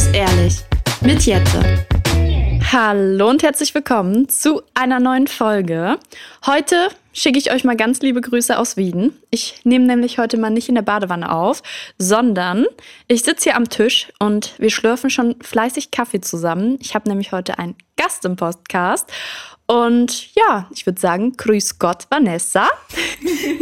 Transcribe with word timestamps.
muss 0.00 0.14
ehrlich 0.14 0.54
mit 1.02 1.26
Jette. 1.26 1.86
Hallo 2.72 3.28
und 3.28 3.42
herzlich 3.42 3.74
willkommen 3.74 4.30
zu 4.30 4.62
einer 4.72 4.98
neuen 4.98 5.26
Folge. 5.26 5.98
Heute 6.46 6.88
schicke 7.12 7.38
ich 7.38 7.52
euch 7.52 7.64
mal 7.64 7.76
ganz 7.76 8.00
liebe 8.00 8.22
Grüße 8.22 8.58
aus 8.58 8.78
Wien. 8.78 9.12
Ich 9.28 9.60
nehme 9.64 9.84
nämlich 9.84 10.16
heute 10.16 10.38
mal 10.38 10.48
nicht 10.48 10.70
in 10.70 10.74
der 10.74 10.80
Badewanne 10.80 11.30
auf, 11.30 11.62
sondern 11.98 12.64
ich 13.08 13.24
sitze 13.24 13.50
hier 13.50 13.56
am 13.56 13.68
Tisch 13.68 14.10
und 14.18 14.54
wir 14.58 14.70
schlürfen 14.70 15.10
schon 15.10 15.36
fleißig 15.42 15.90
Kaffee 15.90 16.22
zusammen. 16.22 16.78
Ich 16.80 16.94
habe 16.94 17.06
nämlich 17.06 17.32
heute 17.32 17.58
einen 17.58 17.76
Gast 17.96 18.24
im 18.24 18.36
Podcast 18.36 19.12
und 19.70 20.34
ja, 20.34 20.66
ich 20.74 20.84
würde 20.84 21.00
sagen, 21.00 21.36
grüß 21.36 21.78
Gott, 21.78 22.08
Vanessa. 22.10 22.66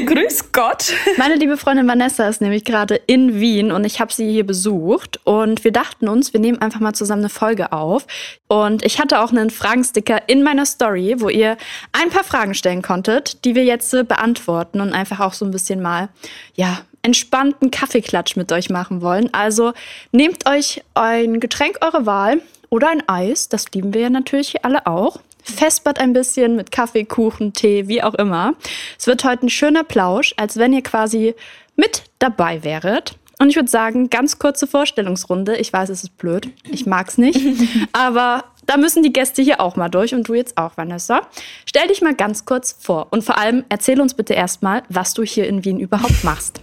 grüß 0.07 0.53
Gott. 0.53 0.95
Meine 1.19 1.35
liebe 1.35 1.59
Freundin 1.59 1.87
Vanessa 1.87 2.27
ist 2.27 2.41
nämlich 2.41 2.65
gerade 2.65 2.95
in 2.95 3.39
Wien 3.39 3.71
und 3.71 3.85
ich 3.85 4.01
habe 4.01 4.11
sie 4.11 4.27
hier 4.33 4.47
besucht. 4.47 5.21
Und 5.25 5.65
wir 5.65 5.71
dachten 5.71 6.09
uns, 6.09 6.33
wir 6.33 6.41
nehmen 6.41 6.63
einfach 6.63 6.81
mal 6.81 6.95
zusammen 6.95 7.21
eine 7.21 7.29
Folge 7.29 7.73
auf. 7.73 8.07
Und 8.47 8.87
ich 8.87 8.99
hatte 8.99 9.21
auch 9.21 9.33
einen 9.33 9.51
Fragensticker 9.51 10.31
in 10.31 10.43
meiner 10.43 10.65
Story, 10.65 11.17
wo 11.19 11.29
ihr 11.29 11.59
ein 11.93 12.09
paar 12.09 12.25
Fragen 12.25 12.55
stellen 12.55 12.81
konntet, 12.81 13.45
die 13.45 13.55
wir 13.55 13.65
jetzt 13.65 13.91
beantworten 14.09 14.81
und 14.81 14.95
einfach 14.95 15.21
auch 15.21 15.35
so 15.35 15.45
ein 15.45 15.51
bisschen 15.51 15.83
mal, 15.83 16.09
ja, 16.55 16.79
entspannten 17.03 17.71
Kaffeeklatsch 17.71 18.35
mit 18.35 18.51
euch 18.51 18.71
machen 18.71 19.03
wollen. 19.03 19.29
Also 19.35 19.75
nehmt 20.13 20.49
euch 20.49 20.83
ein 20.95 21.39
Getränk 21.39 21.77
eurer 21.83 22.07
Wahl 22.07 22.41
oder 22.71 22.89
ein 22.89 23.07
Eis, 23.07 23.51
das 23.51 23.67
lieben 23.75 23.93
wir 23.93 24.01
ja 24.01 24.11
natürlich 24.11 24.65
alle 24.65 24.87
auch 24.87 25.21
fespert 25.51 25.99
ein 25.99 26.13
bisschen 26.13 26.57
mit 26.57 26.71
Kaffee, 26.71 27.05
Kuchen, 27.05 27.53
Tee, 27.53 27.89
wie 27.89 28.03
auch 28.03 28.15
immer. 28.15 28.55
Es 28.99 29.07
wird 29.07 29.25
heute 29.25 29.47
ein 29.47 29.51
schöner 29.51 29.85
Plausch, 29.85 30.35
als 30.37 30.57
wenn 30.57 30.73
ihr 30.73 30.83
quasi 30.83 31.35
mit 31.77 32.05
dabei 32.19 32.65
wäret. 32.65 33.17
Und 33.39 33.51
ich 33.51 33.57
würde 33.57 33.69
sagen, 33.69 34.11
ganz 34.11 34.39
kurze 34.39 34.67
Vorstellungsrunde. 34.67 35.57
Ich 35.57 35.73
weiß, 35.73 35.91
es 35.91 36.03
ist 36.03 36.19
blöd. 36.19 36.51
Ich 36.71 36.87
mag 36.87 37.09
es 37.09 37.19
nicht. 37.19 37.41
Aber 37.93 38.45
da 38.67 38.77
müssen 38.77 39.03
die 39.03 39.13
Gäste 39.13 39.43
hier 39.43 39.61
auch 39.61 39.77
mal 39.77 39.89
durch 39.89 40.15
und 40.15 40.29
du 40.29 40.35
jetzt 40.35 40.59
auch, 40.59 40.77
Vanessa. 40.77 41.23
Stell 41.65 41.87
dich 41.89 42.03
mal 42.03 42.15
ganz 42.15 42.45
kurz 42.45 42.77
vor 42.79 43.07
und 43.11 43.23
vor 43.23 43.39
allem 43.39 43.65
erzähl 43.69 44.01
uns 44.01 44.15
bitte 44.15 44.35
erstmal, 44.35 44.83
was 44.89 45.15
du 45.15 45.23
hier 45.23 45.47
in 45.47 45.65
Wien 45.65 45.79
überhaupt 45.81 46.25
machst. 46.25 46.61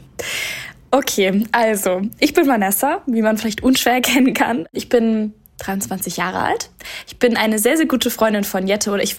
Okay, 0.92 1.46
also 1.52 2.04
ich 2.20 2.34
bin 2.34 2.48
Vanessa, 2.48 3.02
wie 3.06 3.22
man 3.22 3.38
vielleicht 3.38 3.64
unschwer 3.64 3.94
erkennen 3.94 4.34
kann. 4.34 4.68
Ich 4.72 4.88
bin 4.88 5.34
23 5.60 6.18
Jahre 6.18 6.40
alt. 6.40 6.70
Ich 7.08 7.18
bin 7.18 7.38
eine 7.38 7.60
sehr, 7.60 7.78
sehr 7.78 7.86
gute 7.86 8.10
Freundin 8.10 8.44
von 8.44 8.68
Jette 8.68 8.92
oder 8.92 9.04
ich, 9.04 9.18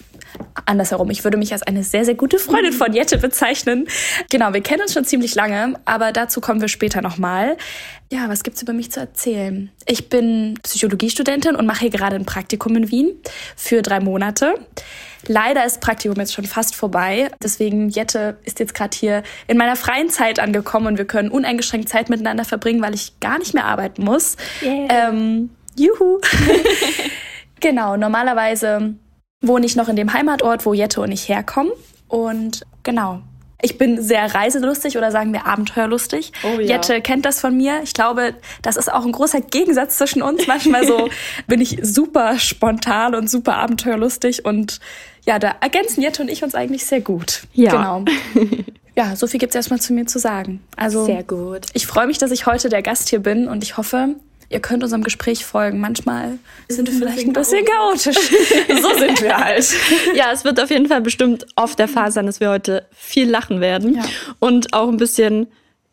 andersherum, 0.65 1.09
ich 1.09 1.23
würde 1.23 1.37
mich 1.37 1.51
als 1.53 1.63
eine 1.63 1.83
sehr, 1.83 2.05
sehr 2.05 2.15
gute 2.15 2.39
Freundin 2.39 2.73
von 2.73 2.93
Jette 2.93 3.17
bezeichnen. 3.17 3.87
Genau, 4.29 4.53
wir 4.53 4.61
kennen 4.61 4.81
uns 4.81 4.93
schon 4.93 5.05
ziemlich 5.05 5.35
lange, 5.35 5.79
aber 5.85 6.11
dazu 6.11 6.41
kommen 6.41 6.61
wir 6.61 6.67
später 6.67 7.01
nochmal. 7.01 7.57
Ja, 8.11 8.29
was 8.29 8.43
gibt's 8.43 8.61
über 8.61 8.73
mich 8.73 8.91
zu 8.91 8.99
erzählen? 8.99 9.69
Ich 9.85 10.09
bin 10.09 10.57
Psychologiestudentin 10.63 11.55
und 11.55 11.65
mache 11.65 11.81
hier 11.81 11.89
gerade 11.89 12.15
ein 12.15 12.25
Praktikum 12.25 12.75
in 12.75 12.89
Wien 12.89 13.11
für 13.55 13.81
drei 13.81 13.99
Monate. 13.99 14.55
Leider 15.27 15.65
ist 15.65 15.81
Praktikum 15.81 16.17
jetzt 16.17 16.33
schon 16.33 16.45
fast 16.45 16.75
vorbei. 16.75 17.29
Deswegen, 17.43 17.89
Jette 17.89 18.37
ist 18.45 18.59
jetzt 18.59 18.73
gerade 18.73 18.95
hier 18.95 19.23
in 19.47 19.57
meiner 19.57 19.75
freien 19.75 20.09
Zeit 20.09 20.39
angekommen 20.39 20.87
und 20.87 20.97
wir 20.97 21.05
können 21.05 21.29
uneingeschränkt 21.29 21.89
Zeit 21.89 22.09
miteinander 22.09 22.45
verbringen, 22.45 22.81
weil 22.81 22.93
ich 22.93 23.19
gar 23.19 23.39
nicht 23.39 23.53
mehr 23.53 23.65
arbeiten 23.65 24.03
muss. 24.03 24.37
Yeah. 24.61 25.09
Ähm, 25.09 25.49
Juhu! 25.77 26.19
genau, 27.59 27.97
normalerweise 27.97 28.95
wohne 29.41 29.65
ich 29.65 29.75
noch 29.75 29.89
in 29.89 29.95
dem 29.95 30.13
Heimatort, 30.13 30.65
wo 30.65 30.73
Jette 30.73 31.01
und 31.01 31.11
ich 31.11 31.29
herkommen. 31.29 31.71
Und 32.07 32.65
genau, 32.83 33.21
ich 33.61 33.77
bin 33.77 34.01
sehr 34.01 34.33
reiselustig 34.35 34.97
oder 34.97 35.11
sagen 35.11 35.33
wir 35.33 35.47
abenteuerlustig. 35.47 36.31
Oh, 36.43 36.59
ja. 36.59 36.75
Jette 36.75 37.01
kennt 37.01 37.25
das 37.25 37.41
von 37.41 37.57
mir. 37.57 37.81
Ich 37.83 37.93
glaube, 37.93 38.35
das 38.61 38.77
ist 38.77 38.91
auch 38.91 39.03
ein 39.03 39.11
großer 39.11 39.41
Gegensatz 39.41 39.97
zwischen 39.97 40.21
uns. 40.21 40.45
Manchmal 40.45 40.85
so 40.85 41.09
bin 41.47 41.59
ich 41.59 41.79
super 41.81 42.37
spontan 42.37 43.15
und 43.15 43.29
super 43.29 43.55
abenteuerlustig 43.55 44.45
und 44.45 44.79
ja, 45.25 45.39
da 45.39 45.55
ergänzen 45.59 46.01
Jette 46.01 46.21
und 46.21 46.29
ich 46.29 46.43
uns 46.43 46.55
eigentlich 46.55 46.85
sehr 46.85 47.01
gut. 47.01 47.43
Ja. 47.53 47.71
Genau. 47.71 48.05
Ja, 48.97 49.15
so 49.15 49.27
viel 49.27 49.39
gibt's 49.39 49.55
erstmal 49.55 49.79
zu 49.79 49.93
mir 49.93 50.07
zu 50.07 50.17
sagen. 50.17 50.59
Also 50.75 51.05
sehr 51.05 51.21
gut. 51.21 51.67
Ich 51.73 51.85
freue 51.85 52.07
mich, 52.07 52.17
dass 52.17 52.31
ich 52.31 52.47
heute 52.47 52.67
der 52.67 52.81
Gast 52.81 53.09
hier 53.09 53.19
bin 53.19 53.47
und 53.47 53.61
ich 53.61 53.77
hoffe, 53.77 54.15
ihr 54.49 54.59
könnt 54.59 54.83
unserem 54.83 55.03
Gespräch 55.03 55.45
folgen. 55.45 55.79
Manchmal 55.79 56.39
sind 56.69 56.89
wir 56.89 56.97
vielleicht 56.97 57.27
ein 57.27 57.33
bisschen 57.33 57.65
chaotisch. 57.65 58.15
so 58.81 58.97
sind 58.97 59.21
wir 59.21 59.37
halt. 59.37 59.67
Ja, 60.15 60.31
es 60.31 60.43
wird 60.43 60.61
auf 60.61 60.69
jeden 60.69 60.87
Fall 60.87 61.01
bestimmt 61.01 61.45
oft 61.55 61.77
der 61.79 61.87
Fall 61.87 62.11
sein, 62.11 62.25
dass 62.25 62.39
wir 62.39 62.49
heute 62.49 62.85
viel 62.91 63.29
lachen 63.29 63.61
werden 63.61 63.95
ja. 63.95 64.05
und 64.39 64.73
auch 64.73 64.87
ein 64.87 64.97
bisschen 64.97 65.47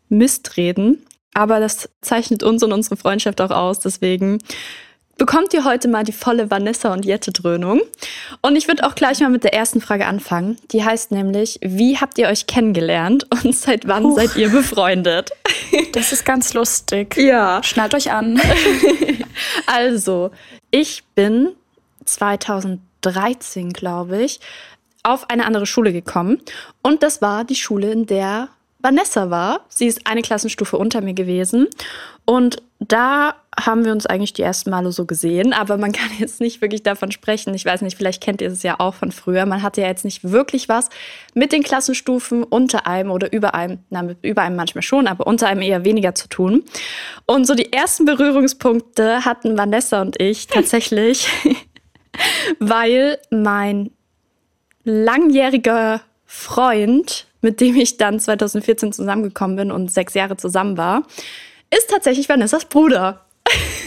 Mist 0.09 0.57
reden. 0.57 1.05
Aber 1.35 1.59
das 1.59 1.89
zeichnet 2.01 2.43
uns 2.43 2.63
und 2.63 2.73
unsere 2.73 2.97
Freundschaft 2.97 3.41
auch 3.41 3.51
aus. 3.51 3.81
Deswegen 3.81 4.39
bekommt 5.17 5.55
ihr 5.55 5.65
heute 5.65 5.89
mal 5.89 6.05
die 6.05 6.13
volle 6.13 6.51
Vanessa 6.51 6.93
und 6.93 7.05
Jette 7.05 7.33
Dröhnung. 7.33 7.81
Und 8.41 8.57
ich 8.57 8.69
würde 8.69 8.87
auch 8.87 8.95
gleich 8.95 9.21
mal 9.21 9.31
mit 9.31 9.45
der 9.45 9.55
ersten 9.55 9.81
Frage 9.81 10.07
anfangen. 10.07 10.57
Die 10.73 10.85
heißt 10.85 11.13
nämlich, 11.13 11.59
wie 11.63 11.99
habt 11.99 12.19
ihr 12.19 12.29
euch 12.29 12.47
kennengelernt 12.47 13.27
und 13.31 13.55
seit 13.55 13.87
wann 13.87 14.05
Huch. 14.05 14.17
seid 14.17 14.37
ihr 14.37 14.51
befreundet? 14.51 15.31
Das 15.93 16.13
ist 16.13 16.25
ganz 16.25 16.55
lustig. 16.55 17.17
Ja. 17.17 17.63
Schnallt 17.63 17.95
euch 17.95 18.11
an. 18.11 18.41
also, 19.67 20.31
ich 20.71 21.05
bin 21.15 21.51
2013, 22.05 23.73
glaube 23.73 24.23
ich, 24.23 24.41
auf 25.03 25.31
eine 25.31 25.47
andere 25.47 25.67
Schule 25.67 25.93
gekommen. 25.93 26.41
Und 26.83 27.03
das 27.03 27.23
war 27.23 27.45
die 27.45 27.57
Schule, 27.57 27.93
in 27.93 28.07
der 28.07 28.49
Vanessa 28.81 29.31
war. 29.31 29.65
Sie 29.69 29.87
ist 29.87 30.07
eine 30.07 30.23
Klassenstufe 30.23 30.77
unter 30.77 31.01
mir 31.01 31.15
gewesen. 31.15 31.69
Und 32.25 32.63
da 32.79 33.35
haben 33.61 33.85
wir 33.85 33.93
uns 33.93 34.07
eigentlich 34.07 34.33
die 34.33 34.43
ersten 34.43 34.71
Male 34.71 34.93
so 34.93 35.05
gesehen, 35.05 35.53
aber 35.53 35.77
man 35.77 35.93
kann 35.93 36.11
jetzt 36.19 36.41
nicht 36.41 36.61
wirklich 36.61 36.83
davon 36.83 37.13
sprechen. 37.13 37.55
Ich 37.55 37.65
weiß 37.65 37.83
nicht, 37.83 37.97
vielleicht 37.97 38.23
kennt 38.23 38.41
ihr 38.41 38.49
es 38.49 38.63
ja 38.63 38.77
auch 38.79 38.95
von 38.95 39.13
früher. 39.13 39.47
Man 39.47 39.63
hatte 39.63 39.81
ja 39.81 39.89
jetzt 39.89 40.05
nicht 40.05 40.25
wirklich 40.31 40.69
was 40.69 40.89
mit 41.35 41.53
den 41.53 41.63
Klassenstufen 41.63 42.43
unter 42.43 42.87
einem 42.87 43.11
oder 43.11 43.33
über 43.33 43.55
einem, 43.55 43.79
na, 43.91 44.03
mit 44.03 44.19
über 44.23 44.43
einem 44.43 44.57
manchmal 44.57 44.83
schon, 44.83 45.07
aber 45.07 45.27
unter 45.27 45.47
einem 45.49 45.63
eher 45.63 45.85
weniger 45.85 46.15
zu 46.15 46.29
tun. 46.29 46.65
Und 47.27 47.47
so 47.47 47.55
die 47.55 47.73
ersten 47.73 48.05
Berührungspunkte 48.05 49.25
hatten 49.25 49.57
Vanessa 49.57 50.01
und 50.01 50.21
ich 50.21 50.47
tatsächlich, 50.49 51.29
weil 52.59 53.19
mein 53.31 53.91
langjähriger 54.85 56.03
Freund, 56.27 57.27
mit 57.41 57.61
dem 57.61 57.77
ich 57.77 57.97
dann 57.97 58.21
2014 58.21 58.93
zusammengekommen 58.93 59.57
bin 59.57 59.71
und 59.71 59.91
sechs 59.91 60.15
Jahre 60.15 60.37
zusammen 60.37 60.77
war, 60.77 61.05
ist 61.77 61.91
tatsächlich 61.91 62.29
Vanessas 62.29 62.67
Bruder. 62.67 63.24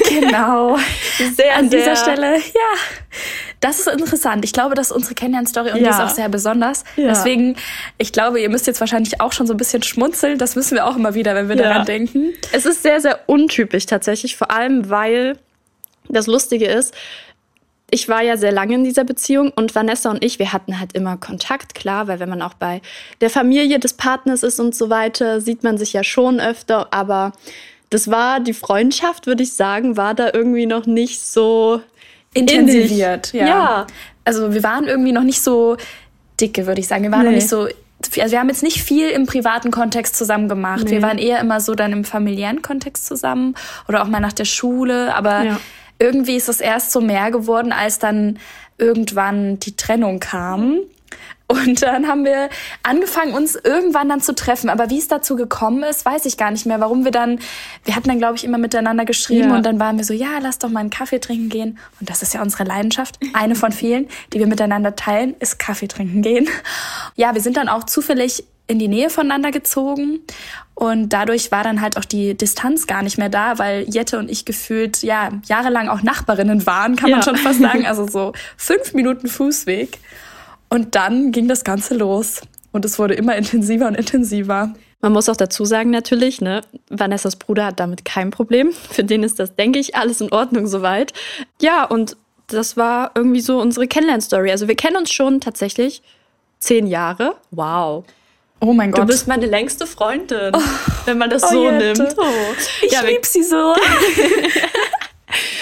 Genau. 0.09 0.78
Sehr, 1.35 1.56
An 1.56 1.69
dieser 1.69 1.95
Stelle, 1.95 2.38
ja. 2.38 3.22
Das 3.59 3.79
ist 3.79 3.88
interessant. 3.88 4.45
Ich 4.45 4.53
glaube, 4.53 4.75
das 4.75 4.91
ist 4.91 4.95
unsere 4.95 5.16
Kennenlern-Story 5.16 5.72
und 5.72 5.78
ja. 5.78 5.84
die 5.84 5.90
ist 5.90 6.00
auch 6.00 6.16
sehr 6.16 6.29
besonders. 6.29 6.84
Ja. 6.95 7.07
Deswegen, 7.07 7.56
ich 7.97 8.12
glaube, 8.12 8.40
ihr 8.40 8.50
müsst 8.50 8.68
jetzt 8.68 8.79
wahrscheinlich 8.79 9.19
auch 9.19 9.31
schon 9.31 9.47
so 9.47 9.56
ein 9.56 9.57
bisschen 9.57 9.81
schmunzeln. 9.81 10.38
Das 10.38 10.56
müssen 10.56 10.75
wir 10.75 10.85
auch 10.85 10.95
immer 10.95 11.16
wieder, 11.16 11.34
wenn 11.34 11.50
wir 11.50 11.56
ja. 11.56 11.63
daran 11.63 11.85
denken. 11.85 12.34
Es 12.51 12.68
ist 12.68 12.84
sehr, 12.84 13.01
sehr 13.01 13.22
untypisch 13.25 13.88
tatsächlich, 13.88 14.38
vor 14.38 14.51
allem 14.51 14.91
weil 14.91 15.40
das 16.07 16.28
Lustige 16.28 16.68
ist, 16.68 16.94
ich 17.89 18.09
war 18.09 18.22
ja 18.22 18.38
sehr 18.38 18.51
lange 18.51 18.75
in 18.75 18.84
dieser 18.84 19.06
Beziehung 19.06 19.51
und 19.56 19.74
Vanessa 19.74 20.12
und 20.12 20.24
ich, 20.24 20.39
wir 20.39 20.51
hatten 20.51 20.79
halt 20.79 20.94
immer 20.94 21.18
Kontakt, 21.18 21.74
klar, 21.74 22.07
weil 22.07 22.19
wenn 22.19 22.29
man 22.29 22.41
auch 22.41 22.53
bei 22.53 22.81
der 23.22 23.29
Familie 23.29 23.79
des 23.79 23.94
Partners 23.94 24.44
ist 24.44 24.59
und 24.59 24.75
so 24.75 24.89
weiter, 24.89 25.39
sieht 25.39 25.63
man 25.63 25.78
sich 25.78 25.94
ja 25.94 26.03
schon 26.03 26.39
öfter, 26.39 26.94
aber 26.94 27.31
das 27.90 28.09
war 28.09 28.40
die 28.40 28.53
Freundschaft, 28.53 29.28
würde 29.28 29.44
ich 29.44 29.53
sagen, 29.53 29.98
war 29.98 30.14
da 30.14 30.31
irgendwie 30.34 30.66
noch 30.66 30.86
nicht 30.86 31.22
so 31.22 31.81
intensiviert. 32.34 33.34
Ja. 33.34 33.48
ja. 33.48 33.88
Also 34.25 34.53
wir 34.53 34.64
waren 34.64 34.86
irgendwie 34.86 35.12
noch 35.12 35.24
nicht 35.24 35.42
so 35.42 35.78
dicke, 36.40 36.68
würde 36.68 36.81
ich 36.81 36.88
sagen. 36.88 37.03
Wir 37.03 37.12
waren 37.12 37.22
nee. 37.22 37.28
noch 37.28 37.36
nicht 37.36 37.50
so 37.50 37.68
also 38.20 38.31
wir 38.31 38.40
haben 38.40 38.50
jetzt 38.50 38.62
nicht 38.62 38.84
viel 38.84 39.09
im 39.09 39.25
privaten 39.25 39.72
Kontext 39.72 40.16
zusammen 40.16 40.48
gemacht. 40.48 40.84
Nee. 40.84 40.92
Wir 40.92 41.01
waren 41.01 41.18
eher 41.18 41.39
immer 41.39 41.60
so 41.60 41.74
dann 41.74 41.92
im 41.94 42.04
familiären 42.04 42.62
Kontext 42.62 43.07
zusammen 43.07 43.56
oder 43.88 44.04
auch 44.04 44.07
mal 44.07 44.19
nach 44.19 44.33
der 44.33 44.45
Schule, 44.45 45.16
aber 45.16 45.44
ja 45.44 45.57
irgendwie 46.00 46.36
ist 46.36 46.50
es 46.50 46.62
erst 46.62 46.92
so 46.92 47.01
mehr 47.01 47.31
geworden, 47.31 47.72
als 47.72 48.00
dann 48.00 48.40
irgendwann 48.78 49.60
die 49.60 49.75
Trennung 49.75 50.19
kam. 50.19 50.80
Und 51.47 51.81
dann 51.81 52.07
haben 52.07 52.25
wir 52.25 52.49
angefangen, 52.83 53.33
uns 53.33 53.55
irgendwann 53.55 54.09
dann 54.09 54.19
zu 54.19 54.35
treffen. 54.35 54.69
Aber 54.69 54.89
wie 54.89 54.97
es 54.97 55.07
dazu 55.07 55.38
gekommen 55.38 55.83
ist, 55.83 56.05
weiß 56.05 56.25
ich 56.25 56.38
gar 56.38 56.51
nicht 56.51 56.65
mehr. 56.65 56.81
Warum 56.81 57.05
wir 57.05 57.11
dann, 57.11 57.39
wir 57.85 57.95
hatten 57.95 58.09
dann, 58.09 58.17
glaube 58.17 58.35
ich, 58.35 58.44
immer 58.44 58.57
miteinander 58.57 59.05
geschrieben 59.05 59.49
ja. 59.49 59.55
und 59.55 59.65
dann 59.65 59.79
waren 59.79 59.97
wir 59.97 60.03
so, 60.03 60.13
ja, 60.13 60.39
lass 60.41 60.59
doch 60.59 60.69
mal 60.69 60.81
einen 60.81 60.89
Kaffee 60.89 61.19
trinken 61.19 61.47
gehen. 61.47 61.79
Und 62.01 62.09
das 62.09 62.21
ist 62.21 62.33
ja 62.33 62.41
unsere 62.41 62.65
Leidenschaft. 62.65 63.17
Eine 63.33 63.55
von 63.55 63.71
vielen, 63.71 64.07
die 64.33 64.39
wir 64.39 64.47
miteinander 64.47 64.95
teilen, 64.95 65.35
ist 65.39 65.57
Kaffee 65.57 65.88
trinken 65.88 66.21
gehen. 66.21 66.49
Ja, 67.15 67.33
wir 67.33 67.41
sind 67.41 67.55
dann 67.55 67.69
auch 67.69 67.85
zufällig 67.85 68.44
in 68.67 68.79
die 68.79 68.89
Nähe 68.89 69.09
voneinander 69.09 69.51
gezogen 69.51 70.19
und 70.75 71.09
dadurch 71.09 71.51
war 71.51 71.63
dann 71.63 71.81
halt 71.81 71.97
auch 71.97 72.05
die 72.05 72.35
Distanz 72.35 72.85
gar 72.85 73.01
nicht 73.01 73.17
mehr 73.17 73.29
da, 73.29 73.57
weil 73.57 73.85
Jette 73.89 74.19
und 74.19 74.29
ich 74.29 74.45
gefühlt 74.45 75.01
ja 75.01 75.29
jahrelang 75.47 75.88
auch 75.88 76.03
Nachbarinnen 76.03 76.67
waren, 76.67 76.95
kann 76.95 77.09
man 77.09 77.21
ja. 77.21 77.25
schon 77.25 77.38
fast 77.38 77.59
sagen. 77.59 77.77
Also 77.88 78.07
so 78.07 78.33
fünf 78.57 78.94
Minuten 78.94 79.27
Fußweg. 79.27 79.97
Und 80.69 80.96
dann 80.96 81.31
ging 81.31 81.48
das 81.48 81.64
Ganze 81.64 81.96
los. 81.96 82.42
Und 82.72 82.86
es 82.86 83.00
wurde 83.00 83.14
immer 83.14 83.36
intensiver 83.38 83.88
und 83.88 83.96
intensiver. 83.96 84.74
Man 85.02 85.14
muss 85.14 85.30
auch 85.30 85.36
dazu 85.36 85.64
sagen 85.64 85.92
natürlich, 85.92 86.42
ne, 86.42 86.62
Vanessas 86.90 87.36
Bruder 87.36 87.68
hat 87.68 87.80
damit 87.80 88.04
kein 88.04 88.31
Problem. 88.31 88.72
Für 88.72 89.04
den 89.04 89.24
ist 89.24 89.40
das, 89.40 89.56
denke 89.56 89.80
ich, 89.80 89.96
alles 89.96 90.22
in 90.22 90.31
Ordnung 90.31 90.68
soweit. 90.68 91.14
Ja, 91.62 91.84
und 91.84 92.18
das 92.48 92.78
war 92.78 93.12
irgendwie 93.14 93.42
so 93.42 93.62
unsere 93.62 93.88
Kennenlern-Story. 93.88 94.50
Also 94.52 94.68
wir 94.68 94.75
kennen 94.75 94.98
uns 94.98 95.12
schon 95.12 95.40
tatsächlich 95.40 96.02
zehn 96.60 96.88
Jahre. 96.88 97.36
Wow. 97.52 98.06
Oh 98.60 98.74
mein 98.74 98.92
Gott. 98.92 99.04
Du 99.04 99.06
bist 99.08 99.28
meine 99.28 99.46
längste 99.46 99.86
Freundin, 99.86 100.52
oh, 100.56 100.60
wenn 101.06 101.19
man 101.19 101.30
das 101.30 101.44
oh, 101.44 101.50
so 101.50 101.64
Jette. 101.64 102.02
nimmt. 102.02 102.16
Oh. 102.18 102.24
Ich 102.81 102.92
ja, 102.92 103.02
lieb 103.02 103.24
sie 103.24 103.44
so. 103.44 103.56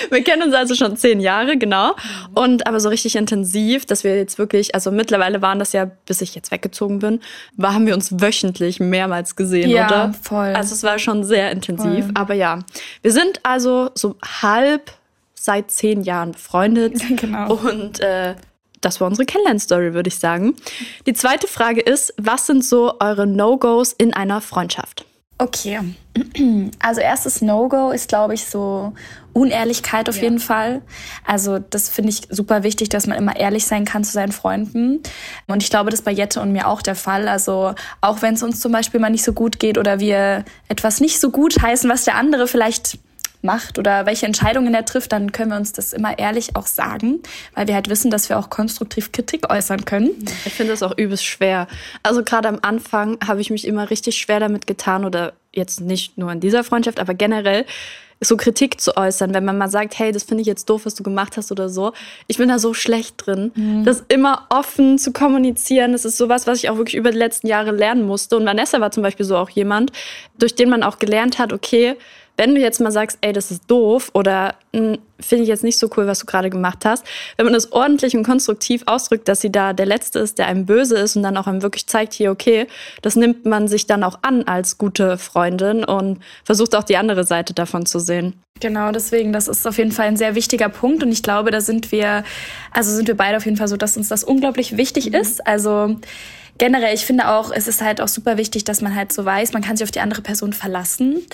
wir 0.10 0.24
kennen 0.24 0.44
uns 0.44 0.54
also 0.54 0.76
schon 0.76 0.98
zehn 0.98 1.20
Jahre, 1.20 1.58
genau. 1.58 1.96
Und 2.34 2.68
aber 2.68 2.80
so 2.80 2.90
richtig 2.90 3.16
intensiv, 3.16 3.86
dass 3.86 4.04
wir 4.04 4.16
jetzt 4.16 4.38
wirklich, 4.38 4.76
also 4.76 4.92
mittlerweile 4.92 5.42
waren 5.42 5.60
das 5.60 5.74
ja, 5.74 5.86
bis 6.06 6.22
ich 6.22 6.36
jetzt 6.36 6.52
weggezogen 6.52 7.00
bin, 7.00 7.22
war, 7.56 7.74
haben 7.74 7.88
wir 7.88 7.94
uns 7.94 8.22
wöchentlich 8.22 8.80
mehrmals 8.80 9.36
gesehen, 9.36 9.70
ja, 9.70 9.88
oder? 9.88 10.14
voll. 10.22 10.54
Also 10.56 10.74
es 10.76 10.84
war 10.84 11.00
schon 11.00 11.24
sehr 11.24 11.52
intensiv. 11.52 12.06
Voll. 12.06 12.14
Aber 12.16 12.34
ja, 12.34 12.60
wir 13.02 13.12
sind 13.12 13.40
also 13.44 13.92
so 13.96 14.16
halb 14.42 14.92
seit 15.34 15.72
zehn 15.72 16.02
Jahren 16.02 16.32
befreundet. 16.34 17.02
Genau. 17.16 17.54
Und 17.54 18.00
äh, 18.02 18.36
das 18.82 19.00
war 19.00 19.08
unsere 19.08 19.26
Kennenlern-Story, 19.26 19.94
würde 19.94 20.10
ich 20.10 20.20
sagen. 20.20 20.56
Die 21.06 21.14
zweite 21.14 21.48
Frage 21.48 21.82
ist, 21.82 22.14
was 22.18 22.46
sind 22.46 22.64
so 22.64 22.94
eure 23.00 23.26
No-Gos 23.26 23.94
in 23.94 24.14
einer 24.14 24.42
Freundschaft? 24.42 25.06
Okay, 25.38 25.80
also 26.80 27.02
erstes 27.02 27.42
No-Go 27.42 27.92
ist, 27.92 28.08
glaube 28.08 28.36
ich, 28.36 28.46
so 28.46 28.94
Unehrlichkeit 29.36 30.08
auf 30.08 30.16
ja. 30.16 30.24
jeden 30.24 30.40
Fall. 30.40 30.82
Also 31.26 31.60
das 31.60 31.90
finde 31.90 32.10
ich 32.10 32.22
super 32.30 32.64
wichtig, 32.64 32.88
dass 32.88 33.06
man 33.06 33.18
immer 33.18 33.36
ehrlich 33.36 33.66
sein 33.66 33.84
kann 33.84 34.06
zu 34.06 34.14
seinen 34.14 34.32
Freunden. 34.32 35.04
Und 35.48 35.62
ich 35.62 35.70
glaube, 35.70 35.90
das 35.90 36.00
ist 36.00 36.06
bei 36.06 36.12
Jette 36.12 36.40
und 36.40 36.54
mir 36.54 36.68
auch 36.68 36.82
der 36.82 36.96
Fall. 36.96 37.28
Also 37.28 37.76
auch 38.00 38.22
wenn 38.22 38.36
es 38.36 38.44
uns 38.44 38.62
zum 38.62 38.72
Beispiel 38.72 39.02
mal 39.02 39.10
nicht 39.10 39.26
so 39.26 39.34
gut 39.34 39.60
geht 39.60 39.78
oder 39.78 40.00
wir 40.00 40.46
etwas 40.70 41.02
nicht 41.02 41.20
so 41.20 41.32
gut 41.32 41.62
heißen, 41.62 41.90
was 41.90 42.06
der 42.06 42.16
andere 42.16 42.48
vielleicht 42.48 42.98
macht 43.46 43.80
oder 43.80 44.06
welche 44.06 44.26
Entscheidungen 44.26 44.74
er 44.74 44.86
trifft, 44.86 45.12
dann 45.12 45.32
können 45.32 45.52
wir 45.52 45.58
uns 45.58 45.72
das 45.72 45.94
immer 45.94 46.18
ehrlich 46.18 46.56
auch 46.56 46.68
sagen, 46.68 47.22
weil 47.54 47.68
wir 47.68 47.76
halt 47.76 47.90
wissen, 47.90 48.12
dass 48.12 48.30
wir 48.30 48.38
auch 48.38 48.50
konstruktiv 48.50 49.12
Kritik 49.12 49.50
äußern 49.52 49.86
können. 49.86 50.10
Ich 50.46 50.54
finde 50.54 50.74
das 50.74 50.84
auch 50.84 50.98
übelst 50.98 51.26
schwer. 51.26 51.68
Also 52.04 52.24
gerade 52.24 52.50
am 52.50 52.60
Anfang 52.62 53.18
habe 53.26 53.42
ich 53.42 53.50
mich 53.50 53.66
immer 53.66 53.90
richtig 53.90 54.18
schwer 54.18 54.40
damit 54.40 54.68
getan 54.68 55.06
oder 55.06 55.34
jetzt 55.54 55.80
nicht 55.80 56.18
nur 56.18 56.32
in 56.32 56.40
dieser 56.40 56.64
Freundschaft, 56.64 57.00
aber 57.00 57.14
generell 57.14 57.66
so 58.22 58.38
Kritik 58.38 58.80
zu 58.80 58.96
äußern, 58.96 59.34
wenn 59.34 59.46
man 59.46 59.58
mal 59.58 59.70
sagt, 59.70 60.00
hey, 60.00 60.12
das 60.12 60.24
finde 60.24 60.42
ich 60.42 60.48
jetzt 60.48 60.70
doof, 60.70 60.86
was 60.86 60.96
du 60.96 61.04
gemacht 61.04 61.38
hast 61.38 61.52
oder 61.52 61.70
so. 61.70 61.94
Ich 62.28 62.38
bin 62.38 62.48
da 62.48 62.60
so 62.60 62.74
schlecht 62.74 63.16
drin, 63.18 63.52
mhm. 63.56 63.84
das 63.84 64.04
immer 64.08 64.46
offen 64.50 64.98
zu 64.98 65.12
kommunizieren. 65.12 65.92
Das 65.92 66.06
ist 66.06 66.18
sowas, 66.18 66.48
was 66.48 66.60
ich 66.60 66.70
auch 66.70 66.78
wirklich 66.78 66.96
über 66.96 67.12
die 67.12 67.18
letzten 67.18 67.48
Jahre 67.48 67.72
lernen 67.72 68.06
musste. 68.06 68.38
Und 68.38 68.46
Vanessa 68.46 68.80
war 68.80 68.92
zum 68.92 69.04
Beispiel 69.04 69.26
so 69.26 69.38
auch 69.38 69.50
jemand, 69.50 69.92
durch 70.40 70.56
den 70.56 70.70
man 70.70 70.84
auch 70.84 71.00
gelernt 71.00 71.40
hat, 71.40 71.52
okay, 71.52 71.96
wenn 72.38 72.56
du 72.56 72.62
jetzt 72.62 72.82
mal 72.82 72.92
sagst, 72.92 73.18
ey, 73.22 73.34
das 73.34 73.52
ist 73.52 73.64
doof 73.68 74.12
oder 74.14 74.56
hm, 74.74 74.98
finde 75.20 75.44
ich 75.44 75.50
jetzt 75.50 75.64
nicht 75.64 75.80
so 75.80 75.90
cool, 75.96 76.08
was 76.08 76.20
du 76.20 76.26
gerade 76.26 76.50
gemacht 76.50 76.86
hast, 76.86 77.06
wenn 77.38 77.46
man 77.46 77.54
das 77.54 77.72
ordentlich 77.72 78.16
und 78.16 78.24
konstruktiv 78.24 78.84
ausdrückt, 78.86 79.28
dass 79.28 79.42
sie 79.42 79.52
da 79.52 79.74
der 79.74 79.86
Letzte 79.86 80.20
ist, 80.20 80.38
der 80.38 80.48
einem 80.48 80.66
böse 80.66 80.98
ist 80.98 81.16
und 81.16 81.24
dann 81.24 81.38
auch 81.38 81.48
einem 81.48 81.62
wirklich 81.62 81.88
zeigt, 81.88 82.14
hier, 82.14 82.32
okay, 82.32 82.68
das 83.02 83.16
nimmt 83.16 83.46
man 83.46 83.68
sich 83.68 83.88
dann 83.88 84.04
auch 84.04 84.20
an 84.22 84.44
als 84.44 84.78
gute 84.78 85.18
Freundin 85.18 85.84
und 85.84 86.20
versucht 86.44 86.76
auch 86.76 86.84
die 86.84 86.98
andere 86.98 87.24
Seite 87.24 87.54
davon 87.54 87.86
zu 87.86 88.00
sehen. 88.00 88.34
Genau, 88.62 88.92
deswegen, 88.92 89.34
das 89.34 89.50
ist 89.50 89.68
auf 89.68 89.78
jeden 89.78 89.92
Fall 89.92 90.08
ein 90.08 90.18
sehr 90.18 90.36
wichtiger 90.36 90.70
Punkt 90.70 91.04
und 91.04 91.12
ich 91.12 91.24
glaube, 91.24 91.52
da 91.52 91.60
sind 91.60 91.92
wir, 91.92 92.24
also 92.72 92.92
sind 92.96 93.08
wir 93.08 93.18
beide 93.18 93.36
auf 93.38 93.46
jeden 93.46 93.58
Fall 93.58 93.68
so, 93.68 93.76
dass 93.76 93.98
uns 93.98 94.08
das 94.08 94.24
unglaublich 94.24 94.78
wichtig 94.78 95.08
mhm. 95.08 95.16
ist. 95.16 95.46
Also 95.46 95.98
generell, 96.58 96.94
ich 96.94 97.06
finde 97.06 97.30
auch, 97.30 97.52
es 97.52 97.68
ist 97.68 97.82
halt 97.82 98.02
auch 98.02 98.08
super 98.08 98.38
wichtig, 98.38 98.64
dass 98.64 98.82
man 98.82 98.96
halt 98.96 99.12
so 99.12 99.26
weiß, 99.26 99.54
man 99.54 99.62
kann 99.62 99.78
sich 99.78 99.84
auf 99.84 99.92
die 99.92 100.00
andere 100.00 100.22
Person 100.22 100.54
verlassen. 100.54 101.26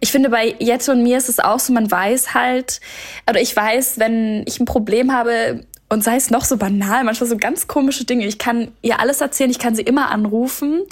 Ich 0.00 0.12
finde, 0.12 0.30
bei 0.30 0.54
Jette 0.58 0.92
und 0.92 1.02
mir 1.02 1.18
ist 1.18 1.28
es 1.28 1.40
auch 1.40 1.58
so, 1.58 1.72
man 1.72 1.90
weiß 1.90 2.34
halt, 2.34 2.80
oder 3.28 3.40
ich 3.40 3.54
weiß, 3.54 3.98
wenn 3.98 4.44
ich 4.46 4.60
ein 4.60 4.64
Problem 4.64 5.12
habe, 5.12 5.64
und 5.88 6.04
sei 6.04 6.16
es 6.16 6.30
noch 6.30 6.44
so 6.44 6.56
banal, 6.56 7.04
manchmal 7.04 7.28
so 7.28 7.36
ganz 7.36 7.66
komische 7.66 8.04
Dinge. 8.04 8.26
Ich 8.26 8.38
kann 8.38 8.72
ihr 8.82 9.00
alles 9.00 9.20
erzählen, 9.20 9.50
ich 9.50 9.58
kann 9.58 9.74
sie 9.74 9.82
immer 9.82 10.10
anrufen 10.10 10.82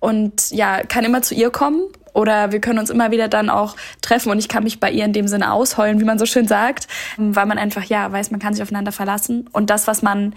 und 0.00 0.50
ja, 0.50 0.82
kann 0.82 1.04
immer 1.04 1.22
zu 1.22 1.34
ihr 1.34 1.50
kommen. 1.50 1.82
Oder 2.14 2.52
wir 2.52 2.60
können 2.60 2.78
uns 2.78 2.90
immer 2.90 3.10
wieder 3.10 3.28
dann 3.28 3.48
auch 3.48 3.74
treffen 4.02 4.30
und 4.30 4.38
ich 4.38 4.48
kann 4.48 4.64
mich 4.64 4.80
bei 4.80 4.90
ihr 4.90 5.04
in 5.04 5.14
dem 5.14 5.28
Sinne 5.28 5.52
ausheulen, 5.52 5.98
wie 5.98 6.04
man 6.04 6.18
so 6.18 6.26
schön 6.26 6.46
sagt, 6.46 6.86
weil 7.16 7.46
man 7.46 7.56
einfach, 7.56 7.84
ja, 7.84 8.12
weiß, 8.12 8.30
man 8.30 8.40
kann 8.40 8.52
sich 8.52 8.62
aufeinander 8.62 8.92
verlassen. 8.92 9.48
Und 9.52 9.70
das, 9.70 9.86
was 9.86 10.02
man 10.02 10.34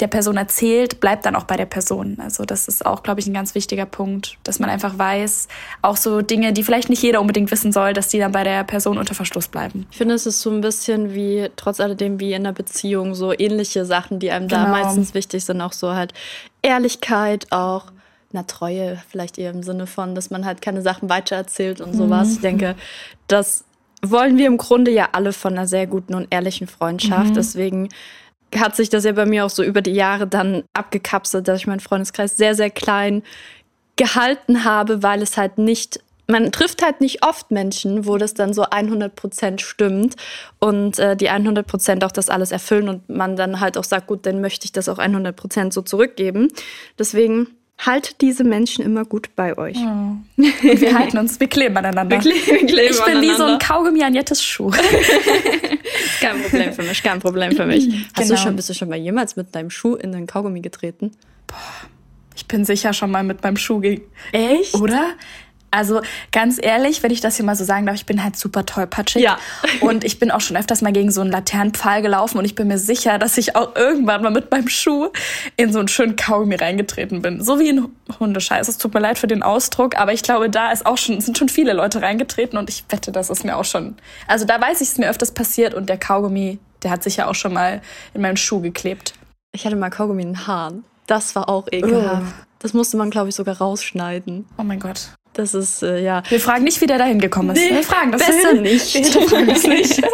der 0.00 0.08
Person 0.08 0.36
erzählt, 0.36 1.00
bleibt 1.00 1.24
dann 1.24 1.34
auch 1.34 1.44
bei 1.44 1.56
der 1.56 1.64
Person. 1.64 2.18
Also 2.20 2.44
das 2.44 2.68
ist 2.68 2.84
auch, 2.84 3.02
glaube 3.02 3.20
ich, 3.20 3.26
ein 3.26 3.32
ganz 3.32 3.54
wichtiger 3.54 3.86
Punkt, 3.86 4.36
dass 4.44 4.58
man 4.58 4.68
einfach 4.68 4.98
weiß, 4.98 5.48
auch 5.80 5.96
so 5.96 6.20
Dinge, 6.20 6.52
die 6.52 6.62
vielleicht 6.62 6.90
nicht 6.90 7.02
jeder 7.02 7.20
unbedingt 7.20 7.50
wissen 7.50 7.72
soll, 7.72 7.94
dass 7.94 8.08
die 8.08 8.18
dann 8.18 8.32
bei 8.32 8.44
der 8.44 8.62
Person 8.64 8.98
unter 8.98 9.14
Verschluss 9.14 9.48
bleiben. 9.48 9.86
Ich 9.90 9.96
finde, 9.96 10.14
es 10.14 10.26
ist 10.26 10.40
so 10.40 10.50
ein 10.50 10.60
bisschen 10.60 11.14
wie, 11.14 11.48
trotz 11.56 11.80
alledem, 11.80 12.20
wie 12.20 12.34
in 12.34 12.42
einer 12.42 12.52
Beziehung, 12.52 13.14
so 13.14 13.32
ähnliche 13.32 13.86
Sachen, 13.86 14.18
die 14.18 14.30
einem 14.30 14.48
genau. 14.48 14.64
da 14.64 14.68
meistens 14.68 15.14
wichtig 15.14 15.44
sind, 15.44 15.62
auch 15.62 15.72
so 15.72 15.94
halt 15.94 16.12
Ehrlichkeit, 16.60 17.46
auch 17.50 17.86
na 18.32 18.42
Treue, 18.42 19.00
vielleicht 19.08 19.38
eher 19.38 19.50
im 19.50 19.62
Sinne 19.62 19.86
von, 19.86 20.14
dass 20.14 20.30
man 20.30 20.44
halt 20.44 20.60
keine 20.60 20.82
Sachen 20.82 21.08
weitererzählt 21.08 21.80
und 21.80 21.94
sowas. 21.94 22.28
Mhm. 22.28 22.34
Ich 22.34 22.40
denke, 22.40 22.74
das 23.28 23.64
wollen 24.02 24.36
wir 24.36 24.46
im 24.46 24.58
Grunde 24.58 24.90
ja 24.90 25.08
alle 25.12 25.32
von 25.32 25.54
einer 25.54 25.66
sehr 25.66 25.86
guten 25.86 26.14
und 26.14 26.26
ehrlichen 26.30 26.66
Freundschaft. 26.66 27.30
Mhm. 27.30 27.34
Deswegen 27.34 27.88
hat 28.60 28.76
sich 28.76 28.88
das 28.88 29.04
ja 29.04 29.12
bei 29.12 29.26
mir 29.26 29.44
auch 29.44 29.50
so 29.50 29.62
über 29.62 29.82
die 29.82 29.92
Jahre 29.92 30.26
dann 30.26 30.64
abgekapselt, 30.72 31.48
dass 31.48 31.60
ich 31.60 31.66
meinen 31.66 31.80
Freundeskreis 31.80 32.36
sehr, 32.36 32.54
sehr 32.54 32.70
klein 32.70 33.22
gehalten 33.96 34.64
habe, 34.64 35.02
weil 35.02 35.22
es 35.22 35.36
halt 35.36 35.58
nicht 35.58 36.00
man 36.28 36.50
trifft 36.50 36.82
halt 36.82 37.00
nicht 37.00 37.24
oft 37.24 37.50
Menschen, 37.50 38.06
wo 38.06 38.16
das 38.16 38.34
dann 38.34 38.52
so 38.52 38.62
100 38.62 39.14
Prozent 39.14 39.62
stimmt 39.62 40.16
und 40.58 40.98
äh, 40.98 41.16
die 41.16 41.28
100 41.28 41.66
Prozent 41.66 42.04
auch 42.04 42.12
das 42.12 42.28
alles 42.28 42.50
erfüllen 42.50 42.88
und 42.88 43.08
man 43.08 43.36
dann 43.36 43.60
halt 43.60 43.78
auch 43.78 43.84
sagt, 43.84 44.08
gut, 44.08 44.26
dann 44.26 44.40
möchte 44.40 44.64
ich 44.64 44.72
das 44.72 44.88
auch 44.88 44.98
100 44.98 45.36
Prozent 45.36 45.72
so 45.72 45.82
zurückgeben. 45.82 46.48
Deswegen 46.98 47.48
haltet 47.78 48.20
diese 48.20 48.44
Menschen 48.44 48.84
immer 48.84 49.04
gut 49.04 49.34
bei 49.36 49.56
euch. 49.58 49.76
Oh. 49.76 50.16
Und 50.36 50.80
wir 50.80 50.98
halten 50.98 51.18
uns, 51.18 51.38
wir 51.38 51.48
kleben 51.48 51.76
aneinander. 51.76 52.22
Wir 52.22 52.32
kleben, 52.32 52.66
kleben 52.66 52.94
ich 52.94 53.04
bin 53.04 53.20
wie 53.20 53.34
so 53.34 53.44
ein 53.44 53.58
Kaugummi 53.58 54.02
an 54.02 54.14
Jettes 54.14 54.42
Schuh. 54.42 54.70
kein 56.20 56.42
Problem 56.42 56.72
für 56.72 56.82
mich, 56.82 57.02
kein 57.02 57.20
Problem 57.20 57.52
für 57.52 57.66
mich. 57.66 57.88
Hast 58.14 58.28
genau. 58.28 58.34
du 58.34 58.36
schon, 58.36 58.56
bist 58.56 58.70
du 58.70 58.74
schon 58.74 58.88
mal 58.88 58.98
jemals 58.98 59.36
mit 59.36 59.54
deinem 59.54 59.70
Schuh 59.70 59.94
in 59.94 60.12
den 60.12 60.26
Kaugummi 60.26 60.60
getreten? 60.60 61.12
Boah, 61.46 61.56
ich 62.34 62.46
bin 62.46 62.64
sicher 62.64 62.92
schon 62.92 63.10
mal 63.10 63.22
mit 63.22 63.42
meinem 63.42 63.56
Schuh 63.56 63.80
gegen. 63.80 64.02
Echt? 64.32 64.74
Oder? 64.74 65.14
Also 65.70 66.00
ganz 66.32 66.58
ehrlich, 66.62 67.02
wenn 67.02 67.10
ich 67.10 67.20
das 67.20 67.36
hier 67.36 67.44
mal 67.44 67.56
so 67.56 67.64
sagen 67.64 67.86
darf, 67.86 67.96
ich 67.96 68.06
bin 68.06 68.22
halt 68.22 68.36
super 68.36 68.64
tollpatschig. 68.64 69.22
Ja. 69.22 69.38
Und 69.80 70.04
ich 70.04 70.18
bin 70.18 70.30
auch 70.30 70.40
schon 70.40 70.56
öfters 70.56 70.80
mal 70.80 70.92
gegen 70.92 71.10
so 71.10 71.20
einen 71.20 71.30
Laternenpfahl 71.30 72.02
gelaufen 72.02 72.38
und 72.38 72.44
ich 72.44 72.54
bin 72.54 72.68
mir 72.68 72.78
sicher, 72.78 73.18
dass 73.18 73.36
ich 73.36 73.56
auch 73.56 73.74
irgendwann 73.76 74.22
mal 74.22 74.30
mit 74.30 74.50
meinem 74.50 74.68
Schuh 74.68 75.08
in 75.56 75.72
so 75.72 75.78
einen 75.78 75.88
schönen 75.88 76.16
Kaugummi 76.16 76.54
reingetreten 76.54 77.22
bin. 77.22 77.42
So 77.42 77.58
wie 77.58 77.70
ein 77.70 77.88
Hundescheiß. 78.18 78.68
Es 78.68 78.78
tut 78.78 78.94
mir 78.94 79.00
leid 79.00 79.18
für 79.18 79.26
den 79.26 79.42
Ausdruck, 79.42 79.98
aber 79.98 80.12
ich 80.12 80.22
glaube, 80.22 80.48
da 80.48 80.72
ist 80.72 80.86
auch 80.86 80.98
schon, 80.98 81.20
sind 81.20 81.36
schon 81.36 81.48
viele 81.48 81.72
Leute 81.72 82.00
reingetreten 82.00 82.58
und 82.58 82.70
ich 82.70 82.84
wette, 82.88 83.12
das 83.12 83.30
ist 83.30 83.44
mir 83.44 83.56
auch 83.56 83.64
schon. 83.64 83.96
Also 84.26 84.44
da 84.44 84.60
weiß 84.60 84.80
ich, 84.80 84.88
es 84.88 84.98
mir 84.98 85.08
öfters 85.10 85.32
passiert 85.32 85.74
und 85.74 85.88
der 85.88 85.98
Kaugummi, 85.98 86.58
der 86.82 86.90
hat 86.90 87.02
sich 87.02 87.16
ja 87.16 87.26
auch 87.26 87.34
schon 87.34 87.52
mal 87.52 87.82
in 88.14 88.22
meinen 88.22 88.36
Schuh 88.36 88.60
geklebt. 88.60 89.14
Ich 89.52 89.64
hatte 89.66 89.76
mal 89.76 89.90
Kaugummi 89.90 90.22
in 90.22 90.28
den 90.34 90.46
Haaren. 90.46 90.84
Das 91.06 91.34
war 91.34 91.48
auch 91.48 91.68
ekelhaft. 91.70 92.22
Oh. 92.26 92.42
Das 92.58 92.72
musste 92.72 92.96
man, 92.96 93.10
glaube 93.10 93.28
ich, 93.28 93.34
sogar 93.34 93.58
rausschneiden. 93.58 94.46
Oh 94.58 94.62
mein 94.62 94.80
Gott. 94.80 95.10
Das 95.36 95.52
ist, 95.52 95.82
äh, 95.82 96.02
ja. 96.02 96.22
Wir 96.30 96.40
fragen 96.40 96.64
nicht, 96.64 96.80
wie 96.80 96.86
der 96.86 96.96
da 96.96 97.04
hingekommen 97.04 97.54
ist. 97.54 97.62
Nee, 97.62 97.76
wir 97.76 97.82
fragen 97.82 98.10
das 98.10 98.24
besser 98.24 98.54
nicht. 98.54 98.94
Wir 98.94 99.68
nicht. 99.68 100.02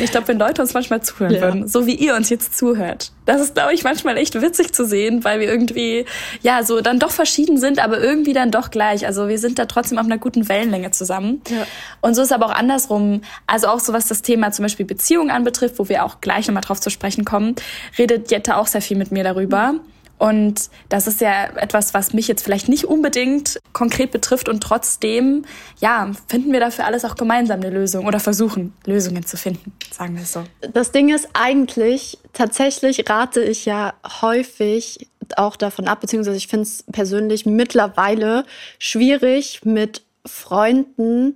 Ich 0.00 0.10
glaube, 0.10 0.28
wenn 0.28 0.38
Leute 0.38 0.62
uns 0.62 0.72
manchmal 0.72 1.02
zuhören 1.02 1.34
ja. 1.34 1.42
würden, 1.42 1.68
so 1.68 1.86
wie 1.86 1.94
ihr 1.94 2.16
uns 2.16 2.30
jetzt 2.30 2.56
zuhört, 2.56 3.12
das 3.26 3.40
ist, 3.40 3.54
glaube 3.54 3.74
ich, 3.74 3.84
manchmal 3.84 4.16
echt 4.16 4.40
witzig 4.40 4.72
zu 4.72 4.86
sehen, 4.86 5.22
weil 5.22 5.38
wir 5.38 5.46
irgendwie, 5.48 6.06
ja, 6.40 6.64
so 6.64 6.80
dann 6.80 6.98
doch 6.98 7.10
verschieden 7.10 7.58
sind, 7.58 7.78
aber 7.78 8.00
irgendwie 8.00 8.32
dann 8.32 8.50
doch 8.50 8.70
gleich. 8.70 9.06
Also 9.06 9.28
wir 9.28 9.38
sind 9.38 9.58
da 9.58 9.66
trotzdem 9.66 9.98
auf 9.98 10.06
einer 10.06 10.18
guten 10.18 10.48
Wellenlänge 10.48 10.90
zusammen. 10.92 11.42
Ja. 11.50 11.66
Und 12.00 12.14
so 12.14 12.22
ist 12.22 12.32
aber 12.32 12.46
auch 12.46 12.54
andersrum. 12.54 13.20
Also 13.46 13.68
auch 13.68 13.80
so 13.80 13.92
was 13.92 14.08
das 14.08 14.22
Thema 14.22 14.50
zum 14.50 14.64
Beispiel 14.64 14.86
Beziehungen 14.86 15.30
anbetrifft, 15.30 15.78
wo 15.78 15.88
wir 15.88 16.04
auch 16.04 16.20
gleich 16.20 16.48
nochmal 16.48 16.62
drauf 16.62 16.80
zu 16.80 16.90
sprechen 16.90 17.24
kommen, 17.24 17.54
redet 17.98 18.30
Jette 18.30 18.56
auch 18.56 18.66
sehr 18.66 18.82
viel 18.82 18.96
mit 18.96 19.12
mir 19.12 19.24
darüber. 19.24 19.72
Mhm 19.72 19.91
und 20.22 20.70
das 20.88 21.08
ist 21.08 21.20
ja 21.20 21.46
etwas, 21.56 21.94
was 21.94 22.12
mich 22.12 22.28
jetzt 22.28 22.44
vielleicht 22.44 22.68
nicht 22.68 22.84
unbedingt 22.84 23.58
konkret 23.72 24.12
betrifft 24.12 24.48
und 24.48 24.62
trotzdem, 24.62 25.44
ja, 25.80 26.12
finden 26.28 26.52
wir 26.52 26.60
dafür 26.60 26.86
alles 26.86 27.04
auch 27.04 27.16
gemeinsam 27.16 27.58
eine 27.58 27.70
Lösung 27.70 28.06
oder 28.06 28.20
versuchen 28.20 28.72
Lösungen 28.86 29.26
zu 29.26 29.36
finden, 29.36 29.72
sagen 29.90 30.14
wir 30.14 30.22
es 30.22 30.32
so. 30.32 30.44
Das 30.72 30.92
Ding 30.92 31.12
ist 31.12 31.28
eigentlich, 31.32 32.18
tatsächlich 32.34 33.10
rate 33.10 33.42
ich 33.42 33.64
ja 33.64 33.94
häufig 34.20 35.08
auch 35.34 35.56
davon 35.56 35.88
ab, 35.88 36.00
beziehungsweise 36.02 36.36
ich 36.36 36.46
finde 36.46 36.68
es 36.68 36.84
persönlich 36.92 37.44
mittlerweile 37.44 38.44
schwierig 38.78 39.62
mit 39.64 40.02
Freunden 40.24 41.34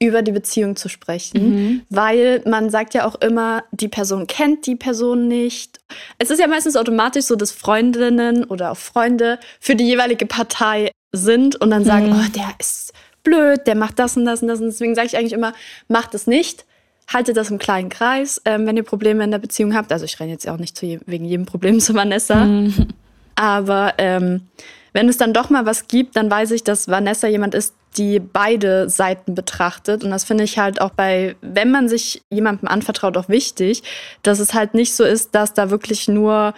über 0.00 0.22
die 0.22 0.32
Beziehung 0.32 0.76
zu 0.76 0.88
sprechen, 0.88 1.40
mhm. 1.40 1.80
weil 1.90 2.42
man 2.46 2.70
sagt 2.70 2.94
ja 2.94 3.04
auch 3.04 3.16
immer, 3.16 3.64
die 3.72 3.88
Person 3.88 4.28
kennt 4.28 4.66
die 4.66 4.76
Person 4.76 5.26
nicht. 5.26 5.80
Es 6.18 6.30
ist 6.30 6.38
ja 6.38 6.46
meistens 6.46 6.76
automatisch 6.76 7.24
so, 7.24 7.34
dass 7.34 7.50
Freundinnen 7.50 8.44
oder 8.44 8.70
auch 8.70 8.76
Freunde 8.76 9.40
für 9.58 9.74
die 9.74 9.86
jeweilige 9.86 10.26
Partei 10.26 10.92
sind 11.10 11.56
und 11.56 11.70
dann 11.70 11.84
sagen, 11.84 12.10
mhm. 12.10 12.12
oh, 12.12 12.32
der 12.34 12.50
ist 12.58 12.92
blöd, 13.24 13.66
der 13.66 13.74
macht 13.74 13.98
das 13.98 14.16
und 14.16 14.24
das 14.24 14.42
und 14.42 14.48
das. 14.48 14.60
Und 14.60 14.66
deswegen 14.66 14.94
sage 14.94 15.08
ich 15.08 15.16
eigentlich 15.16 15.32
immer, 15.32 15.52
macht 15.88 16.14
es 16.14 16.26
nicht. 16.26 16.64
Haltet 17.12 17.36
das 17.36 17.50
im 17.50 17.58
kleinen 17.58 17.88
Kreis, 17.88 18.40
ähm, 18.44 18.66
wenn 18.66 18.76
ihr 18.76 18.82
Probleme 18.82 19.24
in 19.24 19.30
der 19.30 19.38
Beziehung 19.38 19.74
habt. 19.74 19.92
Also 19.92 20.04
ich 20.04 20.20
renne 20.20 20.32
jetzt 20.32 20.48
auch 20.48 20.58
nicht 20.58 20.80
je 20.82 21.00
wegen 21.06 21.24
jedem 21.24 21.46
Problem 21.46 21.80
zu 21.80 21.94
Vanessa. 21.94 22.44
Mhm. 22.44 22.88
Aber 23.34 23.94
ähm, 23.98 24.42
wenn 24.92 25.08
es 25.08 25.16
dann 25.16 25.32
doch 25.32 25.50
mal 25.50 25.66
was 25.66 25.88
gibt, 25.88 26.16
dann 26.16 26.30
weiß 26.30 26.50
ich, 26.52 26.64
dass 26.64 26.88
Vanessa 26.88 27.26
jemand 27.26 27.54
ist, 27.54 27.74
die 27.96 28.20
beide 28.20 28.88
Seiten 28.88 29.34
betrachtet. 29.34 30.04
Und 30.04 30.10
das 30.10 30.24
finde 30.24 30.44
ich 30.44 30.58
halt 30.58 30.80
auch 30.80 30.90
bei, 30.90 31.36
wenn 31.40 31.70
man 31.70 31.88
sich 31.88 32.22
jemandem 32.30 32.68
anvertraut, 32.68 33.16
auch 33.16 33.28
wichtig, 33.28 33.82
dass 34.22 34.38
es 34.38 34.54
halt 34.54 34.74
nicht 34.74 34.94
so 34.94 35.04
ist, 35.04 35.34
dass 35.34 35.54
da 35.54 35.70
wirklich 35.70 36.08
nur 36.08 36.54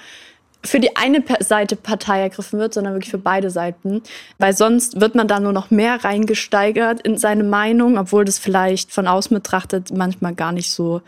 für 0.62 0.78
die 0.78 0.96
eine 0.96 1.24
Seite 1.40 1.74
Partei 1.76 2.20
ergriffen 2.20 2.58
wird, 2.58 2.74
sondern 2.74 2.92
wirklich 2.94 3.10
für 3.10 3.18
beide 3.18 3.50
Seiten. 3.50 4.02
Weil 4.38 4.54
sonst 4.54 5.00
wird 5.00 5.14
man 5.14 5.26
da 5.26 5.40
nur 5.40 5.52
noch 5.52 5.70
mehr 5.70 6.04
reingesteigert 6.04 7.00
in 7.00 7.16
seine 7.16 7.44
Meinung, 7.44 7.98
obwohl 7.98 8.24
das 8.24 8.38
vielleicht 8.38 8.92
von 8.92 9.06
außen 9.06 9.34
betrachtet 9.34 9.90
manchmal 9.92 10.34
gar 10.34 10.52
nicht 10.52 10.70
so 10.70 11.00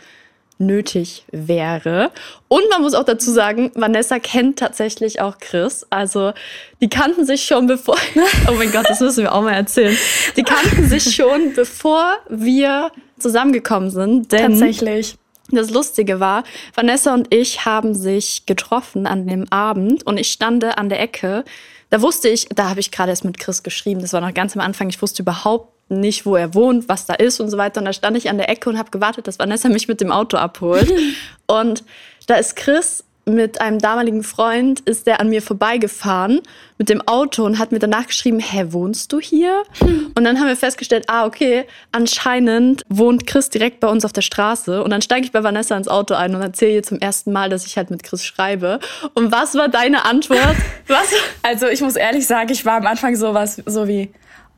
nötig 0.67 1.25
wäre. 1.31 2.11
Und 2.49 2.63
man 2.71 2.83
muss 2.83 2.95
auch 2.95 3.05
dazu 3.05 3.31
sagen, 3.31 3.71
Vanessa 3.75 4.19
kennt 4.19 4.59
tatsächlich 4.59 5.21
auch 5.21 5.39
Chris. 5.39 5.87
Also 5.91 6.33
die 6.81 6.89
kannten 6.89 7.27
sich 7.27 7.45
schon 7.45 7.67
bevor. 7.67 7.97
oh 8.49 8.55
mein 8.55 8.73
Gott, 8.73 8.89
das 8.89 9.01
müssen 9.01 9.25
wir 9.25 9.35
auch 9.35 9.43
mal 9.43 9.53
erzählen. 9.53 9.97
Die 10.37 10.43
kannten 10.43 10.89
sich 10.89 11.15
schon 11.15 11.55
bevor 11.55 12.15
wir 12.29 12.91
zusammengekommen 13.19 13.91
sind. 13.91 14.33
Denn 14.33 14.53
tatsächlich. 14.53 15.17
Das 15.51 15.71
Lustige 15.71 16.19
war, 16.19 16.45
Vanessa 16.75 17.13
und 17.13 17.35
ich 17.35 17.67
haben 17.67 17.95
sich 17.95 18.47
getroffen 18.47 19.07
an 19.07 19.27
dem 19.27 19.51
Abend 19.51 20.07
und 20.07 20.17
ich 20.17 20.29
stande 20.29 20.79
an 20.79 20.89
der 20.89 21.01
Ecke. 21.01 21.45
Da 21.91 22.01
wusste 22.01 22.31
ich, 22.31 22.49
da 22.55 22.71
habe 22.71 22.81
ich 22.81 22.91
gerade 22.91 23.11
erst 23.11 23.25
mit 23.25 23.39
Chris 23.39 23.63
geschrieben, 23.63 24.01
das 24.01 24.15
war 24.15 24.23
noch 24.23 24.33
ganz 24.33 24.57
am 24.57 24.63
Anfang, 24.63 24.89
ich 24.89 25.03
wusste 25.03 25.23
überhaupt 25.23 25.82
nicht, 26.01 26.27
wo 26.27 26.37
er 26.37 26.55
wohnt, 26.55 26.89
was 26.89 27.07
da 27.07 27.15
ist 27.15 27.41
und 27.41 27.51
so 27.51 27.59
weiter. 27.59 27.81
Und 27.81 27.87
da 27.87 27.93
stand 27.93 28.17
ich 28.17 28.29
an 28.29 28.39
der 28.39 28.49
Ecke 28.49 28.69
und 28.71 28.79
habe 28.79 28.91
gewartet, 28.91 29.27
dass 29.27 29.39
Vanessa 29.39 29.69
mich 29.69 29.89
mit 29.89 30.01
dem 30.01 30.13
Auto 30.13 30.37
abholt. 30.37 30.93
und 31.47 31.85
da 32.27 32.37
ist 32.37 32.57
Chris 32.57 33.05
mit 33.25 33.61
einem 33.61 33.79
damaligen 33.79 34.25
Freund, 34.25 34.81
ist 34.81 35.07
der 35.07 35.21
an 35.21 35.29
mir 35.29 35.43
vorbeigefahren 35.43 36.41
mit 36.79 36.89
dem 36.89 37.07
Auto 37.07 37.45
und 37.45 37.59
hat 37.59 37.71
mir 37.71 37.79
danach 37.79 38.09
geschrieben, 38.09 38.41
hä, 38.41 38.67
wohnst 38.71 39.13
du 39.13 39.21
hier? 39.21 39.63
Und 39.81 40.25
dann 40.25 40.41
haben 40.41 40.49
wir 40.49 40.57
festgestellt, 40.57 41.05
ah, 41.09 41.27
okay, 41.27 41.65
anscheinend 41.93 42.83
wohnt 42.89 43.27
Chris 43.27 43.49
direkt 43.49 43.79
bei 43.79 43.89
uns 43.89 44.05
auf 44.05 44.13
der 44.13 44.23
Straße. 44.23 44.83
Und 44.83 44.91
dann 44.91 45.03
steige 45.03 45.25
ich 45.25 45.31
bei 45.31 45.45
Vanessa 45.45 45.77
ins 45.77 45.87
Auto 45.87 46.15
ein 46.15 46.35
und 46.35 46.43
erzähle 46.43 46.73
ihr 46.73 46.83
zum 46.83 46.99
ersten 46.99 47.31
Mal, 47.31 47.49
dass 47.49 47.65
ich 47.67 47.77
halt 47.77 47.91
mit 47.91 48.03
Chris 48.03 48.25
schreibe. 48.25 48.81
Und 49.15 49.31
was 49.31 49.55
war 49.55 49.69
deine 49.69 50.05
Antwort? 50.05 50.57
Was? 50.89 51.13
Also 51.43 51.69
ich 51.69 51.81
muss 51.81 51.95
ehrlich 51.95 52.27
sagen, 52.27 52.51
ich 52.51 52.67
war 52.67 52.79
am 52.79 52.87
Anfang 52.87 53.15
sowas, 53.15 53.63
so 53.67 53.87
wie, 53.87 54.11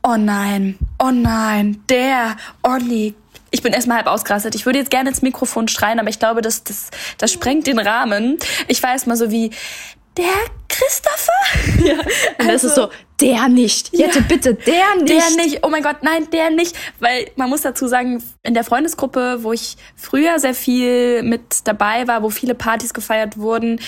oh 0.04 0.16
nein, 0.16 0.78
oh 0.98 1.10
nein, 1.10 1.82
der 1.88 2.36
Olli. 2.62 3.14
Ich 3.50 3.62
bin 3.62 3.72
erstmal 3.72 3.98
halb 3.98 4.06
ausgerastet. 4.06 4.54
Ich 4.54 4.66
würde 4.66 4.80
jetzt 4.80 4.90
gerne 4.90 5.08
ins 5.08 5.22
Mikrofon 5.22 5.68
schreien, 5.68 5.98
aber 5.98 6.08
ich 6.08 6.18
glaube, 6.18 6.42
das, 6.42 6.64
das, 6.64 6.90
das 7.18 7.32
sprengt 7.32 7.66
den 7.66 7.78
Rahmen. 7.78 8.38
Ich 8.68 8.82
war 8.82 8.90
erstmal 8.90 9.16
so 9.16 9.30
wie, 9.30 9.50
der 10.16 10.24
Christopher? 10.68 11.32
Ja. 11.84 11.94
Und 12.38 12.50
also, 12.50 12.52
das 12.52 12.64
ist 12.64 12.74
so, 12.74 12.88
der 13.20 13.48
nicht. 13.48 13.92
Jette, 13.92 14.18
ja, 14.18 14.24
bitte, 14.26 14.54
der 14.54 14.96
nicht. 14.96 15.08
Der 15.08 15.44
nicht. 15.44 15.58
Oh 15.62 15.68
mein 15.68 15.82
Gott, 15.82 15.98
nein, 16.02 16.28
der 16.32 16.50
nicht. 16.50 16.76
Weil 16.98 17.30
man 17.36 17.48
muss 17.48 17.62
dazu 17.62 17.86
sagen, 17.86 18.22
in 18.42 18.54
der 18.54 18.64
Freundesgruppe, 18.64 19.38
wo 19.42 19.52
ich 19.52 19.76
früher 19.96 20.38
sehr 20.38 20.54
viel 20.54 21.22
mit 21.22 21.42
dabei 21.64 22.08
war, 22.08 22.22
wo 22.22 22.30
viele 22.30 22.54
Partys 22.54 22.92
gefeiert 22.92 23.38
wurden, 23.38 23.80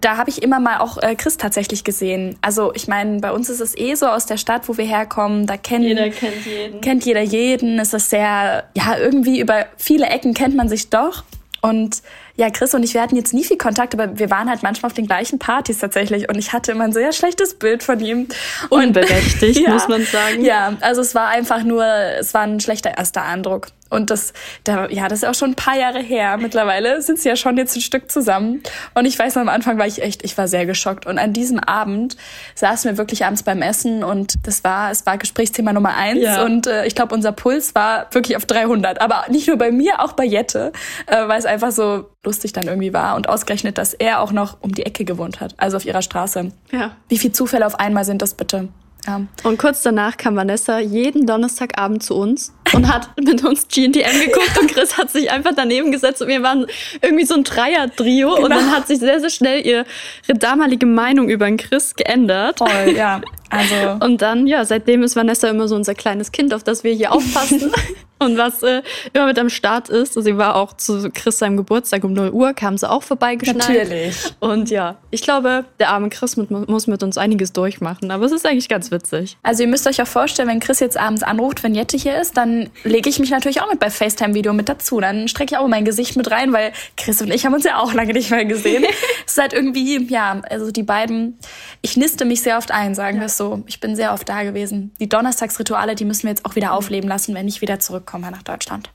da 0.00 0.16
habe 0.16 0.30
ich 0.30 0.42
immer 0.42 0.60
mal 0.60 0.78
auch 0.78 0.98
äh, 0.98 1.14
Chris 1.14 1.36
tatsächlich 1.36 1.84
gesehen. 1.84 2.36
Also 2.42 2.72
ich 2.74 2.88
meine, 2.88 3.20
bei 3.20 3.32
uns 3.32 3.48
ist 3.48 3.60
es 3.60 3.76
eh 3.76 3.94
so 3.94 4.06
aus 4.06 4.26
der 4.26 4.36
Stadt, 4.36 4.68
wo 4.68 4.76
wir 4.76 4.84
herkommen, 4.84 5.46
da 5.46 5.56
kennt 5.56 5.84
jeder 5.84 6.10
kennt 6.10 6.44
jeden. 6.44 6.80
Kennt 6.80 7.04
jeder 7.04 7.22
jeden. 7.22 7.78
Es 7.78 7.92
ist 7.92 8.10
sehr, 8.10 8.64
ja, 8.76 8.96
irgendwie 8.98 9.40
über 9.40 9.66
viele 9.76 10.06
Ecken 10.06 10.34
kennt 10.34 10.56
man 10.56 10.68
sich 10.68 10.90
doch. 10.90 11.24
Und 11.62 12.02
ja, 12.36 12.50
Chris 12.50 12.74
und 12.74 12.82
ich, 12.82 12.92
wir 12.92 13.00
hatten 13.00 13.14
jetzt 13.14 13.32
nie 13.32 13.44
viel 13.44 13.56
Kontakt, 13.56 13.94
aber 13.94 14.18
wir 14.18 14.30
waren 14.30 14.50
halt 14.50 14.64
manchmal 14.64 14.90
auf 14.90 14.94
den 14.94 15.06
gleichen 15.06 15.38
Partys 15.38 15.78
tatsächlich 15.78 16.28
und 16.28 16.36
ich 16.36 16.52
hatte 16.52 16.72
immer 16.72 16.84
ein 16.84 16.92
sehr 16.92 17.12
schlechtes 17.12 17.54
Bild 17.54 17.84
von 17.84 18.00
ihm. 18.00 18.26
Unberechtigt, 18.68 19.60
ja, 19.64 19.70
muss 19.70 19.86
man 19.86 20.04
sagen. 20.04 20.44
Ja, 20.44 20.74
also 20.80 21.00
es 21.00 21.14
war 21.14 21.28
einfach 21.28 21.62
nur, 21.62 21.84
es 21.84 22.34
war 22.34 22.42
ein 22.42 22.58
schlechter 22.58 22.98
erster 22.98 23.22
Eindruck. 23.22 23.68
Und 23.92 24.10
das, 24.10 24.32
da, 24.64 24.88
ja, 24.88 25.06
das 25.06 25.22
ist 25.22 25.28
auch 25.28 25.34
schon 25.34 25.50
ein 25.50 25.54
paar 25.54 25.76
Jahre 25.76 26.00
her. 26.00 26.38
Mittlerweile 26.38 27.02
sind 27.02 27.18
sie 27.18 27.28
ja 27.28 27.36
schon 27.36 27.58
jetzt 27.58 27.76
ein 27.76 27.82
Stück 27.82 28.10
zusammen. 28.10 28.62
Und 28.94 29.04
ich 29.04 29.18
weiß, 29.18 29.36
am 29.36 29.50
Anfang 29.50 29.78
war 29.78 29.86
ich 29.86 30.02
echt, 30.02 30.24
ich 30.24 30.36
war 30.38 30.48
sehr 30.48 30.64
geschockt. 30.64 31.06
Und 31.06 31.18
an 31.18 31.34
diesem 31.34 31.60
Abend 31.60 32.16
saßen 32.54 32.90
wir 32.90 32.96
wirklich 32.96 33.26
abends 33.26 33.42
beim 33.42 33.60
Essen 33.60 34.02
und 34.02 34.46
das 34.46 34.64
war, 34.64 34.90
es 34.90 35.04
war 35.04 35.18
Gesprächsthema 35.18 35.74
Nummer 35.74 35.94
eins. 35.94 36.22
Ja. 36.22 36.42
Und 36.42 36.66
äh, 36.66 36.86
ich 36.86 36.94
glaube, 36.94 37.14
unser 37.14 37.32
Puls 37.32 37.74
war 37.74 38.06
wirklich 38.12 38.36
auf 38.36 38.46
300. 38.46 39.00
Aber 39.00 39.24
nicht 39.28 39.46
nur 39.46 39.58
bei 39.58 39.70
mir, 39.70 40.00
auch 40.00 40.14
bei 40.14 40.24
Jette, 40.24 40.72
äh, 41.06 41.28
weil 41.28 41.38
es 41.38 41.44
einfach 41.44 41.70
so 41.70 42.08
lustig 42.24 42.52
dann 42.52 42.66
irgendwie 42.66 42.94
war. 42.94 43.14
Und 43.16 43.28
ausgerechnet, 43.28 43.76
dass 43.76 43.92
er 43.92 44.20
auch 44.20 44.32
noch 44.32 44.56
um 44.62 44.72
die 44.72 44.86
Ecke 44.86 45.04
gewohnt 45.04 45.40
hat, 45.40 45.54
also 45.58 45.76
auf 45.76 45.84
ihrer 45.84 46.02
Straße. 46.02 46.50
Ja. 46.70 46.96
Wie 47.08 47.18
viele 47.18 47.34
Zufälle 47.34 47.66
auf 47.66 47.78
einmal 47.78 48.04
sind 48.04 48.22
das 48.22 48.34
bitte? 48.34 48.68
Ja. 49.06 49.22
Und 49.42 49.58
kurz 49.58 49.82
danach 49.82 50.16
kam 50.16 50.36
Vanessa 50.36 50.78
jeden 50.78 51.26
Donnerstagabend 51.26 52.02
zu 52.02 52.14
uns 52.14 52.52
und 52.72 52.92
hat 52.92 53.08
mit 53.20 53.44
uns 53.44 53.66
GNTM 53.68 54.20
geguckt 54.26 54.58
und 54.60 54.70
Chris 54.70 54.96
hat 54.96 55.10
sich 55.10 55.30
einfach 55.30 55.52
daneben 55.56 55.90
gesetzt 55.90 56.22
und 56.22 56.28
wir 56.28 56.42
waren 56.42 56.66
irgendwie 57.00 57.24
so 57.24 57.34
ein 57.34 57.44
Dreier-Trio 57.44 58.34
genau. 58.34 58.44
und 58.44 58.50
dann 58.50 58.70
hat 58.70 58.86
sich 58.86 59.00
sehr, 59.00 59.20
sehr 59.20 59.30
schnell 59.30 59.66
ihre 59.66 59.84
damalige 60.28 60.86
Meinung 60.86 61.28
über 61.28 61.46
den 61.46 61.56
Chris 61.56 61.94
geändert. 61.94 62.58
Toll, 62.58 62.94
ja. 62.96 63.20
Also. 63.52 63.74
Und 64.04 64.22
dann, 64.22 64.46
ja, 64.46 64.64
seitdem 64.64 65.02
ist 65.02 65.14
Vanessa 65.14 65.48
immer 65.48 65.68
so 65.68 65.76
unser 65.76 65.94
kleines 65.94 66.32
Kind, 66.32 66.54
auf 66.54 66.64
das 66.64 66.82
wir 66.82 66.92
hier 66.92 67.12
aufpassen. 67.12 67.70
und 68.18 68.38
was 68.38 68.62
äh, 68.62 68.82
immer 69.12 69.26
mit 69.26 69.38
am 69.38 69.50
Start 69.50 69.88
ist. 69.88 70.16
Also 70.16 70.20
sie 70.22 70.38
war 70.38 70.56
auch 70.56 70.74
zu 70.74 71.10
Chris 71.10 71.38
seinem 71.38 71.56
Geburtstag 71.56 72.04
um 72.04 72.12
0 72.12 72.30
Uhr, 72.30 72.54
kam 72.54 72.78
sie 72.78 72.88
auch 72.88 73.02
vorbeigeschneit. 73.02 73.68
Natürlich. 73.68 74.16
Und 74.38 74.70
ja, 74.70 74.96
ich 75.10 75.22
glaube, 75.22 75.64
der 75.80 75.90
arme 75.90 76.08
Chris 76.08 76.36
mit, 76.36 76.50
muss 76.50 76.86
mit 76.86 77.02
uns 77.02 77.18
einiges 77.18 77.52
durchmachen. 77.52 78.10
Aber 78.10 78.24
es 78.24 78.32
ist 78.32 78.46
eigentlich 78.46 78.68
ganz 78.68 78.90
witzig. 78.90 79.36
Also 79.42 79.64
ihr 79.64 79.68
müsst 79.68 79.86
euch 79.86 80.00
auch 80.00 80.06
vorstellen, 80.06 80.48
wenn 80.48 80.60
Chris 80.60 80.80
jetzt 80.80 80.96
abends 80.96 81.22
anruft, 81.22 81.62
wenn 81.62 81.74
Jette 81.74 81.96
hier 81.96 82.20
ist, 82.20 82.36
dann 82.36 82.70
lege 82.84 83.10
ich 83.10 83.18
mich 83.18 83.30
natürlich 83.30 83.60
auch 83.60 83.68
mit 83.68 83.80
bei 83.80 83.90
FaceTime-Video 83.90 84.52
mit 84.52 84.68
dazu. 84.68 85.00
Dann 85.00 85.28
strecke 85.28 85.54
ich 85.54 85.58
auch 85.58 85.66
mein 85.66 85.84
Gesicht 85.84 86.16
mit 86.16 86.30
rein, 86.30 86.52
weil 86.52 86.72
Chris 86.96 87.20
und 87.20 87.32
ich 87.32 87.44
haben 87.44 87.54
uns 87.54 87.64
ja 87.64 87.78
auch 87.78 87.92
lange 87.92 88.12
nicht 88.12 88.30
mehr 88.30 88.44
gesehen. 88.44 88.84
es 89.26 89.32
ist 89.32 89.38
halt 89.38 89.52
irgendwie, 89.52 90.06
ja, 90.06 90.40
also 90.48 90.70
die 90.70 90.84
beiden, 90.84 91.38
ich 91.80 91.96
niste 91.96 92.24
mich 92.24 92.42
sehr 92.42 92.58
oft 92.58 92.70
ein, 92.70 92.94
sagen 92.94 93.18
wir 93.18 93.26
es 93.26 93.36
so. 93.36 93.41
Ich 93.66 93.80
bin 93.80 93.96
sehr 93.96 94.12
oft 94.12 94.28
da 94.28 94.42
gewesen. 94.42 94.92
Die 95.00 95.08
Donnerstagsrituale, 95.08 95.94
die 95.94 96.04
müssen 96.04 96.24
wir 96.24 96.30
jetzt 96.30 96.44
auch 96.44 96.56
wieder 96.56 96.72
aufleben 96.72 97.08
lassen, 97.08 97.34
wenn 97.34 97.48
ich 97.48 97.60
wieder 97.60 97.78
zurückkomme 97.78 98.30
nach 98.30 98.42
Deutschland. 98.42 98.90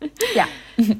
Ja. 0.34 0.46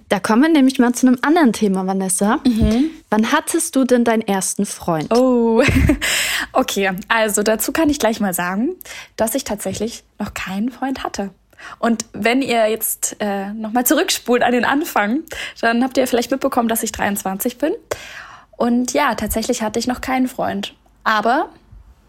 Da 0.08 0.18
kommen 0.18 0.42
wir 0.42 0.48
nämlich 0.48 0.80
mal 0.80 0.92
zu 0.92 1.06
einem 1.06 1.18
anderen 1.22 1.52
Thema, 1.52 1.86
Vanessa. 1.86 2.40
Mhm. 2.44 2.90
Wann 3.10 3.30
hattest 3.30 3.76
du 3.76 3.84
denn 3.84 4.02
deinen 4.02 4.22
ersten 4.22 4.66
Freund? 4.66 5.14
Oh, 5.14 5.62
okay. 6.52 6.90
Also 7.06 7.44
dazu 7.44 7.70
kann 7.70 7.90
ich 7.90 8.00
gleich 8.00 8.18
mal 8.18 8.34
sagen, 8.34 8.74
dass 9.14 9.36
ich 9.36 9.44
tatsächlich 9.44 10.02
noch 10.18 10.34
keinen 10.34 10.70
Freund 10.70 11.04
hatte. 11.04 11.30
Und 11.78 12.06
wenn 12.12 12.42
ihr 12.42 12.68
jetzt 12.68 13.16
äh, 13.20 13.52
nochmal 13.52 13.86
zurückspult 13.86 14.42
an 14.42 14.52
den 14.52 14.64
Anfang, 14.64 15.20
dann 15.60 15.84
habt 15.84 15.96
ihr 15.96 16.06
vielleicht 16.08 16.32
mitbekommen, 16.32 16.68
dass 16.68 16.82
ich 16.82 16.90
23 16.90 17.58
bin. 17.58 17.72
Und 18.56 18.92
ja, 18.92 19.14
tatsächlich 19.14 19.62
hatte 19.62 19.78
ich 19.78 19.86
noch 19.86 20.00
keinen 20.00 20.26
Freund. 20.26 20.74
Aber 21.04 21.50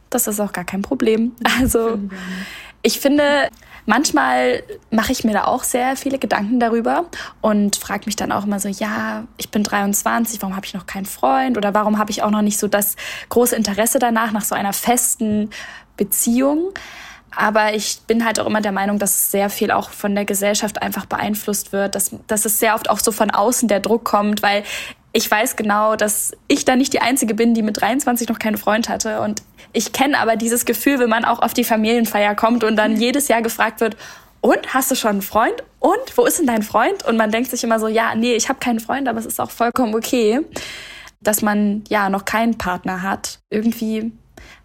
das 0.10 0.28
ist 0.28 0.40
auch 0.40 0.54
gar 0.54 0.66
kein 0.66 0.82
Problem. 0.82 1.34
Also 1.60 2.00
ich 2.82 3.00
finde, 3.00 3.50
manchmal 3.86 4.64
mache 4.92 5.12
ich 5.12 5.24
mir 5.24 5.34
da 5.34 5.46
auch 5.46 5.64
sehr 5.64 5.96
viele 5.96 6.20
Gedanken 6.20 6.60
darüber 6.60 7.06
und 7.42 7.76
frage 7.76 8.06
mich 8.06 8.16
dann 8.16 8.32
auch 8.32 8.46
immer 8.46 8.60
so, 8.60 8.70
ja, 8.70 9.26
ich 9.38 9.50
bin 9.50 9.64
23, 9.64 10.42
warum 10.42 10.56
habe 10.56 10.66
ich 10.66 10.74
noch 10.74 10.86
keinen 10.86 11.06
Freund 11.06 11.58
oder 11.58 11.74
warum 11.74 11.98
habe 11.98 12.12
ich 12.12 12.24
auch 12.24 12.32
noch 12.32 12.42
nicht 12.42 12.58
so 12.58 12.68
das 12.68 12.96
große 13.28 13.56
Interesse 13.56 14.00
danach, 14.00 14.32
nach 14.32 14.46
so 14.46 14.56
einer 14.56 14.74
festen 14.74 15.50
Beziehung. 15.98 16.72
Aber 17.36 17.74
ich 17.74 18.02
bin 18.08 18.26
halt 18.26 18.40
auch 18.40 18.48
immer 18.48 18.62
der 18.62 18.72
Meinung, 18.72 18.98
dass 18.98 19.32
sehr 19.32 19.50
viel 19.50 19.72
auch 19.72 19.92
von 19.92 20.16
der 20.16 20.26
Gesellschaft 20.26 20.82
einfach 20.82 21.06
beeinflusst 21.06 21.72
wird, 21.72 21.96
dass, 21.96 22.12
dass 22.28 22.46
es 22.46 22.60
sehr 22.60 22.76
oft 22.76 22.90
auch 22.90 23.00
so 23.00 23.12
von 23.12 23.30
außen 23.30 23.68
der 23.68 23.80
Druck 23.80 24.04
kommt, 24.04 24.42
weil 24.42 24.64
ich 25.12 25.30
weiß 25.30 25.56
genau, 25.56 25.96
dass 25.96 26.34
ich 26.48 26.66
da 26.66 26.76
nicht 26.76 26.94
die 26.94 27.02
Einzige 27.02 27.34
bin, 27.34 27.54
die 27.54 27.64
mit 27.64 27.82
23 27.82 28.30
noch 28.30 28.40
keinen 28.40 28.58
Freund 28.58 28.90
hatte. 28.90 29.22
Und 29.22 29.42
ich 29.74 29.92
kenne 29.92 30.20
aber 30.20 30.36
dieses 30.36 30.66
Gefühl, 30.66 31.00
wenn 31.00 31.10
man 31.10 31.26
auch 31.26 31.40
auf 31.40 31.54
die 31.54 31.64
Familienfeier 31.64 32.36
kommt 32.36 32.64
und 32.64 32.76
dann 32.76 32.96
jedes 32.98 33.28
Jahr 33.28 33.42
gefragt 33.42 33.82
wird, 33.82 33.98
und 34.42 34.74
hast 34.74 34.90
du 34.90 34.96
schon 34.96 35.12
einen 35.12 35.22
Freund? 35.22 35.64
Und 35.80 36.18
wo 36.18 36.26
ist 36.26 36.40
denn 36.40 36.48
dein 36.48 36.64
Freund? 36.64 37.06
Und 37.06 37.18
man 37.18 37.32
denkt 37.32 37.50
sich 37.50 37.64
immer 37.64 37.80
so, 37.80 37.88
ja, 37.88 38.16
nee, 38.16 38.36
ich 38.36 38.50
habe 38.50 38.60
keinen 38.60 38.80
Freund, 38.80 39.08
aber 39.08 39.20
es 39.20 39.26
ist 39.26 39.40
auch 39.40 39.52
vollkommen 39.52 39.96
okay, 39.96 40.40
dass 41.22 41.42
man 41.42 41.84
ja 41.90 42.10
noch 42.10 42.26
keinen 42.26 42.58
Partner 42.58 43.02
hat. 43.02 43.40
Irgendwie 43.50 44.12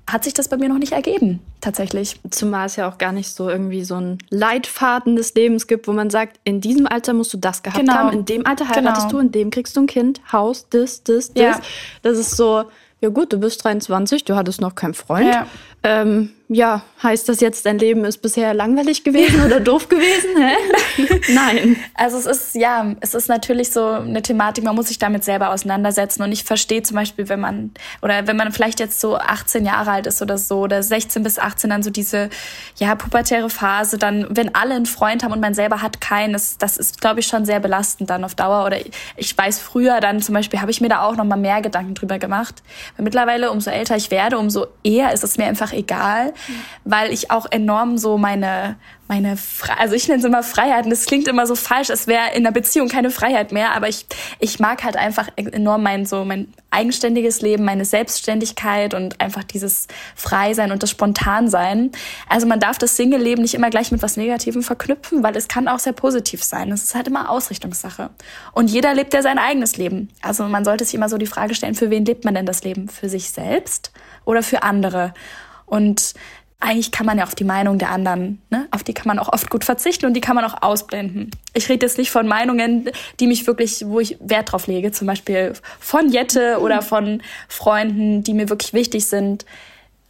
hat 0.08 0.24
sich 0.24 0.34
das 0.34 0.48
bei 0.48 0.56
mir 0.56 0.68
noch 0.68 0.78
nicht 0.78 0.92
ergeben, 0.92 1.40
tatsächlich. 1.64 2.20
Zumal 2.30 2.66
es 2.66 2.76
ja 2.76 2.88
auch 2.88 2.98
gar 2.98 3.12
nicht 3.12 3.30
so 3.30 3.48
irgendwie 3.48 3.84
so 3.84 3.96
ein 3.96 4.18
Leitfaden 4.30 5.16
des 5.16 5.34
Lebens 5.34 5.66
gibt, 5.66 5.88
wo 5.88 5.92
man 5.92 6.10
sagt, 6.10 6.38
in 6.44 6.60
diesem 6.60 6.86
Alter 6.86 7.14
musst 7.14 7.32
du 7.32 7.38
das 7.38 7.62
gehabt 7.62 7.80
genau. 7.80 7.94
haben, 7.94 8.12
in 8.12 8.24
dem 8.24 8.46
Alter 8.46 8.68
heiratest 8.68 9.08
genau. 9.08 9.20
du, 9.20 9.26
in 9.26 9.32
dem 9.32 9.50
kriegst 9.50 9.76
du 9.76 9.80
ein 9.80 9.86
Kind, 9.86 10.20
Haus, 10.32 10.68
das, 10.68 11.02
das, 11.02 11.32
das. 11.32 11.42
Ja. 11.42 11.60
Das 12.02 12.18
ist 12.18 12.36
so, 12.36 12.64
ja 13.00 13.08
gut, 13.08 13.32
du 13.32 13.38
bist 13.38 13.64
23, 13.64 14.24
du 14.24 14.36
hattest 14.36 14.60
noch 14.60 14.74
keinen 14.74 14.94
Freund. 14.94 15.26
Ja. 15.26 15.46
Ähm, 15.82 16.30
ja, 16.54 16.82
heißt 17.02 17.28
das 17.28 17.40
jetzt, 17.40 17.66
dein 17.66 17.78
Leben 17.78 18.04
ist 18.04 18.18
bisher 18.18 18.54
langweilig 18.54 19.02
gewesen 19.02 19.44
oder 19.44 19.58
doof 19.60 19.88
gewesen? 19.88 20.30
Hä? 20.38 21.20
Nein. 21.34 21.76
Also 21.94 22.16
es 22.16 22.26
ist, 22.26 22.54
ja, 22.54 22.94
es 23.00 23.14
ist 23.14 23.28
natürlich 23.28 23.70
so 23.70 23.88
eine 23.88 24.22
Thematik, 24.22 24.62
man 24.62 24.76
muss 24.76 24.86
sich 24.88 24.98
damit 24.98 25.24
selber 25.24 25.50
auseinandersetzen. 25.50 26.22
Und 26.22 26.30
ich 26.30 26.44
verstehe 26.44 26.82
zum 26.82 26.94
Beispiel, 26.94 27.28
wenn 27.28 27.40
man, 27.40 27.72
oder 28.02 28.26
wenn 28.28 28.36
man 28.36 28.52
vielleicht 28.52 28.78
jetzt 28.78 29.00
so 29.00 29.16
18 29.16 29.66
Jahre 29.66 29.90
alt 29.90 30.06
ist 30.06 30.22
oder 30.22 30.38
so, 30.38 30.60
oder 30.60 30.82
16 30.82 31.24
bis 31.24 31.40
18 31.40 31.70
dann 31.70 31.82
so 31.82 31.90
diese, 31.90 32.30
ja, 32.76 32.94
pubertäre 32.94 33.50
Phase, 33.50 33.98
dann, 33.98 34.26
wenn 34.30 34.54
alle 34.54 34.74
einen 34.74 34.86
Freund 34.86 35.24
haben 35.24 35.32
und 35.32 35.40
man 35.40 35.54
selber 35.54 35.82
hat 35.82 36.00
keinen, 36.00 36.34
das, 36.34 36.56
das 36.56 36.76
ist, 36.76 37.00
glaube 37.00 37.20
ich, 37.20 37.26
schon 37.26 37.44
sehr 37.44 37.58
belastend 37.58 38.10
dann 38.10 38.22
auf 38.22 38.36
Dauer. 38.36 38.64
Oder 38.64 38.78
ich 39.16 39.36
weiß 39.36 39.58
früher 39.58 40.00
dann 40.00 40.22
zum 40.22 40.34
Beispiel, 40.34 40.60
habe 40.60 40.70
ich 40.70 40.80
mir 40.80 40.88
da 40.88 41.02
auch 41.02 41.16
noch 41.16 41.24
mal 41.24 41.36
mehr 41.36 41.60
Gedanken 41.62 41.94
drüber 41.94 42.20
gemacht. 42.20 42.62
Weil 42.96 43.04
mittlerweile, 43.04 43.50
umso 43.50 43.70
älter 43.70 43.96
ich 43.96 44.12
werde, 44.12 44.38
umso 44.38 44.66
eher 44.84 45.12
ist 45.12 45.24
es 45.24 45.36
mir 45.36 45.46
einfach 45.46 45.72
egal 45.72 46.32
weil 46.84 47.12
ich 47.12 47.30
auch 47.30 47.46
enorm 47.50 47.98
so 47.98 48.18
meine, 48.18 48.76
meine, 49.08 49.36
also 49.78 49.94
ich 49.94 50.08
nenne 50.08 50.20
es 50.20 50.24
immer 50.24 50.42
Freiheit 50.42 50.84
und 50.84 50.90
das 50.90 51.06
klingt 51.06 51.28
immer 51.28 51.46
so 51.46 51.54
falsch, 51.54 51.90
es 51.90 52.06
wäre 52.06 52.30
in 52.34 52.46
einer 52.46 52.52
Beziehung 52.52 52.88
keine 52.88 53.10
Freiheit 53.10 53.52
mehr, 53.52 53.72
aber 53.72 53.88
ich, 53.88 54.06
ich 54.38 54.60
mag 54.60 54.82
halt 54.82 54.96
einfach 54.96 55.28
enorm 55.36 55.82
mein, 55.82 56.06
so 56.06 56.24
mein 56.24 56.48
eigenständiges 56.70 57.40
Leben, 57.40 57.64
meine 57.64 57.84
Selbstständigkeit 57.84 58.94
und 58.94 59.20
einfach 59.20 59.44
dieses 59.44 59.86
Freisein 60.16 60.72
und 60.72 60.82
das 60.82 60.90
Spontansein. 60.90 61.92
Also 62.28 62.46
man 62.46 62.60
darf 62.60 62.78
das 62.78 62.96
Single-Leben 62.96 63.42
nicht 63.42 63.54
immer 63.54 63.70
gleich 63.70 63.92
mit 63.92 64.02
was 64.02 64.16
Negativem 64.16 64.62
verknüpfen, 64.62 65.22
weil 65.22 65.36
es 65.36 65.48
kann 65.48 65.68
auch 65.68 65.78
sehr 65.78 65.92
positiv 65.92 66.42
sein. 66.42 66.72
Es 66.72 66.82
ist 66.82 66.94
halt 66.94 67.06
immer 67.06 67.30
Ausrichtungssache. 67.30 68.10
Und 68.52 68.70
jeder 68.70 68.92
lebt 68.94 69.14
ja 69.14 69.22
sein 69.22 69.38
eigenes 69.38 69.76
Leben. 69.76 70.08
Also 70.20 70.44
man 70.44 70.64
sollte 70.64 70.84
sich 70.84 70.94
immer 70.94 71.08
so 71.08 71.16
die 71.16 71.26
Frage 71.26 71.54
stellen, 71.54 71.74
für 71.74 71.90
wen 71.90 72.04
lebt 72.04 72.24
man 72.24 72.34
denn 72.34 72.46
das 72.46 72.64
Leben? 72.64 72.88
Für 72.88 73.08
sich 73.08 73.30
selbst 73.30 73.92
oder 74.24 74.42
für 74.42 74.62
andere? 74.62 75.14
Und 75.74 76.14
eigentlich 76.60 76.92
kann 76.92 77.04
man 77.04 77.18
ja 77.18 77.24
auf 77.24 77.34
die 77.34 77.42
Meinung 77.42 77.78
der 77.78 77.90
anderen, 77.90 78.40
ne? 78.48 78.68
auf 78.70 78.84
die 78.84 78.94
kann 78.94 79.08
man 79.08 79.18
auch 79.18 79.32
oft 79.32 79.50
gut 79.50 79.64
verzichten 79.64 80.06
und 80.06 80.14
die 80.14 80.20
kann 80.20 80.36
man 80.36 80.44
auch 80.44 80.62
ausblenden. 80.62 81.32
Ich 81.52 81.68
rede 81.68 81.84
jetzt 81.84 81.98
nicht 81.98 82.12
von 82.12 82.28
Meinungen, 82.28 82.88
die 83.18 83.26
mich 83.26 83.48
wirklich, 83.48 83.84
wo 83.84 83.98
ich 83.98 84.16
Wert 84.20 84.52
drauf 84.52 84.68
lege, 84.68 84.92
zum 84.92 85.08
Beispiel 85.08 85.52
von 85.80 86.10
Jette 86.10 86.60
oder 86.60 86.80
von 86.80 87.22
Freunden, 87.48 88.22
die 88.22 88.34
mir 88.34 88.48
wirklich 88.50 88.72
wichtig 88.72 89.06
sind. 89.06 89.44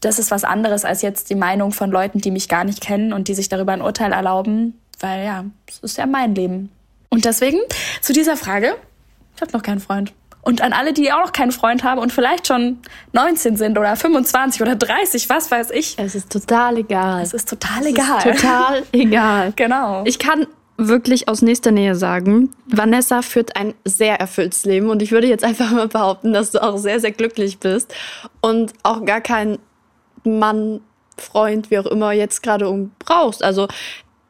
Das 0.01 0.19
ist 0.19 0.31
was 0.31 0.45
anderes 0.45 0.85
als 0.85 1.01
jetzt 1.01 1.31
die 1.31 1.35
Meinung 1.35 1.73
von 1.73 1.91
Leuten, 1.91 2.21
die 2.21 2.31
mich 2.31 2.51
gar 2.51 2.65
nicht 2.65 2.83
kennen 2.83 3.15
und 3.15 3.29
die 3.29 3.35
sich 3.35 3.49
darüber 3.49 3.73
ein 3.73 3.81
Urteil 3.81 4.13
erlauben, 4.13 4.79
weil 5.01 5.25
ja, 5.25 5.47
es 5.67 5.79
ist 5.79 5.97
ja 5.97 6.05
mein 6.05 6.35
Leben. 6.35 6.71
Und 7.09 7.25
deswegen 7.25 7.59
zu 8.03 8.13
dieser 8.13 8.37
Frage, 8.37 8.77
ich 9.35 9.41
habe 9.41 9.53
noch 9.53 9.63
keinen 9.63 9.81
Freund. 9.81 10.13
Und 10.45 10.61
an 10.61 10.73
alle, 10.73 10.93
die 10.93 11.13
auch 11.13 11.25
noch 11.25 11.33
keinen 11.33 11.53
Freund 11.53 11.85
haben 11.85 12.01
und 12.01 12.13
vielleicht 12.13 12.47
schon 12.47 12.79
19 13.13 13.57
sind 13.57 13.79
oder 13.79 13.97
25 13.97 14.61
oder 14.61 14.77
30, 14.77 15.29
was 15.31 15.51
weiß 15.51 15.71
ich. 15.71 15.97
Es 15.99 16.15
ist 16.15 16.31
total 16.31 16.79
egal. 16.79 17.23
Es 17.23 17.33
ist 17.33 17.49
total 17.49 17.81
es 17.81 17.87
egal. 17.87 18.19
Ist 18.19 18.41
total 18.43 18.83
egal. 18.93 19.53
genau. 19.57 20.03
Ich 20.05 20.19
kann 20.19 20.47
wirklich 20.77 21.29
aus 21.29 21.41
nächster 21.41 21.71
Nähe 21.71 21.95
sagen, 21.95 22.51
Vanessa 22.67 23.23
führt 23.23 23.57
ein 23.57 23.75
sehr 23.85 24.21
erfülltes 24.21 24.65
Leben 24.65 24.91
und 24.91 25.03
ich 25.03 25.13
würde 25.13 25.29
jetzt 25.29 25.45
einfach 25.45 25.71
mal 25.71 25.89
behaupten, 25.89 26.33
dass 26.33 26.51
du 26.51 26.63
auch 26.63 26.77
sehr, 26.77 27.01
sehr 27.01 27.13
glücklich 27.13 27.59
bist 27.59 27.95
und 28.41 28.73
auch 28.83 29.05
gar 29.05 29.21
keinen 29.21 29.59
Mann, 30.25 30.81
Freund, 31.17 31.71
wie 31.71 31.79
auch 31.79 31.87
immer 31.87 32.13
jetzt 32.13 32.43
gerade 32.43 32.69
um 32.69 32.91
brauchst. 32.99 33.45
Also 33.45 33.69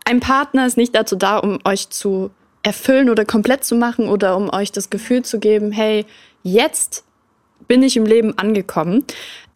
ein 0.04 0.20
Partner 0.20 0.66
ist 0.66 0.76
nicht 0.76 0.94
dazu 0.94 1.16
da, 1.16 1.38
um 1.38 1.58
euch 1.64 1.88
zu 1.88 2.30
erfüllen 2.64 3.10
oder 3.10 3.24
komplett 3.24 3.64
zu 3.64 3.76
machen 3.76 4.08
oder 4.08 4.36
um 4.36 4.52
euch 4.52 4.72
das 4.72 4.90
Gefühl 4.90 5.22
zu 5.22 5.38
geben, 5.38 5.70
hey, 5.70 6.04
jetzt 6.42 7.04
bin 7.68 7.82
ich 7.82 7.96
im 7.96 8.06
Leben 8.06 8.36
angekommen. 8.36 9.04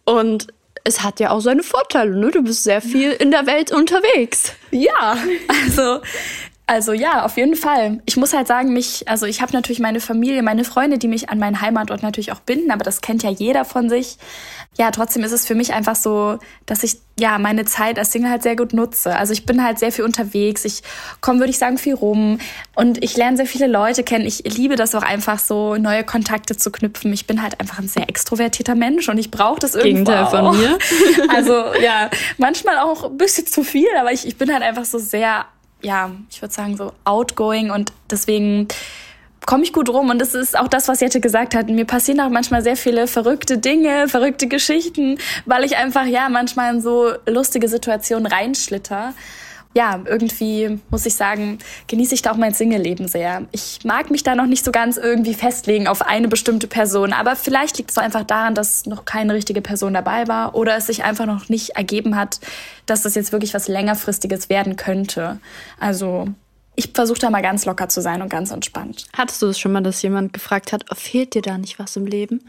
Und 0.04 0.48
es 0.84 1.02
hat 1.02 1.20
ja 1.20 1.30
auch 1.30 1.40
seine 1.40 1.62
Vorteile, 1.62 2.16
ne? 2.16 2.30
Du 2.30 2.42
bist 2.42 2.64
sehr 2.64 2.80
viel 2.80 3.10
in 3.12 3.30
der 3.30 3.46
Welt 3.46 3.72
unterwegs. 3.72 4.52
Ja, 4.70 5.18
also 5.48 6.00
also 6.68 6.92
ja, 6.92 7.24
auf 7.24 7.38
jeden 7.38 7.56
Fall. 7.56 8.02
Ich 8.04 8.18
muss 8.18 8.34
halt 8.34 8.46
sagen, 8.46 8.74
mich, 8.74 9.08
also 9.08 9.24
ich 9.24 9.40
habe 9.40 9.54
natürlich 9.54 9.80
meine 9.80 10.00
Familie, 10.00 10.42
meine 10.42 10.64
Freunde, 10.64 10.98
die 10.98 11.08
mich 11.08 11.30
an 11.30 11.38
meinen 11.38 11.62
Heimatort 11.62 12.02
natürlich 12.02 12.30
auch 12.30 12.40
binden, 12.40 12.70
aber 12.70 12.84
das 12.84 13.00
kennt 13.00 13.22
ja 13.22 13.30
jeder 13.30 13.64
von 13.64 13.88
sich. 13.88 14.18
Ja, 14.76 14.90
trotzdem 14.90 15.24
ist 15.24 15.32
es 15.32 15.46
für 15.46 15.54
mich 15.54 15.72
einfach 15.72 15.96
so, 15.96 16.38
dass 16.66 16.82
ich 16.84 16.98
ja 17.18 17.38
meine 17.38 17.64
Zeit 17.64 17.98
als 17.98 18.12
Single 18.12 18.30
halt 18.30 18.42
sehr 18.42 18.54
gut 18.54 18.74
nutze. 18.74 19.16
Also 19.16 19.32
ich 19.32 19.46
bin 19.46 19.64
halt 19.64 19.78
sehr 19.78 19.92
viel 19.92 20.04
unterwegs, 20.04 20.66
ich 20.66 20.82
komme, 21.22 21.38
würde 21.38 21.50
ich 21.50 21.58
sagen, 21.58 21.78
viel 21.78 21.94
rum 21.94 22.38
und 22.74 23.02
ich 23.02 23.16
lerne 23.16 23.38
sehr 23.38 23.46
viele 23.46 23.66
Leute 23.66 24.04
kennen. 24.04 24.26
Ich 24.26 24.44
liebe 24.44 24.76
das 24.76 24.94
auch 24.94 25.02
einfach 25.02 25.38
so, 25.38 25.76
neue 25.76 26.04
Kontakte 26.04 26.54
zu 26.54 26.70
knüpfen. 26.70 27.10
Ich 27.14 27.26
bin 27.26 27.42
halt 27.42 27.58
einfach 27.60 27.78
ein 27.78 27.88
sehr 27.88 28.10
extrovertierter 28.10 28.74
Mensch 28.74 29.08
und 29.08 29.16
ich 29.16 29.30
brauche 29.30 29.58
das 29.58 29.74
irgendwo 29.74 30.12
Gegenteil 30.12 30.24
auch. 30.24 30.30
von 30.30 30.58
mir. 30.58 30.78
Also 31.34 31.52
ja, 31.82 32.10
manchmal 32.36 32.76
auch 32.78 33.04
ein 33.04 33.16
bisschen 33.16 33.46
zu 33.46 33.64
viel, 33.64 33.88
aber 33.98 34.12
ich, 34.12 34.26
ich 34.26 34.36
bin 34.36 34.52
halt 34.52 34.62
einfach 34.62 34.84
so 34.84 34.98
sehr 34.98 35.46
ja, 35.82 36.10
ich 36.30 36.42
würde 36.42 36.54
sagen, 36.54 36.76
so 36.76 36.92
outgoing 37.04 37.70
und 37.70 37.92
deswegen 38.10 38.68
komme 39.46 39.62
ich 39.62 39.72
gut 39.72 39.88
rum 39.88 40.10
und 40.10 40.18
das 40.18 40.34
ist 40.34 40.58
auch 40.58 40.68
das, 40.68 40.88
was 40.88 41.00
Jette 41.00 41.20
gesagt 41.20 41.54
hat. 41.54 41.68
Mir 41.68 41.86
passieren 41.86 42.20
auch 42.20 42.28
manchmal 42.28 42.62
sehr 42.62 42.76
viele 42.76 43.06
verrückte 43.06 43.56
Dinge, 43.58 44.08
verrückte 44.08 44.46
Geschichten, 44.46 45.18
weil 45.46 45.64
ich 45.64 45.76
einfach 45.76 46.04
ja 46.04 46.28
manchmal 46.28 46.74
in 46.74 46.80
so 46.82 47.12
lustige 47.26 47.68
Situationen 47.68 48.26
reinschlitter 48.26 49.14
ja, 49.78 50.00
irgendwie 50.06 50.80
muss 50.90 51.06
ich 51.06 51.14
sagen, 51.14 51.58
genieße 51.86 52.12
ich 52.12 52.22
da 52.22 52.32
auch 52.32 52.36
mein 52.36 52.52
Single-Leben 52.52 53.06
sehr. 53.06 53.42
Ich 53.52 53.84
mag 53.84 54.10
mich 54.10 54.24
da 54.24 54.34
noch 54.34 54.46
nicht 54.46 54.64
so 54.64 54.72
ganz 54.72 54.96
irgendwie 54.96 55.34
festlegen 55.34 55.86
auf 55.86 56.02
eine 56.02 56.26
bestimmte 56.26 56.66
Person, 56.66 57.12
aber 57.12 57.36
vielleicht 57.36 57.78
liegt 57.78 57.92
es 57.92 57.96
einfach 57.96 58.24
daran, 58.24 58.56
dass 58.56 58.86
noch 58.86 59.04
keine 59.04 59.34
richtige 59.34 59.62
Person 59.62 59.94
dabei 59.94 60.26
war 60.26 60.56
oder 60.56 60.76
es 60.76 60.86
sich 60.86 61.04
einfach 61.04 61.26
noch 61.26 61.48
nicht 61.48 61.76
ergeben 61.76 62.16
hat, 62.16 62.40
dass 62.86 63.02
das 63.02 63.14
jetzt 63.14 63.30
wirklich 63.30 63.54
was 63.54 63.68
längerfristiges 63.68 64.48
werden 64.48 64.74
könnte. 64.74 65.38
Also 65.78 66.26
ich 66.78 66.92
versuche 66.94 67.18
da 67.18 67.28
mal 67.28 67.42
ganz 67.42 67.64
locker 67.64 67.88
zu 67.88 68.00
sein 68.00 68.22
und 68.22 68.28
ganz 68.28 68.52
entspannt. 68.52 69.06
Hattest 69.16 69.42
du 69.42 69.48
es 69.48 69.58
schon 69.58 69.72
mal, 69.72 69.82
dass 69.82 70.00
jemand 70.00 70.32
gefragt 70.32 70.72
hat, 70.72 70.84
oh, 70.92 70.94
fehlt 70.94 71.34
dir 71.34 71.42
da 71.42 71.58
nicht 71.58 71.80
was 71.80 71.96
im 71.96 72.06
Leben? 72.06 72.40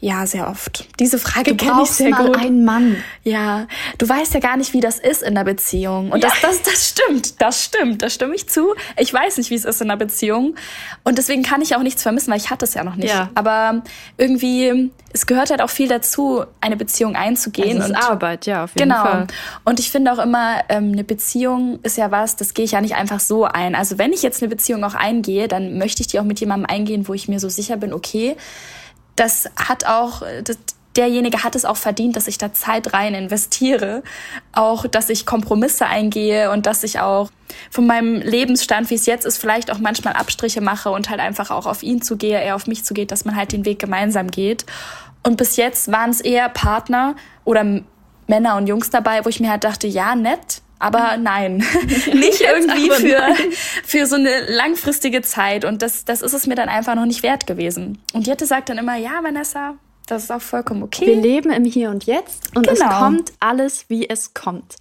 Ja, 0.00 0.26
sehr 0.26 0.48
oft. 0.48 0.88
Diese 0.98 1.20
Frage 1.20 1.54
kenne 1.54 1.82
ich 1.84 1.90
sehr 1.90 2.10
mal 2.10 2.26
gut. 2.26 2.36
Ein 2.36 2.64
Mann. 2.64 2.96
Ja, 3.22 3.68
du 3.98 4.08
weißt 4.08 4.34
ja 4.34 4.40
gar 4.40 4.56
nicht, 4.56 4.72
wie 4.72 4.80
das 4.80 4.98
ist 4.98 5.22
in 5.22 5.36
der 5.36 5.44
Beziehung. 5.44 6.10
Und 6.10 6.24
ja. 6.24 6.30
das, 6.30 6.40
das, 6.40 6.62
das 6.62 6.88
stimmt, 6.88 7.40
das 7.40 7.64
stimmt, 7.64 8.02
da 8.02 8.10
stimme 8.10 8.34
ich 8.34 8.48
zu. 8.48 8.74
Ich 8.98 9.14
weiß 9.14 9.38
nicht, 9.38 9.50
wie 9.50 9.54
es 9.54 9.64
ist 9.64 9.80
in 9.80 9.86
der 9.86 9.96
Beziehung. 9.96 10.56
Und 11.04 11.16
deswegen 11.16 11.44
kann 11.44 11.62
ich 11.62 11.76
auch 11.76 11.82
nichts 11.82 12.02
vermissen, 12.02 12.32
weil 12.32 12.38
ich 12.38 12.50
hatte 12.50 12.64
es 12.64 12.74
ja 12.74 12.82
noch 12.82 12.96
nicht. 12.96 13.14
Ja. 13.14 13.30
Aber 13.36 13.82
irgendwie, 14.18 14.90
es 15.12 15.26
gehört 15.26 15.50
halt 15.50 15.62
auch 15.62 15.70
viel 15.70 15.88
dazu, 15.88 16.44
eine 16.60 16.76
Beziehung 16.76 17.14
einzugehen. 17.14 17.80
Also 17.80 17.94
es 17.94 18.00
ist 18.00 18.04
Arbeit, 18.10 18.46
ja, 18.46 18.64
auf 18.64 18.70
jeden 18.76 18.88
genau. 18.88 19.02
Fall. 19.02 19.26
Und 19.64 19.78
ich 19.78 19.92
finde 19.92 20.12
auch 20.12 20.18
immer, 20.18 20.56
ähm, 20.68 20.92
eine 20.92 21.04
Beziehung 21.04 21.78
ist 21.84 21.96
ja 21.96 22.10
was, 22.10 22.34
das 22.34 22.52
gehe 22.52 22.64
ich 22.64 22.72
ja 22.72 22.80
nicht 22.80 22.96
einfach 22.96 23.20
so 23.20 23.44
ein. 23.44 23.75
Also 23.76 23.98
wenn 23.98 24.12
ich 24.12 24.22
jetzt 24.22 24.42
eine 24.42 24.48
Beziehung 24.48 24.84
auch 24.84 24.94
eingehe, 24.94 25.48
dann 25.48 25.78
möchte 25.78 26.00
ich 26.02 26.08
die 26.08 26.18
auch 26.18 26.24
mit 26.24 26.40
jemandem 26.40 26.68
eingehen, 26.68 27.08
wo 27.08 27.14
ich 27.14 27.28
mir 27.28 27.40
so 27.40 27.48
sicher 27.48 27.76
bin, 27.76 27.92
okay, 27.92 28.36
das 29.14 29.48
hat 29.56 29.86
auch, 29.86 30.22
das, 30.44 30.58
derjenige 30.96 31.44
hat 31.44 31.54
es 31.54 31.64
auch 31.64 31.76
verdient, 31.76 32.16
dass 32.16 32.28
ich 32.28 32.38
da 32.38 32.52
Zeit 32.52 32.92
rein 32.92 33.14
investiere, 33.14 34.02
auch, 34.52 34.86
dass 34.86 35.10
ich 35.10 35.26
Kompromisse 35.26 35.86
eingehe 35.86 36.50
und 36.50 36.66
dass 36.66 36.82
ich 36.82 37.00
auch 37.00 37.30
von 37.70 37.86
meinem 37.86 38.20
Lebensstand, 38.20 38.90
wie 38.90 38.94
es 38.94 39.06
jetzt 39.06 39.26
ist, 39.26 39.38
vielleicht 39.38 39.70
auch 39.70 39.78
manchmal 39.78 40.14
Abstriche 40.14 40.60
mache 40.60 40.90
und 40.90 41.10
halt 41.10 41.20
einfach 41.20 41.50
auch 41.50 41.66
auf 41.66 41.82
ihn 41.82 42.02
zugehe, 42.02 42.40
er 42.40 42.56
auf 42.56 42.66
mich 42.66 42.84
zugeht, 42.84 43.10
dass 43.10 43.24
man 43.24 43.36
halt 43.36 43.52
den 43.52 43.64
Weg 43.64 43.78
gemeinsam 43.78 44.30
geht. 44.30 44.66
Und 45.22 45.36
bis 45.36 45.56
jetzt 45.56 45.90
waren 45.90 46.10
es 46.10 46.20
eher 46.20 46.48
Partner 46.48 47.16
oder 47.44 47.64
Männer 48.26 48.56
und 48.56 48.66
Jungs 48.66 48.90
dabei, 48.90 49.24
wo 49.24 49.28
ich 49.28 49.40
mir 49.40 49.50
halt 49.50 49.64
dachte, 49.64 49.86
ja, 49.86 50.14
nett, 50.14 50.62
aber 50.78 51.16
nein, 51.16 51.56
nicht 52.12 52.40
irgendwie 52.40 52.90
für, 52.90 53.22
für 53.84 54.06
so 54.06 54.16
eine 54.16 54.50
langfristige 54.50 55.22
Zeit. 55.22 55.64
Und 55.64 55.82
das, 55.82 56.04
das 56.04 56.22
ist 56.22 56.32
es 56.32 56.46
mir 56.46 56.54
dann 56.54 56.68
einfach 56.68 56.94
noch 56.94 57.06
nicht 57.06 57.22
wert 57.22 57.46
gewesen. 57.46 57.98
Und 58.12 58.26
Jette 58.26 58.46
sagt 58.46 58.68
dann 58.68 58.78
immer, 58.78 58.96
ja, 58.96 59.22
Vanessa, 59.22 59.76
das 60.06 60.24
ist 60.24 60.30
auch 60.30 60.42
vollkommen 60.42 60.82
okay. 60.82 61.06
Wir 61.06 61.16
leben 61.16 61.50
im 61.50 61.64
Hier 61.64 61.90
und 61.90 62.04
Jetzt 62.04 62.56
und 62.56 62.66
genau. 62.66 62.90
es 62.90 62.98
kommt 62.98 63.32
alles, 63.40 63.84
wie 63.88 64.08
es 64.08 64.34
kommt. 64.34 64.76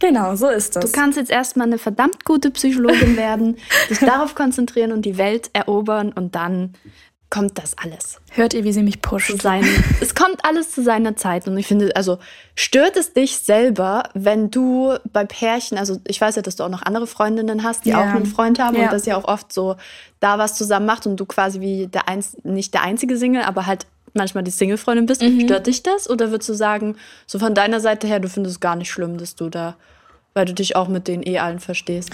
Genau, 0.00 0.34
so 0.34 0.48
ist 0.48 0.76
das. 0.76 0.90
Du 0.90 0.98
kannst 0.98 1.16
jetzt 1.16 1.30
erstmal 1.30 1.66
eine 1.66 1.78
verdammt 1.78 2.24
gute 2.24 2.50
Psychologin 2.50 3.16
werden, 3.16 3.56
dich 3.88 3.98
darauf 4.00 4.34
konzentrieren 4.34 4.92
und 4.92 5.02
die 5.02 5.16
Welt 5.16 5.50
erobern 5.52 6.12
und 6.12 6.34
dann 6.34 6.74
kommt 7.34 7.58
das 7.58 7.76
alles. 7.76 8.20
Hört 8.30 8.54
ihr, 8.54 8.62
wie 8.62 8.72
sie 8.72 8.84
mich 8.84 9.02
pusht? 9.02 9.42
Sein, 9.42 9.64
es 10.00 10.14
kommt 10.14 10.44
alles 10.44 10.70
zu 10.70 10.84
seiner 10.84 11.16
Zeit. 11.16 11.48
Und 11.48 11.58
ich 11.58 11.66
finde, 11.66 11.96
also 11.96 12.18
stört 12.54 12.96
es 12.96 13.12
dich 13.12 13.38
selber, 13.38 14.04
wenn 14.14 14.52
du 14.52 14.94
bei 15.12 15.24
Pärchen, 15.24 15.76
also 15.76 16.00
ich 16.06 16.20
weiß 16.20 16.36
ja, 16.36 16.42
dass 16.42 16.54
du 16.54 16.62
auch 16.62 16.68
noch 16.68 16.82
andere 16.82 17.08
Freundinnen 17.08 17.64
hast, 17.64 17.86
die 17.86 17.88
ja. 17.88 17.98
auch 17.98 18.14
einen 18.14 18.26
Freund 18.26 18.60
haben 18.60 18.76
ja. 18.76 18.84
und 18.84 18.92
das 18.92 19.04
ja 19.04 19.16
auch 19.16 19.24
oft 19.24 19.52
so 19.52 19.74
da 20.20 20.38
was 20.38 20.54
zusammen 20.54 20.86
macht 20.86 21.08
und 21.08 21.16
du 21.16 21.26
quasi 21.26 21.60
wie 21.60 21.88
der 21.88 22.08
Einz 22.08 22.36
nicht 22.44 22.72
der 22.72 22.82
einzige 22.82 23.16
Single, 23.16 23.42
aber 23.42 23.66
halt 23.66 23.86
manchmal 24.12 24.44
die 24.44 24.52
Single-Freundin 24.52 25.06
bist. 25.06 25.20
Mhm. 25.20 25.40
Stört 25.40 25.66
dich 25.66 25.82
das? 25.82 26.08
Oder 26.08 26.30
würdest 26.30 26.48
du 26.48 26.54
sagen, 26.54 26.94
so 27.26 27.40
von 27.40 27.52
deiner 27.52 27.80
Seite 27.80 28.06
her, 28.06 28.20
du 28.20 28.28
findest 28.28 28.54
es 28.54 28.60
gar 28.60 28.76
nicht 28.76 28.92
schlimm, 28.92 29.18
dass 29.18 29.34
du 29.34 29.48
da, 29.48 29.74
weil 30.34 30.44
du 30.44 30.54
dich 30.54 30.76
auch 30.76 30.86
mit 30.86 31.08
denen 31.08 31.24
eh 31.24 31.40
allen 31.40 31.58
verstehst? 31.58 32.10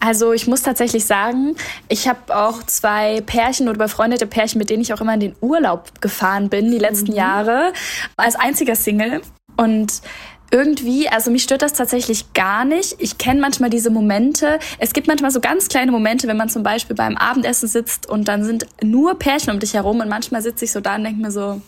Also 0.00 0.32
ich 0.32 0.46
muss 0.46 0.62
tatsächlich 0.62 1.06
sagen, 1.06 1.56
ich 1.88 2.08
habe 2.08 2.36
auch 2.36 2.62
zwei 2.64 3.20
Pärchen 3.22 3.68
oder 3.68 3.78
befreundete 3.78 4.26
Pärchen, 4.26 4.58
mit 4.58 4.70
denen 4.70 4.82
ich 4.82 4.92
auch 4.92 5.00
immer 5.00 5.14
in 5.14 5.20
den 5.20 5.36
Urlaub 5.40 6.00
gefahren 6.00 6.48
bin, 6.48 6.70
die 6.70 6.78
letzten 6.78 7.12
mhm. 7.12 7.16
Jahre, 7.16 7.72
als 8.16 8.36
einziger 8.36 8.76
Single. 8.76 9.22
Und 9.56 10.02
irgendwie, 10.50 11.08
also 11.08 11.30
mich 11.30 11.42
stört 11.42 11.62
das 11.62 11.72
tatsächlich 11.72 12.32
gar 12.32 12.64
nicht. 12.64 12.94
Ich 12.98 13.18
kenne 13.18 13.40
manchmal 13.40 13.70
diese 13.70 13.90
Momente. 13.90 14.58
Es 14.78 14.92
gibt 14.92 15.08
manchmal 15.08 15.30
so 15.30 15.40
ganz 15.40 15.68
kleine 15.68 15.90
Momente, 15.90 16.28
wenn 16.28 16.36
man 16.36 16.48
zum 16.48 16.62
Beispiel 16.62 16.94
beim 16.94 17.16
Abendessen 17.16 17.68
sitzt 17.68 18.08
und 18.08 18.28
dann 18.28 18.44
sind 18.44 18.66
nur 18.82 19.18
Pärchen 19.18 19.52
um 19.52 19.58
dich 19.58 19.74
herum 19.74 20.00
und 20.00 20.08
manchmal 20.08 20.42
sitze 20.42 20.64
ich 20.64 20.72
so 20.72 20.80
da 20.80 20.94
und 20.94 21.04
denke 21.04 21.20
mir 21.20 21.32
so, 21.32 21.60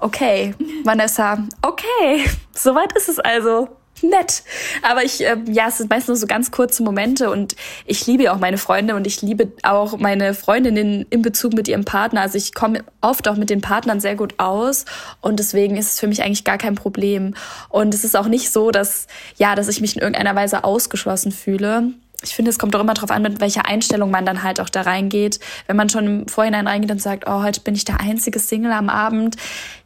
okay, 0.00 0.54
Vanessa, 0.84 1.38
okay, 1.62 2.24
soweit 2.52 2.92
ist 2.96 3.08
es 3.08 3.18
also 3.18 3.68
nett. 4.02 4.42
Aber 4.82 5.04
ich, 5.04 5.24
äh, 5.24 5.36
ja, 5.46 5.68
es 5.68 5.78
sind 5.78 5.90
meistens 5.90 6.08
nur 6.08 6.16
so 6.16 6.26
ganz 6.26 6.50
kurze 6.50 6.82
Momente 6.82 7.30
und 7.30 7.56
ich 7.86 8.06
liebe 8.06 8.32
auch 8.32 8.38
meine 8.38 8.58
Freunde 8.58 8.94
und 8.94 9.06
ich 9.06 9.22
liebe 9.22 9.52
auch 9.62 9.98
meine 9.98 10.34
Freundinnen 10.34 11.06
in 11.10 11.22
Bezug 11.22 11.54
mit 11.54 11.68
ihrem 11.68 11.84
Partner. 11.84 12.22
Also 12.22 12.38
ich 12.38 12.54
komme 12.54 12.84
oft 13.00 13.28
auch 13.28 13.36
mit 13.36 13.50
den 13.50 13.60
Partnern 13.60 14.00
sehr 14.00 14.16
gut 14.16 14.34
aus 14.38 14.84
und 15.20 15.38
deswegen 15.38 15.76
ist 15.76 15.92
es 15.92 16.00
für 16.00 16.06
mich 16.06 16.22
eigentlich 16.22 16.44
gar 16.44 16.58
kein 16.58 16.74
Problem. 16.74 17.34
Und 17.68 17.94
es 17.94 18.04
ist 18.04 18.16
auch 18.16 18.28
nicht 18.28 18.50
so, 18.52 18.70
dass, 18.70 19.06
ja, 19.36 19.54
dass 19.54 19.68
ich 19.68 19.80
mich 19.80 19.96
in 19.96 20.02
irgendeiner 20.02 20.34
Weise 20.34 20.64
ausgeschlossen 20.64 21.32
fühle 21.32 21.92
ich 22.22 22.34
finde, 22.34 22.50
es 22.50 22.58
kommt 22.58 22.74
doch 22.74 22.80
immer 22.80 22.94
darauf 22.94 23.12
an, 23.12 23.22
mit 23.22 23.40
welcher 23.40 23.66
Einstellung 23.66 24.10
man 24.10 24.26
dann 24.26 24.42
halt 24.42 24.60
auch 24.60 24.68
da 24.68 24.82
reingeht. 24.82 25.38
Wenn 25.68 25.76
man 25.76 25.88
schon 25.88 26.06
im 26.06 26.28
Vorhinein 26.28 26.66
reingeht 26.66 26.90
und 26.90 27.00
sagt, 27.00 27.24
oh, 27.28 27.44
heute 27.44 27.60
bin 27.60 27.76
ich 27.76 27.84
der 27.84 28.00
einzige 28.00 28.40
Single 28.40 28.72
am 28.72 28.88
Abend, 28.88 29.36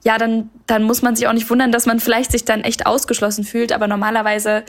ja, 0.02 0.16
dann, 0.16 0.48
dann 0.66 0.82
muss 0.82 1.02
man 1.02 1.14
sich 1.14 1.28
auch 1.28 1.32
nicht 1.34 1.50
wundern, 1.50 1.72
dass 1.72 1.84
man 1.84 2.00
vielleicht 2.00 2.32
sich 2.32 2.44
dann 2.44 2.62
echt 2.62 2.86
ausgeschlossen 2.86 3.44
fühlt. 3.44 3.72
Aber 3.72 3.86
normalerweise 3.86 4.64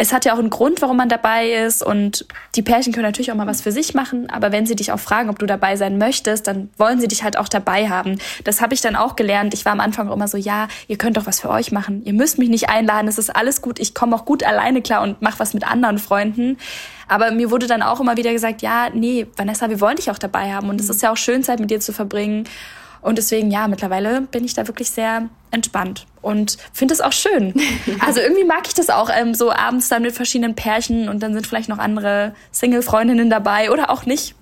es 0.00 0.12
hat 0.12 0.24
ja 0.24 0.32
auch 0.32 0.38
einen 0.38 0.48
Grund, 0.48 0.80
warum 0.80 0.96
man 0.96 1.08
dabei 1.08 1.50
ist 1.50 1.82
und 1.82 2.24
die 2.54 2.62
Pärchen 2.62 2.92
können 2.92 3.04
natürlich 3.04 3.32
auch 3.32 3.36
mal 3.36 3.48
was 3.48 3.62
für 3.62 3.72
sich 3.72 3.94
machen, 3.94 4.30
aber 4.30 4.52
wenn 4.52 4.64
sie 4.64 4.76
dich 4.76 4.92
auch 4.92 5.00
fragen, 5.00 5.28
ob 5.28 5.40
du 5.40 5.46
dabei 5.46 5.74
sein 5.74 5.98
möchtest, 5.98 6.46
dann 6.46 6.70
wollen 6.78 7.00
sie 7.00 7.08
dich 7.08 7.24
halt 7.24 7.36
auch 7.36 7.48
dabei 7.48 7.88
haben. 7.88 8.18
Das 8.44 8.60
habe 8.60 8.74
ich 8.74 8.80
dann 8.80 8.94
auch 8.94 9.16
gelernt. 9.16 9.54
Ich 9.54 9.64
war 9.64 9.72
am 9.72 9.80
Anfang 9.80 10.10
immer 10.10 10.28
so, 10.28 10.38
ja, 10.38 10.68
ihr 10.86 10.98
könnt 10.98 11.16
doch 11.16 11.26
was 11.26 11.40
für 11.40 11.50
euch 11.50 11.72
machen. 11.72 12.02
Ihr 12.04 12.12
müsst 12.12 12.38
mich 12.38 12.48
nicht 12.48 12.68
einladen, 12.68 13.08
es 13.08 13.18
ist 13.18 13.34
alles 13.34 13.60
gut. 13.60 13.80
Ich 13.80 13.92
komme 13.92 14.14
auch 14.14 14.24
gut 14.24 14.44
alleine 14.44 14.82
klar 14.82 15.02
und 15.02 15.20
mache 15.20 15.40
was 15.40 15.52
mit 15.52 15.68
anderen 15.68 15.98
Freunden. 15.98 16.58
Aber 17.08 17.30
mir 17.30 17.50
wurde 17.50 17.66
dann 17.66 17.82
auch 17.82 18.00
immer 18.00 18.16
wieder 18.16 18.32
gesagt, 18.32 18.62
ja, 18.62 18.90
nee, 18.92 19.26
Vanessa, 19.36 19.68
wir 19.68 19.80
wollen 19.80 19.96
dich 19.96 20.10
auch 20.10 20.18
dabei 20.18 20.52
haben 20.52 20.68
und 20.68 20.80
es 20.80 20.88
ist 20.90 21.02
ja 21.02 21.10
auch 21.10 21.16
schön, 21.16 21.42
Zeit 21.42 21.58
mit 21.58 21.70
dir 21.70 21.80
zu 21.80 21.92
verbringen. 21.92 22.44
Und 23.00 23.16
deswegen, 23.16 23.50
ja, 23.50 23.68
mittlerweile 23.68 24.22
bin 24.22 24.44
ich 24.44 24.54
da 24.54 24.66
wirklich 24.66 24.90
sehr 24.90 25.28
entspannt 25.50 26.06
und 26.20 26.58
finde 26.72 26.94
es 26.94 27.00
auch 27.00 27.12
schön. 27.12 27.54
Also 28.00 28.20
irgendwie 28.20 28.44
mag 28.44 28.66
ich 28.66 28.74
das 28.74 28.90
auch, 28.90 29.10
ähm, 29.12 29.34
so 29.34 29.52
abends 29.52 29.88
dann 29.88 30.02
mit 30.02 30.14
verschiedenen 30.14 30.54
Pärchen 30.54 31.08
und 31.08 31.22
dann 31.22 31.32
sind 31.32 31.46
vielleicht 31.46 31.68
noch 31.68 31.78
andere 31.78 32.34
Single-Freundinnen 32.52 33.30
dabei 33.30 33.70
oder 33.70 33.90
auch 33.90 34.04
nicht. 34.04 34.34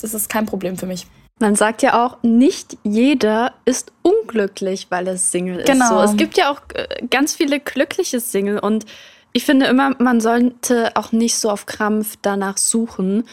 Das 0.00 0.14
ist 0.14 0.28
kein 0.28 0.46
Problem 0.46 0.76
für 0.76 0.86
mich. 0.86 1.06
Man 1.40 1.54
sagt 1.54 1.82
ja 1.82 2.04
auch, 2.04 2.16
nicht 2.22 2.76
jeder 2.82 3.52
ist 3.64 3.92
unglücklich, 4.02 4.88
weil 4.90 5.06
er 5.06 5.16
Single 5.16 5.62
genau. 5.64 5.84
ist. 5.84 5.90
So, 5.90 6.00
es 6.00 6.16
gibt 6.16 6.36
ja 6.36 6.50
auch 6.50 6.60
äh, 6.74 7.06
ganz 7.08 7.34
viele 7.34 7.60
glückliche 7.60 8.18
Single 8.18 8.58
und 8.58 8.86
ich 9.32 9.44
finde 9.44 9.66
immer, 9.66 9.94
man 9.98 10.20
sollte 10.20 10.96
auch 10.96 11.12
nicht 11.12 11.36
so 11.36 11.50
auf 11.50 11.66
Krampf 11.66 12.16
danach 12.22 12.56
suchen, 12.56 13.24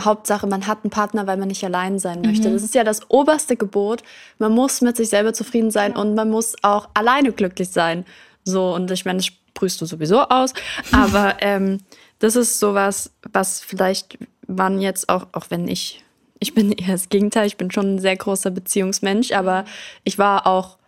Hauptsache, 0.00 0.46
man 0.46 0.66
hat 0.66 0.84
einen 0.84 0.90
Partner, 0.90 1.26
weil 1.26 1.36
man 1.36 1.48
nicht 1.48 1.64
allein 1.64 1.98
sein 1.98 2.20
möchte. 2.20 2.48
Mhm. 2.48 2.54
Das 2.54 2.62
ist 2.62 2.74
ja 2.74 2.84
das 2.84 3.10
oberste 3.10 3.56
Gebot. 3.56 4.02
Man 4.38 4.52
muss 4.52 4.80
mit 4.80 4.96
sich 4.96 5.08
selber 5.08 5.32
zufrieden 5.32 5.70
sein 5.70 5.96
und 5.96 6.14
man 6.14 6.30
muss 6.30 6.54
auch 6.62 6.88
alleine 6.94 7.32
glücklich 7.32 7.70
sein. 7.70 8.04
So, 8.44 8.74
und 8.74 8.90
ich 8.90 9.04
meine, 9.04 9.18
das 9.18 9.26
sprühst 9.26 9.80
du 9.80 9.86
sowieso 9.86 10.20
aus. 10.20 10.54
Aber 10.92 11.36
ähm, 11.40 11.80
das 12.18 12.36
ist 12.36 12.58
sowas, 12.58 13.12
was 13.32 13.60
vielleicht 13.60 14.18
man 14.46 14.80
jetzt 14.80 15.08
auch, 15.08 15.26
auch 15.32 15.46
wenn 15.50 15.68
ich, 15.68 16.04
ich 16.38 16.54
bin 16.54 16.72
eher 16.72 16.92
das 16.92 17.08
Gegenteil, 17.08 17.46
ich 17.46 17.56
bin 17.56 17.70
schon 17.70 17.96
ein 17.96 17.98
sehr 17.98 18.16
großer 18.16 18.50
Beziehungsmensch, 18.50 19.32
aber 19.32 19.64
ich 20.04 20.18
war 20.18 20.46
auch 20.46 20.78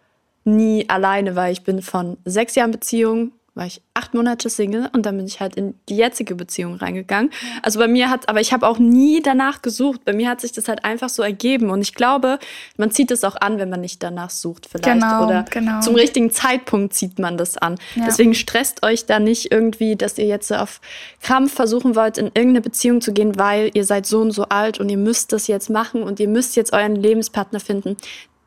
nie 0.44 0.88
alleine, 0.88 1.37
weil 1.37 1.53
ich 1.53 1.62
bin 1.62 1.83
von 1.83 2.16
sechs 2.25 2.55
Jahren 2.55 2.70
Beziehung 2.70 3.33
war 3.61 3.66
ich 3.66 3.83
acht 3.92 4.14
Monate 4.14 4.49
Single 4.49 4.88
und 4.94 5.05
dann 5.05 5.18
bin 5.18 5.27
ich 5.27 5.38
halt 5.38 5.55
in 5.55 5.75
die 5.90 5.96
jetzige 5.96 6.35
Beziehung 6.35 6.77
reingegangen. 6.77 7.31
Also 7.62 7.79
bei 7.79 7.88
mir 7.88 8.09
hat, 8.09 8.27
aber 8.31 8.40
ich 8.40 8.55
habe 8.55 8.66
auch 8.66 8.79
nie 8.79 9.20
danach 9.20 9.61
gesucht. 9.61 10.07
Bei 10.07 10.14
mir 10.14 10.31
hat 10.31 10.40
sich 10.40 10.53
das 10.53 10.66
halt 10.66 10.87
einfach 10.87 11.11
so 11.11 11.23
ergeben 11.23 11.68
und 11.68 11.83
ich 11.83 11.94
glaube, 11.94 12.38
man 12.79 12.90
zieht 12.90 13.11
es 13.11 13.23
auch 13.23 13.37
an, 13.37 13.59
wenn 13.59 13.68
man 13.68 13.83
nicht 13.83 14.03
danach 14.03 14.31
sucht 14.31 14.66
vielleicht 14.66 15.01
genau, 15.01 15.27
oder 15.27 15.44
genau. 15.51 15.81
zum 15.81 15.94
richtigen 15.94 16.31
Zeitpunkt 16.31 16.94
zieht 16.94 17.18
man 17.18 17.37
das 17.37 17.59
an. 17.59 17.77
Ja. 17.96 18.07
Deswegen 18.07 18.35
stresst 18.35 18.83
euch 18.83 19.05
da 19.05 19.20
nicht 19.20 19.53
irgendwie, 19.53 19.94
dass 19.94 20.16
ihr 20.16 20.27
jetzt 20.27 20.51
auf 20.55 20.81
Krampf 21.20 21.53
versuchen 21.53 21.94
wollt, 21.94 22.16
in 22.16 22.27
irgendeine 22.29 22.62
Beziehung 22.62 23.03
zu 23.03 23.12
gehen, 23.12 23.38
weil 23.38 23.70
ihr 23.75 23.85
seid 23.85 24.07
so 24.07 24.23
und 24.23 24.31
so 24.31 24.44
alt 24.44 24.81
und 24.81 24.88
ihr 24.88 24.96
müsst 24.96 25.35
das 25.35 25.49
jetzt 25.49 25.68
machen 25.68 26.03
und 26.03 26.18
ihr 26.18 26.29
müsst 26.29 26.57
jetzt 26.57 26.73
euren 26.73 26.96
Lebenspartner 26.96 27.61
finden. 27.61 27.99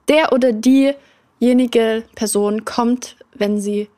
Der 0.07 0.33
oder 0.33 0.51
diejenige 0.53 2.01
Person 2.15 2.65
kommt, 2.65 3.15
wenn 3.35 3.61
sie 3.61 3.89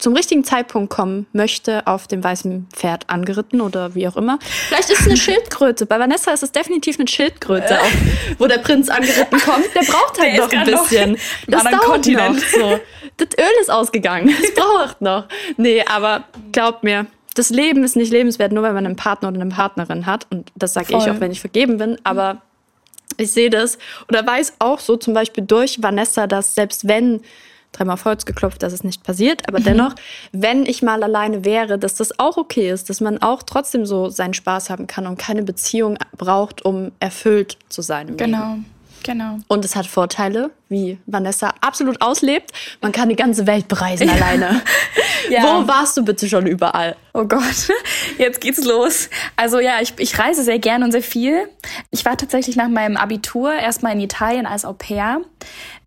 zum 0.00 0.14
richtigen 0.16 0.44
Zeitpunkt 0.44 0.90
kommen 0.90 1.26
möchte, 1.32 1.86
auf 1.86 2.08
dem 2.08 2.24
weißen 2.24 2.66
Pferd 2.72 3.08
angeritten 3.08 3.60
oder 3.60 3.94
wie 3.94 4.08
auch 4.08 4.16
immer. 4.16 4.38
Vielleicht 4.68 4.90
ist 4.90 5.00
es 5.00 5.06
eine 5.06 5.16
Schildkröte. 5.18 5.86
Bei 5.86 5.98
Vanessa 5.98 6.32
ist 6.32 6.42
es 6.42 6.52
definitiv 6.52 6.98
eine 6.98 7.06
Schildkröte, 7.06 7.80
auf, 7.80 7.92
wo 8.38 8.46
der 8.46 8.58
Prinz 8.58 8.88
angeritten 8.88 9.38
kommt. 9.44 9.66
Der 9.74 9.82
braucht 9.82 10.18
halt 10.18 10.36
der 10.36 10.46
noch 10.46 10.52
ein 10.52 10.64
bisschen. 10.66 11.16
Das 11.46 11.64
dauert 11.64 11.80
Kontinent. 11.80 12.36
noch. 12.36 12.42
So. 12.42 12.80
Das 13.16 13.28
Öl 13.38 13.60
ist 13.60 13.70
ausgegangen. 13.70 14.34
Es 14.42 14.54
braucht 14.54 15.00
noch. 15.00 15.24
Nee, 15.56 15.84
aber 15.84 16.24
glaubt 16.52 16.82
mir, 16.82 17.06
das 17.34 17.50
Leben 17.50 17.84
ist 17.84 17.96
nicht 17.96 18.12
lebenswert, 18.12 18.52
nur 18.52 18.62
weil 18.62 18.72
man 18.72 18.86
einen 18.86 18.96
Partner 18.96 19.28
oder 19.28 19.40
eine 19.40 19.50
Partnerin 19.50 20.06
hat. 20.06 20.26
Und 20.30 20.50
das 20.56 20.72
sage 20.74 20.86
ich 20.90 20.96
auch, 20.96 21.20
wenn 21.20 21.30
ich 21.30 21.40
vergeben 21.40 21.78
bin. 21.78 21.98
Aber 22.04 22.42
ich 23.16 23.32
sehe 23.32 23.50
das 23.50 23.78
oder 24.08 24.26
weiß 24.26 24.54
auch 24.58 24.78
so 24.78 24.96
zum 24.96 25.14
Beispiel 25.14 25.44
durch 25.44 25.82
Vanessa, 25.82 26.26
dass 26.26 26.54
selbst 26.54 26.88
wenn 26.88 27.20
dreimal 27.72 27.94
auf 27.94 28.04
Holz 28.04 28.26
geklopft, 28.26 28.62
dass 28.62 28.72
es 28.72 28.84
nicht 28.84 29.02
passiert. 29.02 29.48
Aber 29.48 29.60
mhm. 29.60 29.64
dennoch, 29.64 29.94
wenn 30.32 30.66
ich 30.66 30.82
mal 30.82 31.02
alleine 31.02 31.44
wäre, 31.44 31.78
dass 31.78 31.94
das 31.94 32.18
auch 32.18 32.36
okay 32.36 32.70
ist, 32.70 32.90
dass 32.90 33.00
man 33.00 33.22
auch 33.22 33.42
trotzdem 33.42 33.86
so 33.86 34.08
seinen 34.08 34.34
Spaß 34.34 34.70
haben 34.70 34.86
kann 34.86 35.06
und 35.06 35.18
keine 35.18 35.42
Beziehung 35.42 35.98
braucht, 36.16 36.64
um 36.64 36.92
erfüllt 37.00 37.58
zu 37.68 37.82
sein. 37.82 38.16
genau. 38.16 38.50
Leben. 38.50 38.66
Genau. 39.02 39.38
Und 39.48 39.64
es 39.64 39.76
hat 39.76 39.86
Vorteile, 39.86 40.50
wie 40.68 40.98
Vanessa 41.06 41.54
absolut 41.60 42.00
auslebt. 42.02 42.52
Man 42.80 42.92
kann 42.92 43.08
die 43.08 43.16
ganze 43.16 43.46
Welt 43.46 43.68
bereisen 43.68 44.08
ja. 44.08 44.14
alleine. 44.14 44.62
Ja. 45.28 45.42
Wo 45.42 45.68
warst 45.68 45.96
du 45.96 46.04
bitte 46.04 46.28
schon 46.28 46.46
überall? 46.46 46.96
Oh 47.12 47.24
Gott, 47.24 47.68
jetzt 48.18 48.40
geht's 48.40 48.64
los. 48.64 49.10
Also 49.36 49.60
ja, 49.60 49.80
ich, 49.80 49.92
ich 49.98 50.18
reise 50.18 50.42
sehr 50.42 50.58
gern 50.58 50.82
und 50.82 50.92
sehr 50.92 51.02
viel. 51.02 51.48
Ich 51.90 52.04
war 52.04 52.16
tatsächlich 52.16 52.56
nach 52.56 52.68
meinem 52.68 52.96
Abitur 52.96 53.52
erstmal 53.52 53.92
in 53.92 54.00
Italien 54.00 54.46
als 54.46 54.64
Au 54.64 54.72
pair. 54.72 55.20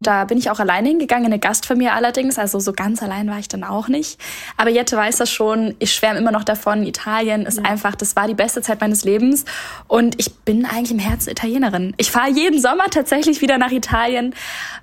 Da 0.04 0.26
bin 0.26 0.38
ich 0.38 0.50
auch 0.50 0.60
alleine 0.60 0.90
hingegangen, 0.90 1.26
in 1.26 1.32
eine 1.32 1.40
Gastfamilie 1.40 1.92
allerdings. 1.92 2.38
Also 2.38 2.60
so 2.60 2.74
ganz 2.74 3.02
allein 3.02 3.30
war 3.30 3.40
ich 3.40 3.48
dann 3.48 3.64
auch 3.64 3.88
nicht. 3.88 4.20
Aber 4.58 4.70
Jette 4.70 4.96
weiß 4.96 5.18
das 5.18 5.32
schon. 5.32 5.76
Ich 5.80 5.94
schwärme 5.94 6.20
immer 6.20 6.32
noch 6.32 6.44
davon. 6.44 6.84
Italien 6.84 7.46
ist 7.46 7.58
ja. 7.58 7.64
einfach, 7.64 7.96
das 7.96 8.16
war 8.16 8.28
die 8.28 8.34
beste 8.34 8.62
Zeit 8.62 8.82
meines 8.82 9.04
Lebens. 9.04 9.46
Und 9.88 10.20
ich 10.20 10.34
bin 10.36 10.66
eigentlich 10.66 10.92
im 10.92 11.00
Herzen 11.00 11.30
Italienerin. 11.32 11.94
Ich 11.98 12.12
fahre 12.12 12.30
jeden 12.30 12.60
Sommer 12.60 12.86
tatsächlich 12.92 13.42
wieder 13.42 13.58
nach 13.58 13.72
Italien, 13.72 14.36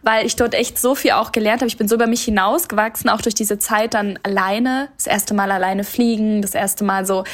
weil 0.03 0.27
ich 0.27 0.37
dort 0.37 0.55
echt 0.55 0.79
so 0.79 0.95
viel 0.95 1.13
auch 1.13 1.33
gelernt 1.33 1.61
habe. 1.61 1.69
Ich 1.69 1.77
bin 1.77 1.89
so 1.89 1.95
über 1.95 2.07
mich 2.07 2.23
hinausgewachsen, 2.23 3.11
auch 3.11 3.21
durch 3.21 3.35
diese 3.35 3.59
Zeit 3.59 3.95
dann 3.95 4.19
alleine. 4.23 4.89
Das 4.97 5.07
erste 5.07 5.35
Mal 5.35 5.51
alleine 5.51 5.85
fliegen, 5.85 6.43
das 6.43 6.55
erste 6.55 6.85
Mal 6.85 7.07
so 7.07 7.25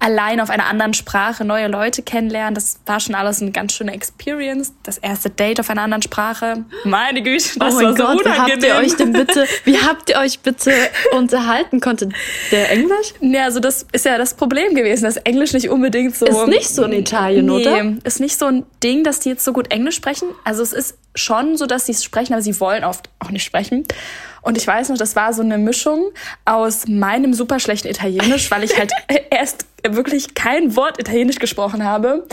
allein 0.00 0.40
auf 0.40 0.50
einer 0.50 0.66
anderen 0.66 0.94
Sprache 0.94 1.44
neue 1.44 1.68
Leute 1.68 2.02
kennenlernen. 2.02 2.54
Das 2.54 2.80
war 2.86 2.98
schon 3.00 3.14
alles 3.14 3.40
eine 3.40 3.52
ganz 3.52 3.74
schöne 3.74 3.92
Experience. 3.92 4.72
Das 4.82 4.98
erste 4.98 5.30
Date 5.30 5.60
auf 5.60 5.70
einer 5.70 5.82
anderen 5.82 6.02
Sprache. 6.02 6.64
Meine 6.84 7.22
Güte, 7.22 7.29
das 7.36 7.56
oh 7.56 7.60
war 7.60 7.70
so 7.70 8.02
Gott, 8.02 8.20
unangenehm. 8.20 8.26
Wie 8.26 8.40
habt 8.40 8.64
ihr 8.64 8.74
euch 8.76 8.96
denn 8.96 9.12
bitte, 9.12 9.46
wie 9.64 9.78
habt 9.78 10.10
ihr 10.10 10.16
euch 10.18 10.40
bitte 10.40 10.72
unterhalten? 11.12 11.80
Konnte 11.80 12.08
der 12.50 12.70
Englisch? 12.70 13.14
Ja, 13.20 13.44
also 13.44 13.60
das 13.60 13.86
ist 13.92 14.04
ja 14.04 14.18
das 14.18 14.34
Problem 14.34 14.74
gewesen, 14.74 15.04
dass 15.04 15.16
Englisch 15.16 15.52
nicht 15.52 15.68
unbedingt 15.68 16.16
so... 16.16 16.26
Ist 16.26 16.46
nicht 16.46 16.68
so 16.68 16.84
in 16.84 16.92
Italien, 16.92 17.46
nee, 17.46 17.66
oder? 17.66 17.96
ist 18.04 18.20
nicht 18.20 18.38
so 18.38 18.46
ein 18.46 18.64
Ding, 18.82 19.04
dass 19.04 19.20
die 19.20 19.30
jetzt 19.30 19.44
so 19.44 19.52
gut 19.52 19.70
Englisch 19.70 19.96
sprechen. 19.96 20.28
Also 20.44 20.62
es 20.62 20.72
ist 20.72 20.96
schon 21.14 21.56
so, 21.56 21.66
dass 21.66 21.86
sie 21.86 21.92
es 21.92 22.04
sprechen, 22.04 22.32
aber 22.32 22.42
sie 22.42 22.58
wollen 22.60 22.84
oft 22.84 23.08
auch 23.18 23.30
nicht 23.30 23.44
sprechen. 23.44 23.84
Und 24.42 24.56
ich 24.56 24.66
weiß 24.66 24.88
noch, 24.88 24.98
das 24.98 25.16
war 25.16 25.32
so 25.32 25.42
eine 25.42 25.58
Mischung 25.58 26.10
aus 26.44 26.86
meinem 26.88 27.34
super 27.34 27.60
schlechten 27.60 27.88
Italienisch, 27.88 28.50
weil 28.50 28.64
ich 28.64 28.78
halt 28.78 28.92
erst 29.30 29.66
wirklich 29.86 30.34
kein 30.34 30.76
Wort 30.76 30.98
Italienisch 30.98 31.38
gesprochen 31.38 31.84
habe, 31.84 32.26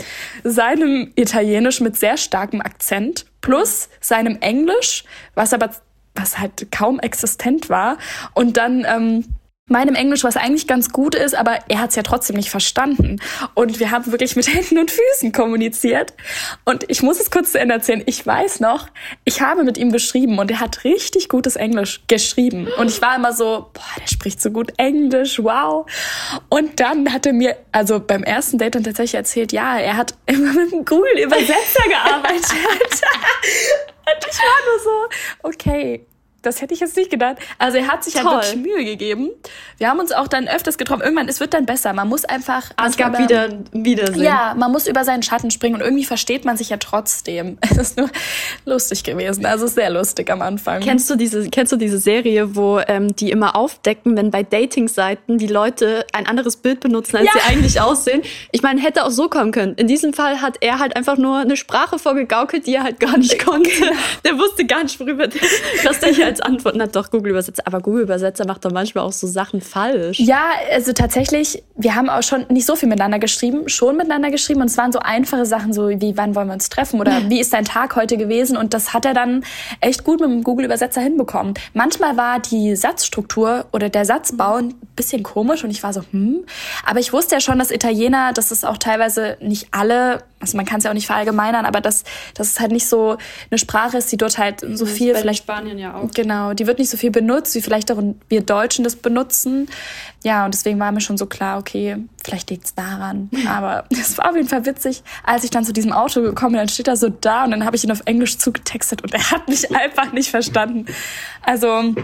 seinem 0.44 1.12
Italienisch 1.14 1.80
mit 1.80 1.96
sehr 1.96 2.16
starkem 2.16 2.60
Akzent 2.60 3.26
plus 3.40 3.88
seinem 4.00 4.38
Englisch, 4.40 5.04
was 5.34 5.52
aber 5.52 5.70
was 6.14 6.38
halt 6.38 6.72
kaum 6.72 6.98
existent 6.98 7.70
war. 7.70 7.96
Und 8.34 8.56
dann 8.56 8.84
ähm, 8.88 9.24
meinem 9.68 9.94
Englisch, 9.94 10.24
was 10.24 10.36
eigentlich 10.36 10.66
ganz 10.66 10.90
gut 10.90 11.14
ist, 11.14 11.34
aber 11.34 11.58
er 11.68 11.80
hat 11.80 11.90
es 11.90 11.96
ja 11.96 12.02
trotzdem 12.02 12.36
nicht 12.36 12.50
verstanden. 12.50 13.20
Und 13.54 13.78
wir 13.80 13.90
haben 13.90 14.10
wirklich 14.10 14.36
mit 14.36 14.48
Händen 14.54 14.78
und 14.78 14.90
Füßen 14.90 15.32
kommuniziert. 15.32 16.14
Und 16.64 16.84
ich 16.88 17.02
muss 17.02 17.20
es 17.20 17.30
kurz 17.30 17.52
zu 17.52 17.60
Ende 17.60 17.74
erzählen. 17.74 18.02
Ich 18.06 18.26
weiß 18.26 18.60
noch, 18.60 18.88
ich 19.24 19.40
habe 19.40 19.64
mit 19.64 19.78
ihm 19.78 19.92
geschrieben 19.92 20.38
und 20.38 20.50
er 20.50 20.60
hat 20.60 20.84
richtig 20.84 21.28
gutes 21.28 21.56
Englisch 21.56 22.02
geschrieben. 22.06 22.68
Und 22.78 22.88
ich 22.88 23.00
war 23.02 23.16
immer 23.16 23.32
so, 23.32 23.70
boah, 23.72 24.00
der 24.00 24.08
spricht 24.08 24.40
so 24.40 24.50
gut 24.50 24.72
Englisch, 24.76 25.42
wow. 25.42 25.86
Und 26.48 26.80
dann 26.80 27.12
hat 27.12 27.26
er 27.26 27.32
mir, 27.32 27.56
also 27.72 28.00
beim 28.00 28.22
ersten 28.22 28.58
Date 28.58 28.74
dann 28.74 28.84
tatsächlich 28.84 29.14
erzählt, 29.14 29.52
ja, 29.52 29.78
er 29.78 29.96
hat 29.96 30.14
immer 30.26 30.52
mit 30.52 30.72
einem 30.72 30.84
Google-Übersetzer 30.84 31.88
gearbeitet. 31.88 32.42
und 34.06 34.26
ich 34.30 34.38
war 34.38 34.58
nur 34.66 34.82
so, 34.82 35.48
okay, 35.48 36.06
Das 36.48 36.62
hätte 36.62 36.72
ich 36.72 36.80
jetzt 36.80 36.96
nicht 36.96 37.10
gedacht. 37.10 37.36
Also 37.58 37.76
er 37.76 37.88
hat 37.88 38.02
sich 38.02 38.14
Toll. 38.14 38.24
halt 38.24 38.44
wirklich 38.54 38.74
Mühe 38.74 38.84
gegeben. 38.84 39.30
Wir 39.76 39.88
haben 39.88 40.00
uns 40.00 40.12
auch 40.12 40.28
dann 40.28 40.48
öfters 40.48 40.78
getroffen. 40.78 41.02
Irgendwann, 41.02 41.28
es 41.28 41.40
wird 41.40 41.52
dann 41.52 41.66
besser. 41.66 41.92
Man 41.92 42.08
muss 42.08 42.24
einfach. 42.24 42.70
Ah, 42.76 42.86
es 42.86 42.96
gab 42.96 43.10
über, 43.10 43.18
wieder 43.18 43.48
Wiedersehen. 43.72 44.22
Ja, 44.22 44.54
man 44.56 44.72
muss 44.72 44.86
über 44.86 45.04
seinen 45.04 45.22
Schatten 45.22 45.50
springen 45.50 45.76
und 45.76 45.82
irgendwie 45.82 46.04
versteht 46.04 46.44
man 46.44 46.56
sich 46.56 46.70
ja 46.70 46.78
trotzdem. 46.78 47.58
Es 47.70 47.76
ist 47.76 47.98
nur 47.98 48.08
lustig 48.64 49.04
gewesen. 49.04 49.44
Also 49.46 49.66
sehr 49.66 49.90
lustig 49.90 50.30
am 50.30 50.42
Anfang. 50.42 50.80
Kennst 50.80 51.08
du 51.10 51.16
diese, 51.16 51.48
kennst 51.50 51.70
du 51.70 51.76
diese 51.76 51.98
Serie, 51.98 52.56
wo 52.56 52.80
ähm, 52.88 53.14
die 53.14 53.30
immer 53.30 53.54
aufdecken, 53.54 54.16
wenn 54.16 54.30
bei 54.30 54.42
Dating-Seiten 54.42 55.38
die 55.38 55.46
Leute 55.46 56.06
ein 56.12 56.26
anderes 56.26 56.56
Bild 56.56 56.80
benutzen, 56.80 57.18
als 57.18 57.26
ja. 57.26 57.32
sie 57.34 57.40
eigentlich 57.52 57.80
aussehen? 57.80 58.22
Ich 58.52 58.62
meine, 58.62 58.80
hätte 58.80 59.04
auch 59.04 59.10
so 59.10 59.28
kommen 59.28 59.52
können. 59.52 59.74
In 59.74 59.86
diesem 59.86 60.12
Fall 60.12 60.40
hat 60.40 60.56
er 60.60 60.78
halt 60.78 60.96
einfach 60.96 61.18
nur 61.18 61.38
eine 61.38 61.56
Sprache 61.56 61.98
vorgegaukelt, 61.98 62.66
die 62.66 62.74
er 62.74 62.84
halt 62.84 62.98
gar 62.98 63.18
nicht 63.18 63.38
konnte. 63.44 63.68
Genau. 63.68 63.92
Der 64.24 64.38
wusste 64.38 64.64
gar 64.64 64.82
nicht, 64.82 64.98
worüber 64.98 65.28
was 65.84 66.00
der 66.00 66.12
hier 66.12 66.26
als 66.26 66.37
Antwort 66.40 66.78
hat. 66.80 66.96
Doch, 66.96 67.10
Google-Übersetzer. 67.10 67.62
Aber 67.66 67.80
Google-Übersetzer 67.80 68.46
macht 68.46 68.64
doch 68.64 68.72
manchmal 68.72 69.04
auch 69.04 69.12
so 69.12 69.26
Sachen 69.26 69.60
falsch. 69.60 70.18
Ja, 70.20 70.44
also 70.72 70.92
tatsächlich, 70.92 71.62
wir 71.76 71.94
haben 71.94 72.08
auch 72.08 72.22
schon 72.22 72.46
nicht 72.48 72.66
so 72.66 72.76
viel 72.76 72.88
miteinander 72.88 73.18
geschrieben, 73.18 73.68
schon 73.68 73.96
miteinander 73.96 74.30
geschrieben. 74.30 74.60
Und 74.60 74.68
es 74.68 74.76
waren 74.76 74.92
so 74.92 74.98
einfache 74.98 75.46
Sachen, 75.46 75.72
so 75.72 75.88
wie, 75.88 76.16
wann 76.16 76.34
wollen 76.34 76.48
wir 76.48 76.54
uns 76.54 76.68
treffen 76.68 77.00
oder 77.00 77.28
wie 77.28 77.40
ist 77.40 77.52
dein 77.52 77.64
Tag 77.64 77.96
heute 77.96 78.16
gewesen? 78.16 78.56
Und 78.56 78.74
das 78.74 78.92
hat 78.94 79.04
er 79.04 79.14
dann 79.14 79.44
echt 79.80 80.04
gut 80.04 80.20
mit 80.20 80.30
dem 80.30 80.42
Google-Übersetzer 80.42 81.00
hinbekommen. 81.00 81.54
Manchmal 81.74 82.16
war 82.16 82.40
die 82.40 82.76
Satzstruktur 82.76 83.66
oder 83.72 83.88
der 83.88 84.04
Satzbau 84.04 84.56
ein 84.56 84.74
bisschen 84.96 85.22
komisch 85.22 85.64
und 85.64 85.70
ich 85.70 85.82
war 85.82 85.92
so, 85.92 86.02
hm. 86.10 86.44
Aber 86.84 87.00
ich 87.00 87.12
wusste 87.12 87.36
ja 87.36 87.40
schon, 87.40 87.58
dass 87.58 87.70
Italiener, 87.70 88.32
das 88.32 88.50
ist 88.50 88.64
auch 88.64 88.76
teilweise 88.76 89.36
nicht 89.40 89.68
alle, 89.70 90.22
also 90.40 90.56
man 90.56 90.66
kann 90.66 90.78
es 90.78 90.84
ja 90.84 90.90
auch 90.90 90.94
nicht 90.94 91.06
verallgemeinern, 91.06 91.64
aber 91.64 91.80
dass, 91.80 92.04
dass 92.34 92.48
es 92.52 92.60
halt 92.60 92.72
nicht 92.72 92.88
so 92.88 93.16
eine 93.50 93.58
Sprache 93.58 93.98
ist, 93.98 94.10
die 94.10 94.16
dort 94.16 94.38
halt 94.38 94.64
so 94.74 94.86
viel 94.86 95.14
vielleicht 95.14 95.44
Spanien 95.44 95.78
ja 95.78 95.94
auch. 95.94 96.10
Genau, 96.18 96.52
die 96.52 96.66
wird 96.66 96.80
nicht 96.80 96.90
so 96.90 96.96
viel 96.96 97.12
benutzt, 97.12 97.54
wie 97.54 97.62
vielleicht 97.62 97.92
auch 97.92 98.02
wir 98.28 98.40
Deutschen 98.40 98.82
das 98.82 98.96
benutzen. 98.96 99.68
Ja, 100.24 100.44
und 100.44 100.52
deswegen 100.52 100.80
war 100.80 100.90
mir 100.90 101.00
schon 101.00 101.16
so 101.16 101.26
klar, 101.26 101.60
okay, 101.60 101.96
vielleicht 102.24 102.50
liegt 102.50 102.64
es 102.64 102.74
daran. 102.74 103.30
Aber 103.48 103.84
es 103.88 104.18
war 104.18 104.30
auf 104.30 104.34
jeden 104.34 104.48
Fall 104.48 104.66
witzig, 104.66 105.04
als 105.22 105.44
ich 105.44 105.50
dann 105.50 105.64
zu 105.64 105.72
diesem 105.72 105.92
Auto 105.92 106.20
gekommen 106.20 106.54
bin, 106.54 106.58
dann 106.58 106.68
steht 106.68 106.88
er 106.88 106.96
so 106.96 107.08
da 107.08 107.44
und 107.44 107.52
dann 107.52 107.64
habe 107.64 107.76
ich 107.76 107.84
ihn 107.84 107.92
auf 107.92 108.02
Englisch 108.04 108.36
zugetextet 108.36 109.00
und 109.04 109.14
er 109.14 109.30
hat 109.30 109.46
mich 109.46 109.72
einfach 109.76 110.12
nicht 110.12 110.28
verstanden. 110.28 110.86
Also 111.42 111.94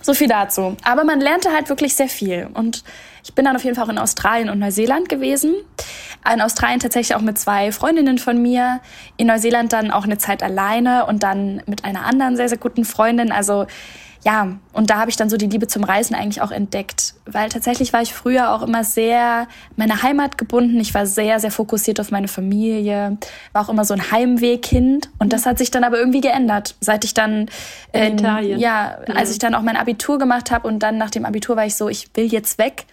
so 0.00 0.14
viel 0.14 0.28
dazu. 0.28 0.74
Aber 0.82 1.04
man 1.04 1.20
lernte 1.20 1.52
halt 1.52 1.68
wirklich 1.68 1.94
sehr 1.94 2.08
viel. 2.08 2.48
Und 2.54 2.84
ich 3.22 3.34
bin 3.34 3.44
dann 3.44 3.56
auf 3.56 3.64
jeden 3.64 3.76
Fall 3.76 3.84
auch 3.84 3.90
in 3.90 3.98
Australien 3.98 4.50
und 4.50 4.58
Neuseeland 4.58 5.08
gewesen. 5.08 5.54
In 6.32 6.40
Australien 6.40 6.80
tatsächlich 6.80 7.16
auch 7.16 7.20
mit 7.20 7.38
zwei 7.38 7.72
Freundinnen 7.72 8.18
von 8.18 8.40
mir. 8.40 8.80
In 9.16 9.28
Neuseeland 9.28 9.72
dann 9.72 9.90
auch 9.90 10.04
eine 10.04 10.18
Zeit 10.18 10.42
alleine 10.42 11.06
und 11.06 11.22
dann 11.22 11.62
mit 11.66 11.84
einer 11.84 12.04
anderen 12.04 12.36
sehr, 12.36 12.48
sehr 12.48 12.58
guten 12.58 12.84
Freundin. 12.84 13.32
Also 13.32 13.66
ja, 14.24 14.52
und 14.72 14.90
da 14.90 14.98
habe 14.98 15.10
ich 15.10 15.16
dann 15.16 15.28
so 15.28 15.36
die 15.36 15.46
Liebe 15.46 15.66
zum 15.66 15.82
Reisen 15.82 16.14
eigentlich 16.14 16.42
auch 16.42 16.52
entdeckt, 16.52 17.14
weil 17.26 17.48
tatsächlich 17.48 17.92
war 17.92 18.02
ich 18.02 18.14
früher 18.14 18.52
auch 18.52 18.62
immer 18.62 18.84
sehr 18.84 19.48
meiner 19.76 20.02
Heimat 20.04 20.38
gebunden. 20.38 20.78
Ich 20.78 20.94
war 20.94 21.06
sehr, 21.06 21.40
sehr 21.40 21.50
fokussiert 21.50 21.98
auf 21.98 22.12
meine 22.12 22.28
Familie, 22.28 23.18
war 23.52 23.64
auch 23.64 23.68
immer 23.68 23.84
so 23.84 23.94
ein 23.94 24.12
Heimwegkind 24.12 25.10
und 25.18 25.32
das 25.32 25.44
hat 25.44 25.58
sich 25.58 25.72
dann 25.72 25.82
aber 25.82 25.98
irgendwie 25.98 26.20
geändert, 26.20 26.76
seit 26.80 27.04
ich 27.04 27.14
dann 27.14 27.48
in, 27.92 28.02
in 28.02 28.18
Italien, 28.18 28.60
ja, 28.60 28.98
mhm. 29.08 29.16
als 29.16 29.32
ich 29.32 29.40
dann 29.40 29.56
auch 29.56 29.62
mein 29.62 29.76
Abitur 29.76 30.18
gemacht 30.18 30.52
habe 30.52 30.68
und 30.68 30.78
dann 30.80 30.98
nach 30.98 31.10
dem 31.10 31.24
Abitur 31.24 31.56
war 31.56 31.66
ich 31.66 31.74
so, 31.74 31.88
ich 31.88 32.08
will 32.14 32.26
jetzt 32.26 32.58
weg 32.58 32.86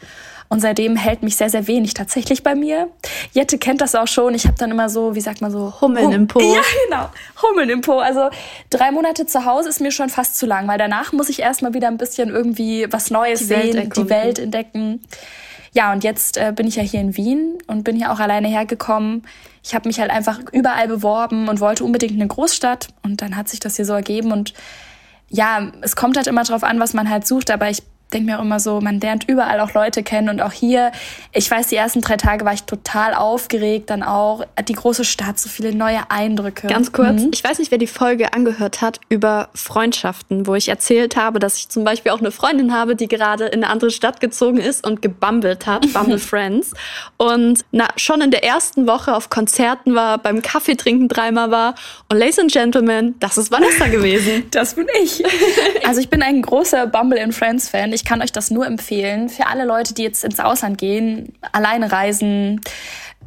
und 0.50 0.62
seitdem 0.62 0.96
hält 0.96 1.22
mich 1.22 1.36
sehr, 1.36 1.50
sehr 1.52 1.68
wenig 1.68 1.94
tatsächlich 1.94 2.42
bei 2.42 2.56
mir. 2.56 2.90
Jette 3.34 3.60
kennt 3.60 3.82
das 3.82 3.94
auch 3.94 4.08
schon. 4.08 4.34
Ich 4.34 4.48
habe 4.48 4.58
dann 4.58 4.72
immer 4.72 4.90
so, 4.90 5.14
wie 5.14 5.22
sagt 5.22 5.42
man 5.42 5.52
so? 5.52 5.80
Hummeln 5.80 6.08
hum 6.08 6.14
im 6.14 6.28
Po. 6.28 6.40
Ja, 6.40 6.62
genau. 6.86 7.10
Hummeln 7.44 7.70
im 7.70 7.82
Po. 7.82 8.00
Also 8.00 8.30
drei 8.72 8.92
Monate 8.92 9.28
zu 9.28 9.46
Hause 9.46 9.70
ist 9.70 9.80
mir 9.80 9.92
schon 9.92 10.10
fast 10.10 10.40
zu 10.40 10.48
lang, 10.48 10.68
weil 10.68 10.80
danach 10.80 11.14
muss 11.14 11.30
ich 11.30 11.40
erstmal 11.40 11.76
wieder 11.76 11.88
ein 11.88 11.98
bisschen 11.98 12.30
irgendwie 12.30 12.88
was 12.90 13.12
Neues 13.12 13.40
die 13.40 13.46
sehen, 13.46 13.76
Welt 13.76 13.96
die 13.96 14.10
Welt 14.10 14.40
entdecken. 14.40 15.02
Ja, 15.74 15.92
und 15.94 16.04
jetzt 16.04 16.38
äh, 16.38 16.52
bin 16.56 16.66
ich 16.66 16.78
ja 16.78 16.84
hier 16.84 17.00
in 17.00 17.16
Wien 17.16 17.60
und 17.68 17.84
bin 17.84 17.96
hier 17.96 18.12
auch 18.12 18.20
alleine 18.20 18.48
hergekommen. 18.48 19.24
Ich 19.64 19.76
habe 19.76 19.88
mich 19.88 20.00
halt 20.00 20.10
einfach 20.10 20.40
überall 20.52 20.88
beworben 20.88 21.48
und 21.48 21.60
wollte 21.60 21.84
unbedingt 21.84 22.14
eine 22.14 22.28
Großstadt. 22.28 22.88
Und 23.04 23.22
dann 23.22 23.36
hat 23.36 23.50
sich 23.50 23.60
das 23.60 23.76
hier 23.76 23.86
so 23.86 23.94
ergeben. 23.94 24.32
Und 24.32 24.56
ja, 25.30 25.72
es 25.82 25.96
kommt 25.96 26.18
halt 26.18 26.26
immer 26.26 26.44
drauf 26.44 26.64
an, 26.64 26.80
was 26.80 26.96
man 26.96 27.08
halt 27.08 27.28
sucht. 27.28 27.52
Aber 27.52 27.70
ich 27.70 27.84
denke 28.13 28.32
mir 28.32 28.39
auch 28.39 28.43
immer 28.43 28.60
so, 28.60 28.82
man 28.82 29.00
lernt 29.00 29.28
überall 29.28 29.60
auch 29.60 29.74
Leute 29.74 30.04
kennen 30.04 30.30
und 30.30 30.41
auch 30.41 30.52
hier, 30.52 30.91
ich 31.32 31.50
weiß, 31.50 31.67
die 31.67 31.76
ersten 31.76 32.02
drei 32.02 32.17
Tage 32.17 32.43
war 32.43 32.54
ich 32.54 32.63
total 32.63 33.13
aufgeregt, 33.13 33.89
dann 33.89 34.04
auch 34.04 34.43
die 34.67 34.74
große 34.74 35.06
Stadt, 35.06 35.39
so 35.39 35.50
viele 35.50 35.76
neue 35.76 36.10
Eindrücke. 36.10 36.67
Ganz 36.67 36.91
kurz, 36.91 37.22
mhm. 37.22 37.32
ich 37.34 37.43
weiß 37.43 37.60
nicht, 37.60 37.72
wer 37.72 37.78
die 37.78 37.88
Folge 37.88 38.34
angehört 38.34 38.82
hat 38.82 39.00
über 39.10 39.50
Freundschaften, 39.54 40.48
wo 40.48 40.56
ich 40.56 40.69
erzählt 40.69 41.15
habe, 41.15 41.39
dass 41.39 41.58
ich 41.58 41.69
zum 41.69 41.84
Beispiel 41.84 42.12
auch 42.12 42.19
eine 42.19 42.32
Freundin 42.32 42.74
habe, 42.74 42.95
die 42.95 43.08
gerade 43.08 43.45
in 43.45 43.63
eine 43.63 43.72
andere 43.72 43.91
Stadt 43.91 44.19
gezogen 44.22 44.58
ist 44.58 44.86
und 44.86 45.02
gebummelt 45.02 45.67
hat, 45.67 45.82
Bumble 45.93 46.19
Friends. 46.19 46.74
Und 47.17 47.63
na, 47.72 47.88
schon 47.95 48.22
in 48.22 48.32
der 48.32 48.43
ersten 48.43 48.88
Woche 48.88 49.15
auf 49.15 49.30
Konzerten 49.30 49.93
war, 49.93 50.17
beim 50.17 50.41
Kaffee 50.41 50.76
trinken 50.76 51.08
dreimal 51.08 51.52
war. 51.52 51.76
Und 52.10 52.17
Ladies 52.17 52.39
and 52.39 52.52
Gentlemen, 52.52 53.15
das 53.19 53.38
ist 53.38 53.52
Vanessa 53.52 53.88
gewesen. 53.88 54.43
Das 54.52 54.74
bin 54.74 54.88
ich. 55.02 55.24
Also 55.86 56.02
ich 56.02 56.10
bin 56.10 56.22
ein 56.22 56.41
großer 56.41 56.88
Bumble 56.88 57.19
and 57.19 57.34
Friends 57.34 57.69
Fan. 57.69 57.93
Ich 57.93 57.99
kann 58.06 58.22
euch 58.22 58.32
das 58.32 58.52
nur 58.52 58.66
empfehlen. 58.66 59.30
Für 59.30 59.48
alle 59.48 59.66
Leute, 59.66 59.94
die 59.94 60.04
jetzt 60.04 60.24
ins 60.24 60.40
Ausland 60.40 60.78
gehen, 60.78 61.34
alleine 61.52 61.92
reisen, 61.92 62.62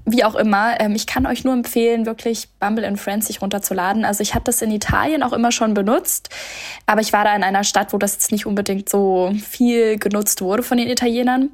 wie 0.04 0.24
auch 0.24 0.34
immer. 0.34 0.80
Ähm, 0.80 0.94
ich 0.94 1.06
kann 1.06 1.26
euch 1.26 1.44
nur 1.44 1.54
empfehlen, 1.54 2.06
wirklich 2.06 2.48
Bumble 2.58 2.84
and 2.84 2.98
Friends 2.98 3.26
sich 3.26 3.42
runterzuladen. 3.42 4.04
Also 4.04 4.22
ich 4.22 4.34
habe 4.34 4.44
das 4.44 4.62
in 4.62 4.70
Italien 4.70 5.22
auch 5.22 5.32
immer 5.32 5.52
schon 5.52 5.74
benutzt, 5.74 6.28
aber 6.86 7.00
ich 7.00 7.12
war 7.12 7.24
da 7.24 7.34
in 7.36 7.44
einer 7.44 7.64
Stadt, 7.64 7.92
wo 7.92 7.98
das 7.98 8.14
jetzt 8.14 8.32
nicht 8.32 8.46
unbedingt 8.46 8.88
so 8.88 9.32
viel 9.48 9.98
genutzt 9.98 10.40
wurde 10.40 10.62
von 10.62 10.78
den 10.78 10.88
Italienern. 10.88 11.50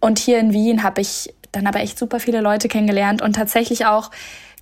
Und 0.00 0.18
hier 0.18 0.38
in 0.38 0.52
Wien 0.52 0.82
habe 0.82 1.00
ich 1.00 1.34
dann 1.52 1.66
aber 1.66 1.80
echt 1.80 1.98
super 1.98 2.18
viele 2.18 2.40
Leute 2.40 2.68
kennengelernt 2.68 3.22
und 3.22 3.34
tatsächlich 3.34 3.86
auch 3.86 4.10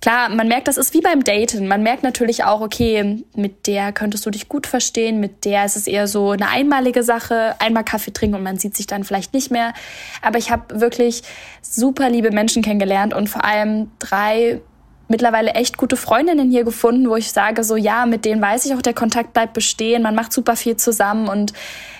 Klar, 0.03 0.27
man 0.27 0.49
merkt, 0.49 0.67
das 0.67 0.75
ist 0.75 0.93
wie 0.93 0.99
beim 0.99 1.23
Daten. 1.23 1.65
Man 1.65 1.81
merkt 1.81 2.03
natürlich 2.03 2.43
auch, 2.43 2.59
okay, 2.59 3.23
mit 3.37 3.67
der 3.67 3.93
könntest 3.93 4.25
du 4.25 4.31
dich 4.31 4.49
gut 4.49 4.67
verstehen, 4.67 5.21
mit 5.21 5.45
der 5.45 5.63
ist 5.63 5.77
es 5.77 5.87
eher 5.87 6.09
so 6.09 6.31
eine 6.31 6.49
einmalige 6.49 7.03
Sache, 7.03 7.55
einmal 7.59 7.85
Kaffee 7.85 8.11
trinken 8.11 8.35
und 8.35 8.43
man 8.43 8.57
sieht 8.57 8.75
sich 8.75 8.85
dann 8.85 9.05
vielleicht 9.05 9.33
nicht 9.33 9.49
mehr. 9.49 9.73
Aber 10.21 10.37
ich 10.39 10.51
habe 10.51 10.81
wirklich 10.81 11.23
super 11.61 12.09
liebe 12.09 12.31
Menschen 12.31 12.61
kennengelernt 12.61 13.13
und 13.13 13.29
vor 13.29 13.45
allem 13.45 13.91
drei 13.99 14.59
mittlerweile 15.07 15.51
echt 15.51 15.77
gute 15.77 15.95
Freundinnen 15.95 16.51
hier 16.51 16.65
gefunden, 16.65 17.09
wo 17.09 17.15
ich 17.15 17.31
sage, 17.31 17.63
so 17.63 17.77
ja, 17.77 18.05
mit 18.05 18.25
denen 18.25 18.41
weiß 18.41 18.65
ich 18.65 18.73
auch, 18.73 18.81
der 18.81 18.93
Kontakt 18.93 19.31
bleibt 19.31 19.53
bestehen, 19.53 20.03
man 20.03 20.15
macht 20.15 20.33
super 20.33 20.57
viel 20.57 20.75
zusammen 20.75 21.29
und 21.29 21.53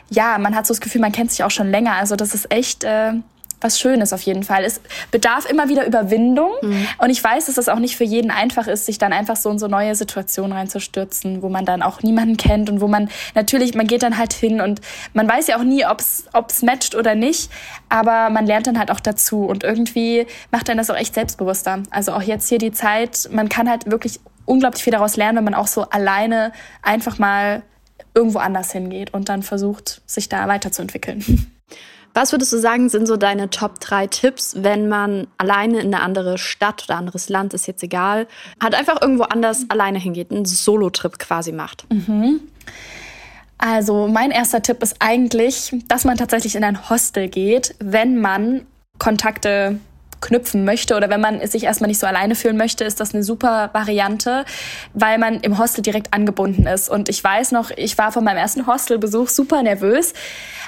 ja, 0.09 0.37
man 0.39 0.57
hat 0.57 0.67
so 0.67 0.73
das 0.73 0.81
Gefühl, 0.81 0.99
man 0.99 1.13
kennt 1.13 1.31
sich 1.31 1.45
auch 1.45 1.51
schon 1.51 1.71
länger. 1.71 1.95
Also 1.95 2.17
das 2.17 2.33
ist 2.33 2.51
echt 2.51 2.83
äh, 2.83 3.13
was 3.63 3.79
Schönes 3.79 4.13
auf 4.13 4.21
jeden 4.21 4.43
Fall. 4.43 4.63
Es 4.63 4.81
bedarf 5.11 5.49
immer 5.49 5.69
wieder 5.69 5.85
Überwindung. 5.85 6.51
Mhm. 6.61 6.87
Und 6.97 7.09
ich 7.09 7.23
weiß, 7.23 7.45
dass 7.45 7.57
es 7.57 7.69
auch 7.69 7.79
nicht 7.79 7.95
für 7.95 8.03
jeden 8.03 8.31
einfach 8.31 8.67
ist, 8.67 8.85
sich 8.85 8.97
dann 8.97 9.13
einfach 9.13 9.35
so 9.35 9.49
in 9.49 9.59
so 9.59 9.67
neue 9.67 9.95
Situationen 9.95 10.53
reinzustürzen, 10.53 11.41
wo 11.41 11.49
man 11.49 11.65
dann 11.65 11.81
auch 11.81 12.01
niemanden 12.03 12.37
kennt 12.37 12.69
und 12.69 12.81
wo 12.81 12.87
man 12.87 13.09
natürlich, 13.35 13.73
man 13.73 13.87
geht 13.87 14.03
dann 14.03 14.17
halt 14.17 14.33
hin 14.33 14.61
und 14.61 14.81
man 15.13 15.29
weiß 15.29 15.47
ja 15.47 15.57
auch 15.57 15.63
nie, 15.63 15.85
ob 15.85 16.01
es 16.01 16.61
matcht 16.61 16.95
oder 16.95 17.15
nicht. 17.15 17.49
Aber 17.89 18.29
man 18.29 18.45
lernt 18.45 18.67
dann 18.67 18.77
halt 18.77 18.91
auch 18.91 18.99
dazu 18.99 19.45
und 19.45 19.63
irgendwie 19.63 20.27
macht 20.51 20.69
dann 20.69 20.77
das 20.77 20.89
auch 20.89 20.97
echt 20.97 21.13
selbstbewusster. 21.13 21.83
Also 21.89 22.13
auch 22.13 22.21
jetzt 22.21 22.49
hier 22.49 22.57
die 22.57 22.71
Zeit, 22.71 23.29
man 23.31 23.49
kann 23.49 23.69
halt 23.69 23.89
wirklich 23.89 24.19
unglaublich 24.45 24.83
viel 24.83 24.91
daraus 24.91 25.15
lernen, 25.15 25.37
wenn 25.37 25.45
man 25.45 25.55
auch 25.55 25.67
so 25.67 25.83
alleine 25.83 26.51
einfach 26.81 27.17
mal 27.17 27.63
irgendwo 28.13 28.39
anders 28.39 28.71
hingeht 28.71 29.13
und 29.13 29.29
dann 29.29 29.43
versucht, 29.43 30.01
sich 30.05 30.29
da 30.29 30.47
weiterzuentwickeln. 30.47 31.51
Was 32.13 32.31
würdest 32.31 32.53
du 32.53 32.59
sagen, 32.59 32.89
sind 32.89 33.07
so 33.07 33.17
deine 33.17 33.49
Top 33.49 33.79
3 33.79 34.07
Tipps, 34.07 34.55
wenn 34.59 34.87
man 34.87 35.27
alleine 35.37 35.79
in 35.79 35.93
eine 35.93 36.03
andere 36.03 36.37
Stadt 36.37 36.85
oder 36.87 36.97
anderes 36.97 37.27
Land, 37.29 37.53
ist 37.53 37.65
jetzt 37.65 37.81
egal, 37.81 38.27
hat 38.61 38.75
einfach 38.75 39.01
irgendwo 39.01 39.23
anders 39.23 39.65
alleine 39.69 39.97
hingeht, 39.97 40.31
einen 40.31 40.45
Solo-Trip 40.45 41.17
quasi 41.17 41.51
macht? 41.51 41.85
Mhm. 41.91 42.41
Also 43.57 44.07
mein 44.07 44.31
erster 44.31 44.61
Tipp 44.61 44.83
ist 44.83 44.97
eigentlich, 44.99 45.73
dass 45.87 46.03
man 46.03 46.17
tatsächlich 46.17 46.55
in 46.55 46.63
ein 46.63 46.89
Hostel 46.89 47.29
geht, 47.29 47.75
wenn 47.79 48.19
man 48.19 48.65
Kontakte 48.99 49.79
knüpfen 50.23 50.65
möchte 50.65 50.95
oder 50.95 51.09
wenn 51.09 51.21
man 51.21 51.45
sich 51.47 51.63
erstmal 51.63 51.89
nicht 51.89 51.99
so 51.99 52.07
alleine 52.07 52.35
fühlen 52.35 52.57
möchte, 52.57 52.83
ist 52.83 52.99
das 52.99 53.13
eine 53.13 53.23
super 53.23 53.69
Variante, 53.73 54.45
weil 54.93 55.17
man 55.17 55.41
im 55.41 55.57
Hostel 55.57 55.81
direkt 55.81 56.13
angebunden 56.13 56.65
ist. 56.65 56.89
Und 56.89 57.09
ich 57.09 57.23
weiß 57.23 57.51
noch, 57.51 57.69
ich 57.71 57.97
war 57.97 58.11
von 58.11 58.23
meinem 58.23 58.37
ersten 58.37 58.65
Hostelbesuch 58.65 59.27
super 59.27 59.61
nervös, 59.61 60.13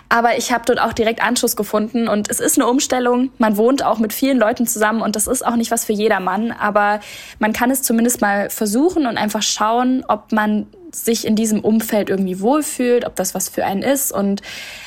aber 0.09 0.37
ich 0.37 0.51
habe 0.51 0.63
dort 0.65 0.79
auch 0.79 0.93
direkt 0.93 1.23
Anschluss 1.23 1.55
gefunden 1.55 2.07
und 2.07 2.29
es 2.29 2.39
ist 2.39 2.59
eine 2.59 2.67
Umstellung. 2.67 3.31
Man 3.37 3.57
wohnt 3.57 3.83
auch 3.83 3.97
mit 3.97 4.13
vielen 4.13 4.37
Leuten 4.37 4.67
zusammen 4.67 5.01
und 5.01 5.15
das 5.15 5.27
ist 5.27 5.45
auch 5.45 5.55
nicht 5.55 5.71
was 5.71 5.85
für 5.85 5.93
jedermann, 5.93 6.51
aber 6.51 6.99
man 7.39 7.53
kann 7.53 7.71
es 7.71 7.81
zumindest 7.81 8.21
mal 8.21 8.49
versuchen 8.49 9.07
und 9.07 9.17
einfach 9.17 9.41
schauen, 9.41 10.03
ob 10.07 10.31
man 10.31 10.67
sich 10.95 11.25
in 11.25 11.35
diesem 11.35 11.59
Umfeld 11.61 12.09
irgendwie 12.09 12.39
wohlfühlt, 12.39 13.05
ob 13.05 13.15
das 13.15 13.35
was 13.35 13.49
für 13.49 13.65
einen 13.65 13.83
ist 13.83 14.11
und 14.11 14.41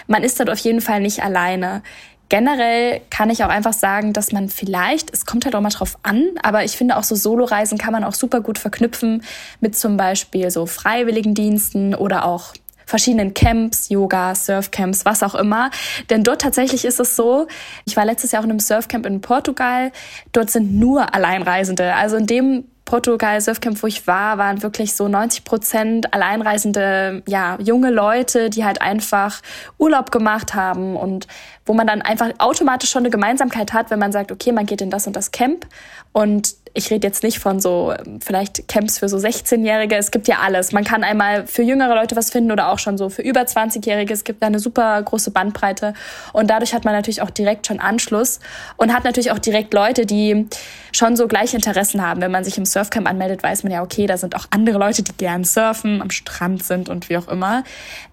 man 0.07 0.23
ist 0.23 0.41
dort 0.41 0.51
auf 0.51 0.59
jeden 0.59 0.81
Fall 0.81 1.01
nicht 1.01 1.23
alleine. 1.23 1.83
Generell 2.29 3.01
kann 3.11 3.31
ich 3.31 3.43
auch 3.43 3.49
einfach 3.49 3.73
sagen, 3.73 4.13
dass 4.13 4.33
man 4.33 4.49
vielleicht, 4.49 5.13
es 5.13 5.25
kommt 5.25 5.45
halt 5.45 5.57
auch 5.57 5.61
mal 5.61 5.71
drauf 5.71 5.99
an, 6.03 6.29
aber 6.43 6.65
ich 6.65 6.77
finde 6.77 6.97
auch 6.97 7.03
so 7.03 7.15
Soloreisen 7.15 7.79
kann 7.79 7.93
man 7.93 8.05
auch 8.05 8.15
super 8.15 8.41
gut 8.41 8.59
verknüpfen 8.59 9.23
mit 9.61 9.77
zum 9.77 9.97
Beispiel 9.97 10.51
so 10.51 10.67
Freiwilligendiensten 10.67 11.95
oder 11.95 12.27
auch 12.27 12.53
verschiedenen 12.89 13.35
Camps, 13.35 13.91
Yoga, 13.91 14.35
Surfcamps, 14.35 15.05
was 15.05 15.23
auch 15.23 15.35
immer. 15.35 15.71
Denn 16.09 16.25
dort 16.25 16.41
tatsächlich 16.41 16.85
ist 16.85 16.99
es 16.99 17.17
so, 17.17 17.47
ich 17.85 17.97
war 17.97 18.05
letztes 18.05 18.33
Jahr 18.33 18.41
auch 18.41 18.45
in 18.45 18.51
einem 18.51 18.61
Surfcamp 18.61 19.05
in 19.07 19.21
Portugal, 19.21 19.93
dort 20.33 20.51
sind 20.51 20.75
nur 20.75 21.15
Alleinreisende. 21.15 21.95
Also 21.95 22.17
in 22.17 22.27
dem 22.27 22.65
Portugal 22.89 23.39
Surfcamp, 23.39 23.83
wo 23.83 23.87
ich 23.87 24.07
war, 24.07 24.39
waren 24.39 24.63
wirklich 24.63 24.95
so 24.95 25.09
90 25.09 25.45
Prozent 25.45 26.15
alleinreisende, 26.15 27.23
ja, 27.27 27.59
junge 27.61 27.91
Leute, 27.91 28.49
die 28.49 28.65
halt 28.65 28.81
einfach 28.81 29.43
Urlaub 29.77 30.11
gemacht 30.11 30.55
haben 30.55 30.97
und 30.97 31.27
wo 31.67 31.75
man 31.75 31.87
dann 31.87 32.01
einfach 32.01 32.31
automatisch 32.39 32.89
schon 32.89 33.03
eine 33.03 33.11
Gemeinsamkeit 33.11 33.75
hat, 33.75 33.91
wenn 33.91 33.99
man 33.99 34.11
sagt, 34.11 34.33
okay, 34.33 34.53
man 34.53 34.65
geht 34.65 34.81
in 34.81 34.89
das 34.89 35.07
und 35.07 35.17
das 35.17 35.33
Camp. 35.33 35.67
Und 36.13 36.55
ich 36.75 36.91
rede 36.91 37.07
jetzt 37.07 37.23
nicht 37.23 37.39
von 37.39 37.61
so 37.61 37.95
vielleicht 38.21 38.69
Camps 38.69 38.99
für 38.99 39.09
so 39.09 39.17
16-Jährige. 39.17 39.97
Es 39.97 40.11
gibt 40.11 40.29
ja 40.29 40.39
alles. 40.43 40.73
Man 40.73 40.85
kann 40.85 41.05
einmal 41.05 41.47
für 41.47 41.63
jüngere 41.63 41.95
Leute 41.95 42.17
was 42.17 42.31
finden 42.31 42.53
oder 42.53 42.71
auch 42.71 42.79
schon 42.79 42.99
so 42.99 43.09
für 43.09 43.23
über 43.23 43.41
20-Jährige. 43.41 44.13
Es 44.13 44.25
gibt 44.25 44.43
da 44.43 44.47
eine 44.47 44.59
super 44.59 45.03
große 45.03 45.31
Bandbreite. 45.31 45.95
Und 46.33 46.49
dadurch 46.49 46.75
hat 46.75 46.85
man 46.85 46.95
natürlich 46.95 47.23
auch 47.23 47.31
direkt 47.31 47.67
schon 47.67 47.81
Anschluss 47.81 48.41
und 48.77 48.95
hat 48.95 49.05
natürlich 49.05 49.31
auch 49.31 49.39
direkt 49.39 49.75
Leute, 49.75 50.07
die 50.07 50.47
schon 50.93 51.17
so 51.17 51.29
gleiche 51.29 51.57
Interessen 51.57 52.03
haben. 52.03 52.21
Wenn 52.21 52.31
man 52.31 52.45
sich 52.45 52.59
im 52.59 52.65
Surfcamp 52.65 53.09
anmeldet, 53.09 53.43
weiß 53.43 53.63
man 53.63 53.73
ja, 53.73 53.83
okay, 53.83 54.07
da 54.07 54.17
sind 54.17 54.35
auch 54.37 54.47
andere 54.51 54.79
Leute, 54.79 55.03
die 55.03 55.13
gern 55.17 55.45
surfen, 55.45 56.03
am 56.03 56.11
Strand 56.11 56.63
sind 56.65 56.89
und 56.89 57.09
wie 57.09 57.17
auch 57.17 57.29
immer. 57.29 57.65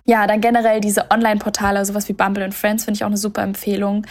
Ja, 0.07 0.27
dann 0.27 0.39
generell 0.39 0.81
diese 0.81 1.09
Online-Portale, 1.09 1.83
sowas 1.83 2.07
wie 2.07 2.13
Bumble 2.13 2.43
and 2.43 2.53
Friends, 2.53 2.85
finde 2.85 2.97
ich 2.97 3.03
auch 3.03 3.07
eine 3.07 3.17
super 3.17 3.41
Empfehlung. 3.41 4.05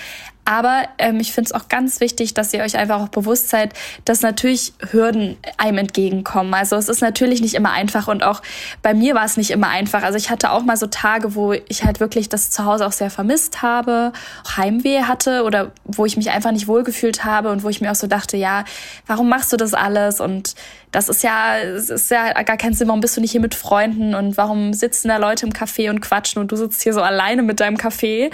Aber 0.45 0.83
ähm, 0.99 1.21
ich 1.21 1.33
finde 1.33 1.49
es 1.49 1.53
auch 1.53 1.69
ganz 1.69 2.01
wichtig, 2.01 2.35
dass 2.35 2.53
ihr 2.53 2.63
euch 2.63 2.77
einfach 2.77 3.01
auch 3.01 3.09
bewusst 3.09 3.49
seid, 3.49 3.73
dass 4.05 4.21
natürlich 4.21 4.75
Hürden 4.91 5.37
einem 5.57 5.79
entgegenkommen. 5.79 6.53
Also 6.53 6.77
es 6.77 6.89
ist 6.89 7.01
natürlich 7.01 7.41
nicht 7.41 7.55
immer 7.55 7.71
einfach 7.71 8.09
und 8.09 8.23
auch 8.25 8.43
bei 8.83 8.93
mir 8.93 9.15
war 9.15 9.25
es 9.25 9.37
nicht 9.39 9.53
immer 9.53 9.69
einfach. 9.69 10.03
Also 10.03 10.19
ich 10.19 10.31
hatte 10.31 10.51
auch 10.51 10.63
mal 10.63 10.77
so 10.77 10.87
Tage, 10.87 11.35
wo 11.35 11.53
ich 11.53 11.85
halt 11.85 12.01
wirklich 12.01 12.29
das 12.29 12.51
Zuhause 12.51 12.87
auch 12.87 12.93
sehr 12.93 13.11
vermisst 13.11 13.63
habe, 13.63 14.13
Heimweh 14.57 15.05
hatte 15.05 15.45
oder 15.45 15.71
wo 15.85 16.05
ich 16.05 16.17
mich 16.17 16.31
einfach 16.31 16.53
nicht 16.53 16.69
wohlgefühlt 16.69 17.25
habe 17.25 17.51
und 17.51 17.63
wo 17.63 17.71
ich 17.71 17.81
mir 17.81 17.91
auch 17.91 17.97
so 17.97 18.07
dachte, 18.07 18.37
ja, 18.37 18.65
warum 19.07 19.29
machst 19.31 19.53
du 19.53 19.57
das 19.57 19.73
alles? 19.73 20.21
Und 20.21 20.57
das 20.95 21.09
ist 21.09 21.25
ja, 21.25 21.59
es 21.59 21.91
ist 21.91 22.11
ja 22.11 22.33
gar 22.43 22.57
kein 22.57 22.73
Sinn, 22.73 22.87
warum 22.87 23.01
bist 23.01 23.17
du 23.17 23.21
nicht 23.21 23.33
hier 23.33 23.41
mit 23.41 23.55
Freunden 23.55 24.15
und 24.15 24.37
warum 24.37 24.73
sitzen 24.73 25.09
da 25.09 25.17
Leute 25.17 25.45
im 25.45 25.53
Café 25.53 25.91
und 25.91 26.01
quatschen 26.01 26.41
und 26.41 26.53
du 26.53 26.57
sitzt 26.57 26.83
hier 26.83 26.93
so 26.93 27.03
alleine 27.03 27.43
mit 27.43 27.59
deinem 27.59 27.77
Kaffee. 27.77 28.31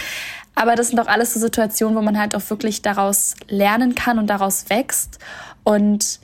Aber 0.55 0.75
das 0.75 0.89
sind 0.89 0.99
doch 0.99 1.07
alles 1.07 1.33
so 1.33 1.41
Situationen, 1.41 1.97
wo 1.97 2.03
man 2.03 2.19
halt 2.19 2.35
auch 2.37 2.51
wirklich 2.51 2.83
daraus 2.83 3.35
lernen 3.49 3.95
kann 3.95 4.19
und 4.19 4.27
daraus 4.27 4.69
wächst. 4.69 5.19
Und 5.65 6.21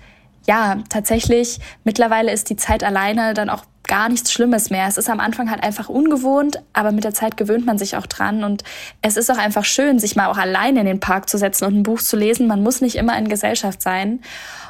ja, 0.46 0.77
tatsächlich, 0.90 1.59
mittlerweile 1.85 2.33
ist 2.33 2.51
die 2.51 2.57
Zeit 2.57 2.85
alleine 2.85 3.33
dann 3.33 3.49
auch 3.49 3.64
gar 3.87 4.09
nichts 4.09 4.33
Schlimmes 4.33 4.70
mehr. 4.70 4.87
Es 4.87 4.96
ist 4.96 5.09
am 5.09 5.20
Anfang 5.20 5.51
halt 5.51 5.62
einfach 5.62 5.88
ungewohnt, 5.88 6.62
aber 6.72 6.92
mit 6.92 7.05
der 7.05 7.14
Zeit 7.14 7.37
gewöhnt 7.37 7.66
man 7.66 7.79
sich 7.79 7.96
auch 7.96 8.07
dran. 8.07 8.44
Und 8.44 8.64
es 9.03 9.16
ist 9.16 9.31
auch 9.31 9.38
einfach 9.38 9.64
schön, 9.64 9.99
sich 9.99 10.16
mal 10.16 10.27
auch 10.27 10.38
alleine 10.38 10.81
in 10.81 10.87
den 10.87 11.01
Park 11.01 11.29
zu 11.29 11.38
setzen 11.38 11.64
und 11.64 11.77
ein 11.77 11.83
Buch 11.83 12.01
zu 12.01 12.16
lesen. 12.16 12.46
Man 12.46 12.62
muss 12.62 12.81
nicht 12.81 12.96
immer 12.96 13.16
in 13.18 13.29
Gesellschaft 13.29 13.83
sein. 13.83 14.20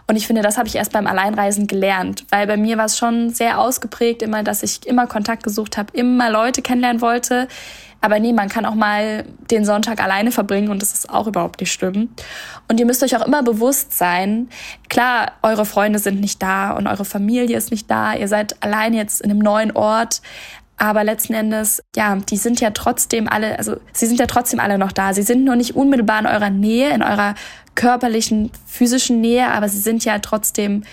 Und 0.09 0.17
ich 0.17 0.27
finde, 0.27 0.43
das 0.43 0.57
habe 0.57 0.69
ich 0.69 0.77
erst 0.77 0.93
beim 0.93 1.07
Alleinreisen 1.07 1.67
gelernt, 1.67 2.25
weil 2.31 2.47
bei 2.47 2.57
mir 2.57 2.79
war 2.79 2.85
es 2.85 2.97
schon 2.97 3.31
sehr 3.31 3.59
ausgeprägt, 3.59 4.23
immer, 4.23 4.45
dass 4.45 4.63
ich 4.63 4.87
immer 4.87 5.07
Kontakt 5.09 5.43
gesucht 5.43 5.77
habe, 5.77 5.97
immer 5.97 6.31
Leute 6.31 6.63
kennenlernen 6.63 7.01
wollte. 7.01 7.49
Aber 8.01 8.21
nee, 8.21 8.33
man 8.33 8.49
kann 8.49 8.67
auch 8.67 8.75
mal 8.75 9.25
den 9.51 9.65
Sonntag 9.65 10.03
alleine 10.03 10.31
verbringen 10.31 10.71
und 10.71 10.81
das 10.81 10.93
ist 10.93 11.11
auch 11.11 11.27
überhaupt 11.27 11.61
nicht 11.61 11.73
schlimm. 11.73 12.11
Und 12.69 12.79
ihr 12.79 12.87
müsst 12.87 13.03
euch 13.03 13.17
auch 13.17 13.27
immer 13.27 13.43
bewusst 13.43 13.97
sein, 13.97 14.49
klar, 14.89 15.33
eure 15.43 15.65
Freunde 15.65 15.99
sind 15.99 16.21
nicht 16.21 16.43
da 16.43 16.73
und 16.73 16.87
eure 16.87 17.05
Familie 17.05 17.57
ist 17.57 17.71
nicht 17.71 17.91
da, 17.91 18.15
ihr 18.15 18.29
seid 18.29 18.63
allein 18.63 18.95
jetzt 18.95 19.21
in 19.23 19.31
einem 19.31 19.41
neuen 19.41 19.73
Ort, 19.73 20.21
aber 20.79 21.05
letzten 21.05 21.33
Endes, 21.33 21.83
ja, 21.95 22.17
die 22.17 22.37
sind 22.37 22.61
ja 22.61 22.71
trotzdem 22.71 23.29
alle, 23.29 23.59
also 23.59 23.77
sie 23.93 24.07
sind 24.07 24.21
ja 24.21 24.27
trotzdem 24.27 24.61
alle 24.61 24.77
noch 24.77 24.93
da. 24.93 25.15
Sie 25.15 25.23
sind 25.23 25.45
nur 25.45 25.57
nicht 25.57 25.75
unmittelbar 25.75 26.21
in 26.21 26.27
eurer 26.27 26.51
Nähe, 26.51 26.91
in 26.91 27.03
eurer 27.03 27.35
körperlichen, 27.75 28.51
physischen 28.67 29.21
Nähe, 29.23 29.51
aber 29.51 29.69
sie 29.69 29.79
sind 29.79 30.05
ja 30.05 30.19
trotzdem 30.19 30.85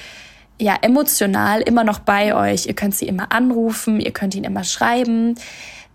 ja 0.60 0.78
emotional 0.82 1.62
immer 1.62 1.84
noch 1.84 2.00
bei 2.00 2.34
euch. 2.34 2.66
Ihr 2.66 2.76
könnt 2.76 2.96
sie 2.96 3.08
immer 3.08 3.34
anrufen, 3.34 4.00
ihr 4.00 4.12
könnt 4.12 4.36
ihnen 4.36 4.46
immer 4.46 4.64
schreiben. 4.64 5.36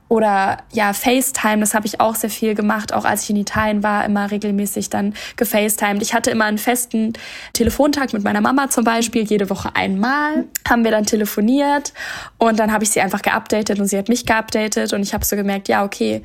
Oder 0.08 0.58
ja, 0.72 0.94
FaceTime, 0.94 1.60
das 1.60 1.74
habe 1.74 1.86
ich 1.86 2.00
auch 2.00 2.14
sehr 2.14 2.30
viel 2.30 2.54
gemacht, 2.54 2.94
auch 2.94 3.04
als 3.04 3.24
ich 3.24 3.30
in 3.30 3.36
Italien 3.36 3.82
war, 3.82 4.06
immer 4.06 4.30
regelmäßig 4.30 4.88
dann 4.88 5.14
gefacetimed. 5.36 6.02
Ich 6.02 6.14
hatte 6.14 6.30
immer 6.30 6.46
einen 6.46 6.56
festen 6.56 7.12
Telefontag 7.52 8.14
mit 8.14 8.24
meiner 8.24 8.40
Mama 8.40 8.70
zum 8.70 8.84
Beispiel, 8.84 9.24
jede 9.24 9.50
Woche 9.50 9.76
einmal 9.76 10.46
haben 10.68 10.84
wir 10.84 10.90
dann 10.90 11.04
telefoniert. 11.04 11.92
Und 12.38 12.58
dann 12.58 12.72
habe 12.72 12.84
ich 12.84 12.90
sie 12.90 13.00
einfach 13.02 13.20
geupdatet 13.20 13.78
und 13.80 13.86
sie 13.86 13.98
hat 13.98 14.08
mich 14.08 14.24
geupdatet. 14.24 14.94
Und 14.94 15.02
ich 15.02 15.12
habe 15.12 15.24
so 15.24 15.36
gemerkt, 15.36 15.68
ja, 15.68 15.84
okay, 15.84 16.22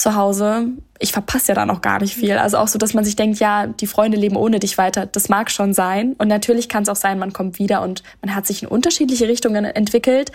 zu 0.00 0.14
Hause, 0.16 0.68
ich 0.98 1.12
verpasse 1.12 1.48
ja 1.48 1.54
dann 1.54 1.70
auch 1.70 1.80
gar 1.80 2.00
nicht 2.00 2.14
viel. 2.14 2.36
Also 2.38 2.58
auch 2.58 2.68
so, 2.68 2.78
dass 2.78 2.94
man 2.94 3.04
sich 3.04 3.16
denkt, 3.16 3.38
ja, 3.38 3.66
die 3.66 3.86
Freunde 3.86 4.16
leben 4.16 4.36
ohne 4.36 4.58
dich 4.58 4.78
weiter. 4.78 5.06
Das 5.06 5.28
mag 5.28 5.50
schon 5.50 5.72
sein. 5.74 6.14
Und 6.18 6.28
natürlich 6.28 6.68
kann 6.68 6.82
es 6.82 6.88
auch 6.88 6.96
sein, 6.96 7.18
man 7.18 7.32
kommt 7.32 7.58
wieder 7.58 7.82
und 7.82 8.02
man 8.22 8.34
hat 8.34 8.46
sich 8.46 8.62
in 8.62 8.68
unterschiedliche 8.68 9.28
Richtungen 9.28 9.64
entwickelt. 9.64 10.32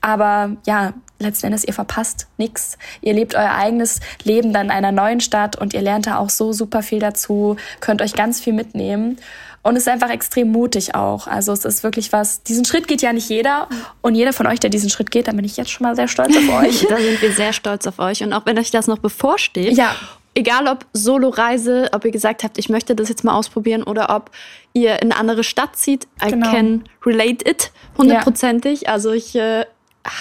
Aber 0.00 0.56
ja, 0.66 0.92
letzten 1.18 1.46
Endes, 1.46 1.64
ihr 1.64 1.74
verpasst 1.74 2.26
nichts. 2.36 2.78
Ihr 3.00 3.14
lebt 3.14 3.34
euer 3.34 3.54
eigenes 3.54 4.00
Leben 4.22 4.52
dann 4.52 4.66
in 4.66 4.72
einer 4.72 4.92
neuen 4.92 5.20
Stadt 5.20 5.56
und 5.56 5.74
ihr 5.74 5.82
lernt 5.82 6.06
da 6.06 6.18
auch 6.18 6.30
so 6.30 6.52
super 6.52 6.82
viel 6.82 7.00
dazu, 7.00 7.56
könnt 7.80 8.02
euch 8.02 8.14
ganz 8.14 8.40
viel 8.40 8.52
mitnehmen. 8.52 9.18
Und 9.62 9.76
es 9.76 9.82
ist 9.82 9.88
einfach 9.88 10.10
extrem 10.10 10.50
mutig 10.50 10.94
auch. 10.94 11.26
Also 11.26 11.52
es 11.52 11.64
ist 11.64 11.82
wirklich 11.82 12.12
was, 12.12 12.42
diesen 12.42 12.64
Schritt 12.64 12.88
geht 12.88 13.02
ja 13.02 13.12
nicht 13.12 13.28
jeder. 13.28 13.68
Und 14.00 14.14
jeder 14.14 14.32
von 14.32 14.46
euch, 14.46 14.60
der 14.60 14.70
diesen 14.70 14.88
Schritt 14.88 15.10
geht, 15.10 15.28
da 15.28 15.32
bin 15.32 15.44
ich 15.44 15.56
jetzt 15.56 15.70
schon 15.70 15.84
mal 15.84 15.96
sehr 15.96 16.08
stolz 16.08 16.36
auf 16.36 16.48
euch. 16.62 16.86
da 16.88 16.96
sind 16.96 17.20
wir 17.20 17.32
sehr 17.32 17.52
stolz 17.52 17.86
auf 17.86 17.98
euch. 17.98 18.22
Und 18.22 18.32
auch 18.32 18.46
wenn 18.46 18.58
euch 18.58 18.70
das 18.70 18.86
noch 18.86 18.98
bevorsteht, 18.98 19.76
ja. 19.76 19.94
egal 20.34 20.68
ob 20.68 20.86
Solo-Reise, 20.92 21.88
ob 21.92 22.04
ihr 22.04 22.12
gesagt 22.12 22.44
habt, 22.44 22.58
ich 22.58 22.68
möchte 22.68 22.94
das 22.94 23.08
jetzt 23.08 23.24
mal 23.24 23.34
ausprobieren 23.34 23.82
oder 23.82 24.14
ob 24.14 24.30
ihr 24.72 25.02
in 25.02 25.12
eine 25.12 25.16
andere 25.16 25.44
Stadt 25.44 25.76
zieht, 25.76 26.06
I 26.24 26.30
genau. 26.30 26.50
can 26.50 26.84
relate 27.04 27.48
it 27.48 27.72
hundertprozentig. 27.96 28.82
Ja. 28.82 28.92
Also 28.92 29.12
ich 29.12 29.34
äh, 29.34 29.64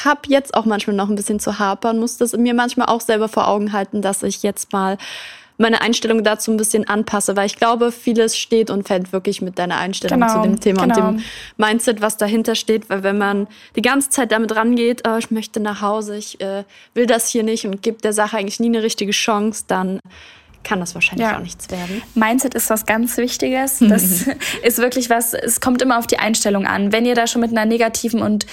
habe 0.03 0.21
jetzt 0.27 0.53
auch 0.53 0.65
manchmal 0.65 0.95
noch 0.95 1.09
ein 1.09 1.15
bisschen 1.15 1.39
zu 1.39 1.59
hapern, 1.59 1.99
muss 1.99 2.17
das 2.17 2.33
mir 2.33 2.53
manchmal 2.53 2.87
auch 2.87 3.01
selber 3.01 3.29
vor 3.29 3.47
Augen 3.47 3.71
halten, 3.71 4.01
dass 4.01 4.23
ich 4.23 4.43
jetzt 4.43 4.73
mal 4.73 4.97
meine 5.57 5.81
Einstellung 5.81 6.23
dazu 6.23 6.51
ein 6.51 6.57
bisschen 6.57 6.87
anpasse, 6.87 7.35
weil 7.35 7.47
ich 7.47 7.57
glaube, 7.57 7.91
vieles 7.91 8.37
steht 8.37 8.69
und 8.69 8.87
fällt 8.87 9.11
wirklich 9.11 9.41
mit 9.41 9.57
deiner 9.57 9.77
Einstellung 9.77 10.19
genau, 10.19 10.33
zu 10.33 10.41
dem 10.41 10.59
Thema 10.59 10.83
genau. 10.83 11.07
und 11.09 11.17
dem 11.17 11.23
Mindset, 11.57 12.01
was 12.01 12.17
dahinter 12.17 12.55
steht. 12.55 12.89
Weil 12.89 13.03
wenn 13.03 13.17
man 13.17 13.47
die 13.75 13.81
ganze 13.81 14.09
Zeit 14.09 14.31
damit 14.31 14.55
rangeht, 14.55 15.03
oh, 15.07 15.17
ich 15.17 15.31
möchte 15.31 15.59
nach 15.59 15.81
Hause, 15.81 16.17
ich 16.17 16.39
äh, 16.41 16.63
will 16.93 17.07
das 17.07 17.29
hier 17.29 17.43
nicht 17.43 17.65
und 17.65 17.81
gibt 17.81 18.03
der 18.03 18.13
Sache 18.13 18.37
eigentlich 18.37 18.59
nie 18.59 18.67
eine 18.67 18.83
richtige 18.83 19.11
Chance, 19.11 19.65
dann 19.67 19.99
kann 20.63 20.79
das 20.81 20.95
wahrscheinlich 20.95 21.25
ja. 21.25 21.37
auch 21.37 21.41
nichts 21.41 21.69
werden. 21.71 22.01
Mindset 22.13 22.53
ist 22.53 22.69
was 22.69 22.85
ganz 22.85 23.17
Wichtiges. 23.17 23.79
Das 23.87 24.25
ist 24.63 24.77
wirklich 24.79 25.09
was, 25.09 25.33
es 25.33 25.61
kommt 25.61 25.81
immer 25.81 25.97
auf 25.97 26.07
die 26.07 26.19
Einstellung 26.19 26.67
an. 26.67 26.91
Wenn 26.91 27.05
ihr 27.05 27.15
da 27.15 27.25
schon 27.25 27.41
mit 27.41 27.51
einer 27.51 27.65
negativen 27.65 28.21
und 28.21 28.45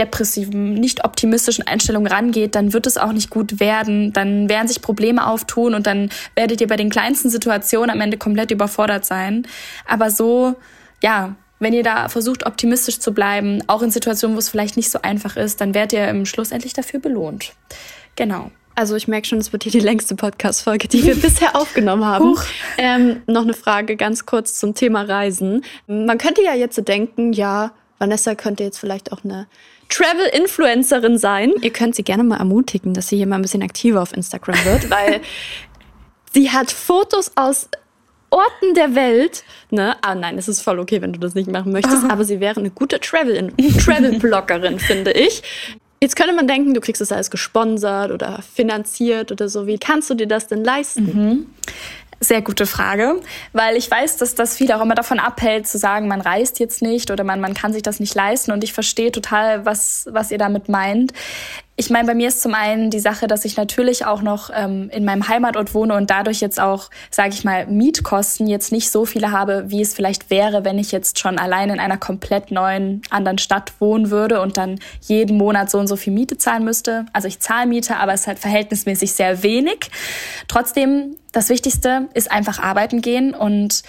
depressiven, 0.00 0.74
nicht 0.74 1.04
optimistischen 1.04 1.66
Einstellung 1.66 2.06
rangeht, 2.06 2.54
dann 2.54 2.72
wird 2.72 2.86
es 2.86 2.96
auch 2.96 3.12
nicht 3.12 3.30
gut 3.30 3.60
werden. 3.60 4.12
Dann 4.12 4.48
werden 4.48 4.66
sich 4.66 4.82
Probleme 4.82 5.26
auftun 5.26 5.74
und 5.74 5.86
dann 5.86 6.10
werdet 6.34 6.60
ihr 6.60 6.66
bei 6.66 6.76
den 6.76 6.90
kleinsten 6.90 7.30
Situationen 7.30 7.90
am 7.90 8.00
Ende 8.00 8.16
komplett 8.16 8.50
überfordert 8.50 9.04
sein. 9.04 9.46
Aber 9.86 10.10
so, 10.10 10.56
ja, 11.02 11.36
wenn 11.60 11.74
ihr 11.74 11.82
da 11.82 12.08
versucht, 12.08 12.46
optimistisch 12.46 12.98
zu 12.98 13.12
bleiben, 13.12 13.62
auch 13.66 13.82
in 13.82 13.90
Situationen, 13.90 14.34
wo 14.34 14.38
es 14.38 14.48
vielleicht 14.48 14.76
nicht 14.76 14.90
so 14.90 15.02
einfach 15.02 15.36
ist, 15.36 15.60
dann 15.60 15.74
werdet 15.74 15.92
ihr 15.92 16.08
im 16.08 16.24
Schluss 16.24 16.50
endlich 16.50 16.72
dafür 16.72 17.00
belohnt. 17.00 17.52
Genau. 18.16 18.50
Also 18.74 18.96
ich 18.96 19.08
merke 19.08 19.26
schon, 19.28 19.38
es 19.38 19.52
wird 19.52 19.64
hier 19.64 19.72
die 19.72 19.80
längste 19.80 20.16
Podcast-Folge, 20.16 20.88
die 20.88 21.04
wir 21.04 21.14
bisher 21.20 21.54
aufgenommen 21.54 22.06
haben. 22.06 22.34
Ähm, 22.78 23.22
noch 23.26 23.42
eine 23.42 23.52
Frage 23.52 23.96
ganz 23.96 24.24
kurz 24.24 24.58
zum 24.58 24.74
Thema 24.74 25.02
Reisen. 25.02 25.64
Man 25.86 26.16
könnte 26.16 26.42
ja 26.42 26.54
jetzt 26.54 26.76
so 26.76 26.82
denken, 26.82 27.34
ja, 27.34 27.72
Vanessa 27.98 28.34
könnte 28.34 28.64
jetzt 28.64 28.78
vielleicht 28.78 29.12
auch 29.12 29.22
eine 29.22 29.46
Travel-Influencerin 29.90 31.18
sein. 31.18 31.52
Ihr 31.60 31.72
könnt 31.72 31.94
sie 31.94 32.02
gerne 32.02 32.24
mal 32.24 32.38
ermutigen, 32.38 32.94
dass 32.94 33.08
sie 33.08 33.16
hier 33.16 33.26
mal 33.26 33.36
ein 33.36 33.42
bisschen 33.42 33.62
aktiver 33.62 34.00
auf 34.00 34.16
Instagram 34.16 34.64
wird, 34.64 34.90
weil 34.90 35.20
sie 36.32 36.50
hat 36.50 36.70
Fotos 36.70 37.32
aus 37.34 37.68
Orten 38.30 38.74
der 38.74 38.94
Welt. 38.94 39.44
Ne? 39.70 39.96
Ah 40.02 40.14
nein, 40.14 40.38
es 40.38 40.48
ist 40.48 40.62
voll 40.62 40.78
okay, 40.78 41.02
wenn 41.02 41.12
du 41.12 41.20
das 41.20 41.34
nicht 41.34 41.50
machen 41.50 41.72
möchtest, 41.72 42.04
aber 42.08 42.24
sie 42.24 42.40
wäre 42.40 42.60
eine 42.60 42.70
gute 42.70 43.00
Travel-Bloggerin, 43.00 44.78
finde 44.78 45.12
ich. 45.12 45.42
Jetzt 46.02 46.16
könnte 46.16 46.34
man 46.34 46.46
denken, 46.46 46.72
du 46.72 46.80
kriegst 46.80 47.02
das 47.02 47.12
alles 47.12 47.30
gesponsert 47.30 48.10
oder 48.10 48.40
finanziert 48.40 49.32
oder 49.32 49.50
so. 49.50 49.66
Wie 49.66 49.76
kannst 49.76 50.08
du 50.08 50.14
dir 50.14 50.26
das 50.26 50.46
denn 50.46 50.64
leisten? 50.64 51.04
Mhm. 51.04 51.46
Sehr 52.22 52.42
gute 52.42 52.66
Frage, 52.66 53.20
weil 53.54 53.76
ich 53.76 53.90
weiß, 53.90 54.18
dass 54.18 54.34
das 54.34 54.54
viele 54.54 54.76
auch 54.76 54.82
immer 54.82 54.94
davon 54.94 55.18
abhält, 55.18 55.66
zu 55.66 55.78
sagen, 55.78 56.06
man 56.06 56.20
reist 56.20 56.60
jetzt 56.60 56.82
nicht 56.82 57.10
oder 57.10 57.24
man, 57.24 57.40
man 57.40 57.54
kann 57.54 57.72
sich 57.72 57.82
das 57.82 57.98
nicht 57.98 58.14
leisten. 58.14 58.52
Und 58.52 58.62
ich 58.62 58.74
verstehe 58.74 59.10
total, 59.10 59.64
was, 59.64 60.06
was 60.10 60.30
ihr 60.30 60.36
damit 60.36 60.68
meint. 60.68 61.14
Ich 61.80 61.88
meine, 61.88 62.06
bei 62.06 62.14
mir 62.14 62.28
ist 62.28 62.42
zum 62.42 62.52
einen 62.52 62.90
die 62.90 63.00
Sache, 63.00 63.26
dass 63.26 63.46
ich 63.46 63.56
natürlich 63.56 64.04
auch 64.04 64.20
noch 64.20 64.50
ähm, 64.54 64.90
in 64.92 65.06
meinem 65.06 65.28
Heimatort 65.28 65.72
wohne 65.72 65.94
und 65.94 66.10
dadurch 66.10 66.42
jetzt 66.42 66.60
auch, 66.60 66.90
sage 67.10 67.30
ich 67.30 67.42
mal, 67.42 67.66
Mietkosten 67.68 68.46
jetzt 68.46 68.70
nicht 68.70 68.90
so 68.90 69.06
viele 69.06 69.32
habe, 69.32 69.64
wie 69.68 69.80
es 69.80 69.94
vielleicht 69.94 70.28
wäre, 70.28 70.62
wenn 70.66 70.78
ich 70.78 70.92
jetzt 70.92 71.18
schon 71.18 71.38
allein 71.38 71.70
in 71.70 71.80
einer 71.80 71.96
komplett 71.96 72.50
neuen 72.50 73.00
anderen 73.08 73.38
Stadt 73.38 73.72
wohnen 73.78 74.10
würde 74.10 74.42
und 74.42 74.58
dann 74.58 74.78
jeden 75.00 75.38
Monat 75.38 75.70
so 75.70 75.78
und 75.78 75.86
so 75.86 75.96
viel 75.96 76.12
Miete 76.12 76.36
zahlen 76.36 76.64
müsste. 76.64 77.06
Also 77.14 77.28
ich 77.28 77.40
zahle 77.40 77.66
Miete, 77.66 77.96
aber 77.96 78.12
es 78.12 78.20
ist 78.20 78.26
halt 78.26 78.40
verhältnismäßig 78.40 79.12
sehr 79.12 79.42
wenig. 79.42 79.90
Trotzdem, 80.48 81.16
das 81.32 81.48
Wichtigste 81.48 82.10
ist 82.12 82.30
einfach 82.30 82.58
arbeiten 82.58 83.00
gehen 83.00 83.34
und 83.34 83.84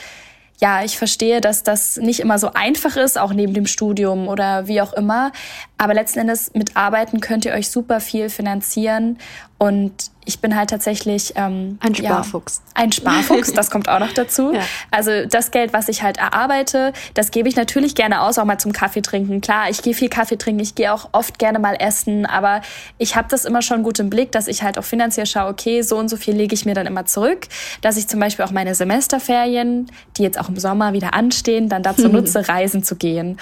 ja, 0.62 0.84
ich 0.84 0.97
verstehe, 0.97 1.41
dass 1.41 1.64
das 1.64 1.97
nicht 1.97 2.20
immer 2.20 2.38
so 2.38 2.53
einfach 2.53 2.95
ist, 2.95 3.20
auch 3.20 3.34
neben 3.34 3.53
dem 3.53 3.66
Studium 3.66 4.28
oder 4.28 4.68
wie 4.68 4.80
auch 4.80 4.93
immer. 4.93 5.32
Aber 5.80 5.95
letzten 5.95 6.20
Endes 6.20 6.51
mit 6.53 6.78
Arbeiten 6.78 7.20
könnt 7.20 7.45
ihr 7.45 7.53
euch 7.53 7.70
super 7.72 7.99
viel 7.99 8.30
finanzieren. 8.30 9.18
Und 9.62 10.09
ich 10.26 10.39
bin 10.39 10.55
halt 10.55 10.72
tatsächlich 10.72 11.34
ähm, 11.36 11.78
ein 11.82 11.93
Sparfuchs. 11.93 12.64
Ja, 12.66 12.82
ein 12.82 12.91
Sparfuchs, 12.91 13.53
das 13.53 13.70
kommt 13.70 13.89
auch 13.89 13.99
noch 13.99 14.12
dazu. 14.12 14.53
Ja. 14.62 14.62
Also 14.89 15.26
das 15.28 15.51
Geld, 15.51 15.72
was 15.72 15.88
ich 15.88 16.01
halt 16.01 16.18
erarbeite, 16.18 16.93
das 17.14 17.30
gebe 17.30 17.47
ich 17.47 17.55
natürlich 17.55 17.93
gerne 17.93 18.22
aus, 18.22 18.39
auch 18.39 18.45
mal 18.45 18.57
zum 18.57 18.74
Kaffee 18.74 19.01
trinken. 19.01 19.39
Klar, 19.39 19.70
ich 19.70 19.84
gehe 19.84 19.93
viel 19.93 20.09
Kaffee 20.09 20.36
trinken, 20.36 20.62
ich 20.62 20.74
gehe 20.74 20.91
auch 20.91 21.09
oft 21.12 21.38
gerne 21.38 21.59
mal 21.59 21.76
essen, 21.80 22.26
aber 22.26 22.62
ich 22.97 23.16
habe 23.16 23.28
das 23.30 23.45
immer 23.45 23.62
schon 23.62 23.84
gut 23.84 23.99
im 23.99 24.09
Blick, 24.09 24.32
dass 24.32 24.47
ich 24.47 24.64
halt 24.64 24.80
auch 24.80 24.84
finanziell 24.84 25.28
schaue, 25.28 25.49
okay, 25.49 25.84
so 25.84 25.97
und 25.97 26.09
so 26.09 26.18
viel 26.18 26.36
lege 26.36 26.55
ich 26.55 26.66
mir 26.66 26.74
dann 26.74 26.88
immer 26.88 27.05
zurück, 27.05 27.47
dass 27.82 27.97
ich 27.97 28.07
zum 28.07 28.20
Beispiel 28.20 28.43
auch 28.43 28.51
meine 28.51 28.74
Semesterferien, 28.74 29.91
die 30.18 30.24
jetzt 30.24 30.39
auch 30.39 30.49
im 30.49 30.57
Sommer 30.57 30.93
wieder 30.93 31.14
anstehen, 31.14 31.70
dann 31.70 31.84
dazu 31.84 32.07
nutze, 32.09 32.49
reisen 32.49 32.84
zu 32.84 32.95
gehen. 32.95 33.38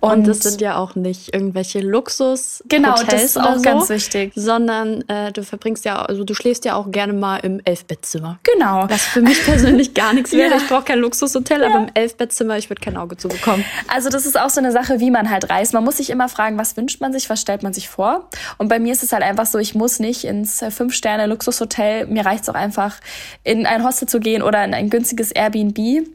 Und, 0.00 0.10
und 0.10 0.28
das 0.28 0.40
sind 0.40 0.60
ja 0.60 0.76
auch 0.76 0.94
nicht 0.94 1.34
irgendwelche 1.34 1.80
Luxus. 1.80 2.62
Genau, 2.68 2.94
das 3.02 3.24
ist 3.24 3.38
auch 3.38 3.56
so, 3.56 3.62
ganz 3.62 3.88
wichtig. 3.88 4.32
Sondern 4.36 5.02
äh, 5.08 5.32
du 5.32 5.42
verbringst 5.42 5.84
ja, 5.84 6.02
also 6.02 6.22
du 6.22 6.34
schläfst 6.34 6.64
ja 6.64 6.76
auch 6.76 6.90
gerne 6.92 7.12
mal 7.12 7.38
im 7.38 7.60
Elfbettzimmer. 7.64 8.38
Genau. 8.44 8.84
Was 8.88 9.02
für 9.02 9.20
mich 9.20 9.44
persönlich 9.44 9.94
gar 9.94 10.12
nichts 10.12 10.32
wäre. 10.32 10.50
Ja. 10.50 10.56
Ich 10.56 10.68
brauche 10.68 10.84
kein 10.84 11.00
Luxushotel, 11.00 11.62
ja. 11.62 11.68
aber 11.68 11.78
im 11.78 11.90
Elfbettzimmer, 11.94 12.58
ich 12.58 12.70
würde 12.70 12.80
kein 12.80 12.96
Auge 12.96 13.16
zu 13.16 13.28
bekommen. 13.28 13.64
Also 13.88 14.08
das 14.08 14.24
ist 14.24 14.38
auch 14.38 14.50
so 14.50 14.60
eine 14.60 14.70
Sache, 14.70 15.00
wie 15.00 15.10
man 15.10 15.30
halt 15.30 15.50
reist. 15.50 15.74
Man 15.74 15.82
muss 15.82 15.96
sich 15.96 16.10
immer 16.10 16.28
fragen, 16.28 16.58
was 16.58 16.76
wünscht 16.76 17.00
man 17.00 17.12
sich, 17.12 17.28
was 17.28 17.40
stellt 17.40 17.64
man 17.64 17.72
sich 17.72 17.88
vor. 17.88 18.28
Und 18.56 18.68
bei 18.68 18.78
mir 18.78 18.92
ist 18.92 19.02
es 19.02 19.12
halt 19.12 19.24
einfach 19.24 19.46
so, 19.46 19.58
ich 19.58 19.74
muss 19.74 19.98
nicht 19.98 20.24
ins 20.24 20.62
äh, 20.62 20.70
Fünf-Sterne-Luxushotel. 20.70 22.06
Mir 22.06 22.24
reicht 22.24 22.44
es 22.44 22.48
auch 22.48 22.54
einfach, 22.54 23.00
in 23.42 23.66
ein 23.66 23.84
Hostel 23.84 24.08
zu 24.08 24.20
gehen 24.20 24.42
oder 24.42 24.64
in 24.64 24.74
ein 24.74 24.90
günstiges 24.90 25.32
Airbnb 25.32 26.06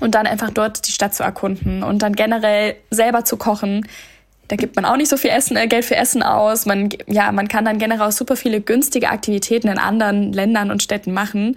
und 0.00 0.14
dann 0.14 0.26
einfach 0.26 0.50
dort 0.50 0.86
die 0.86 0.92
Stadt 0.92 1.14
zu 1.14 1.22
erkunden 1.22 1.82
und 1.82 2.02
dann 2.02 2.14
generell 2.14 2.76
selber 2.90 3.24
zu 3.24 3.36
kochen. 3.36 3.86
Da 4.48 4.56
gibt 4.56 4.76
man 4.76 4.86
auch 4.86 4.96
nicht 4.96 5.10
so 5.10 5.18
viel 5.18 5.30
Essen, 5.30 5.56
äh, 5.56 5.66
Geld 5.66 5.84
für 5.84 5.96
Essen 5.96 6.22
aus. 6.22 6.64
Man, 6.64 6.88
ja, 7.06 7.30
man 7.32 7.48
kann 7.48 7.66
dann 7.66 7.78
generell 7.78 8.08
auch 8.08 8.12
super 8.12 8.34
viele 8.34 8.62
günstige 8.62 9.10
Aktivitäten 9.10 9.68
in 9.68 9.78
anderen 9.78 10.32
Ländern 10.32 10.70
und 10.70 10.82
Städten 10.82 11.12
machen. 11.12 11.56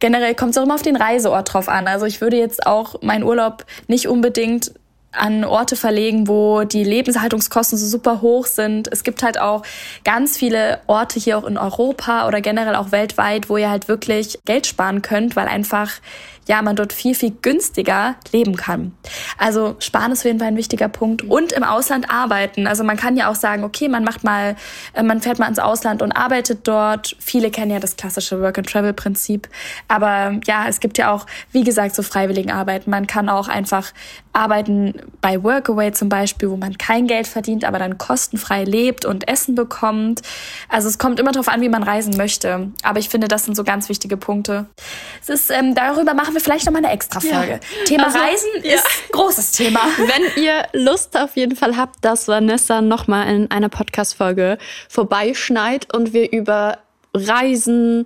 Generell 0.00 0.34
kommt 0.34 0.50
es 0.50 0.58
auch 0.58 0.64
immer 0.64 0.74
auf 0.74 0.82
den 0.82 0.96
Reiseort 0.96 1.52
drauf 1.52 1.68
an. 1.68 1.88
Also 1.88 2.04
ich 2.04 2.20
würde 2.20 2.36
jetzt 2.36 2.66
auch 2.66 3.00
meinen 3.00 3.24
Urlaub 3.24 3.64
nicht 3.88 4.06
unbedingt 4.06 4.72
an 5.12 5.44
Orte 5.44 5.76
verlegen, 5.76 6.28
wo 6.28 6.64
die 6.64 6.84
Lebenshaltungskosten 6.84 7.78
so 7.78 7.86
super 7.86 8.20
hoch 8.20 8.44
sind. 8.46 8.88
Es 8.92 9.02
gibt 9.02 9.22
halt 9.22 9.40
auch 9.40 9.62
ganz 10.04 10.36
viele 10.36 10.80
Orte 10.86 11.18
hier 11.18 11.38
auch 11.38 11.44
in 11.44 11.56
Europa 11.56 12.28
oder 12.28 12.42
generell 12.42 12.74
auch 12.74 12.92
weltweit, 12.92 13.48
wo 13.48 13.56
ihr 13.56 13.70
halt 13.70 13.88
wirklich 13.88 14.38
Geld 14.44 14.66
sparen 14.66 15.00
könnt, 15.00 15.36
weil 15.36 15.48
einfach 15.48 15.90
ja, 16.48 16.62
man 16.62 16.76
dort 16.76 16.92
viel, 16.92 17.14
viel 17.14 17.32
günstiger 17.42 18.14
leben 18.32 18.56
kann. 18.56 18.92
Also 19.38 19.76
sparen 19.80 20.12
ist 20.12 20.20
auf 20.20 20.26
jeden 20.26 20.38
Fall 20.38 20.48
ein 20.48 20.56
wichtiger 20.56 20.88
Punkt. 20.88 21.22
Und 21.22 21.52
im 21.52 21.64
Ausland 21.64 22.10
arbeiten. 22.10 22.66
Also 22.66 22.84
man 22.84 22.96
kann 22.96 23.16
ja 23.16 23.28
auch 23.28 23.34
sagen, 23.34 23.64
okay, 23.64 23.88
man 23.88 24.04
macht 24.04 24.22
mal, 24.24 24.56
äh, 24.94 25.02
man 25.02 25.20
fährt 25.20 25.38
mal 25.38 25.48
ins 25.48 25.58
Ausland 25.58 26.02
und 26.02 26.12
arbeitet 26.12 26.68
dort. 26.68 27.16
Viele 27.18 27.50
kennen 27.50 27.70
ja 27.70 27.80
das 27.80 27.96
klassische 27.96 28.40
Work-and-Travel-Prinzip. 28.40 29.48
Aber 29.88 30.38
ja, 30.46 30.66
es 30.68 30.80
gibt 30.80 30.98
ja 30.98 31.12
auch, 31.12 31.26
wie 31.52 31.64
gesagt, 31.64 31.94
so 31.94 32.02
freiwilligen 32.02 32.52
Arbeiten. 32.52 32.90
Man 32.90 33.06
kann 33.06 33.28
auch 33.28 33.48
einfach 33.48 33.92
arbeiten 34.36 34.94
bei 35.20 35.42
Workaway 35.42 35.92
zum 35.92 36.08
Beispiel, 36.08 36.50
wo 36.50 36.56
man 36.56 36.76
kein 36.76 37.06
Geld 37.06 37.26
verdient, 37.26 37.64
aber 37.64 37.78
dann 37.78 37.96
kostenfrei 37.96 38.64
lebt 38.64 39.04
und 39.06 39.26
Essen 39.28 39.54
bekommt. 39.54 40.20
Also 40.68 40.88
es 40.88 40.98
kommt 40.98 41.18
immer 41.18 41.32
darauf 41.32 41.48
an, 41.48 41.62
wie 41.62 41.70
man 41.70 41.82
reisen 41.82 42.16
möchte. 42.16 42.70
Aber 42.82 42.98
ich 42.98 43.08
finde, 43.08 43.28
das 43.28 43.46
sind 43.46 43.56
so 43.56 43.64
ganz 43.64 43.88
wichtige 43.88 44.16
Punkte. 44.16 44.66
Es 45.22 45.30
ist, 45.30 45.50
ähm, 45.50 45.74
darüber 45.74 46.12
machen 46.12 46.35
wir 46.36 46.40
vielleicht 46.40 46.66
nochmal 46.66 46.84
eine 46.84 46.92
extra 46.92 47.18
Folge. 47.18 47.52
Ja. 47.52 47.84
Thema 47.86 48.06
also, 48.06 48.18
Reisen 48.18 48.48
ja. 48.62 48.74
ist 48.74 48.86
großes 49.10 49.52
Thema. 49.52 49.80
Wenn 49.98 50.42
ihr 50.42 50.66
Lust 50.72 51.16
auf 51.18 51.36
jeden 51.36 51.56
Fall 51.56 51.76
habt, 51.76 52.04
dass 52.04 52.28
Vanessa 52.28 52.80
nochmal 52.80 53.34
in 53.34 53.50
einer 53.50 53.68
Podcast-Folge 53.68 54.58
vorbeischneit 54.88 55.92
und 55.92 56.12
wir 56.12 56.30
über 56.32 56.78
Reisen 57.14 58.04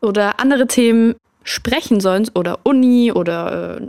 oder 0.00 0.38
andere 0.38 0.66
Themen 0.66 1.16
sprechen 1.44 2.00
sollen 2.00 2.28
oder 2.34 2.60
Uni 2.64 3.12
oder 3.12 3.80
äh, 3.80 3.86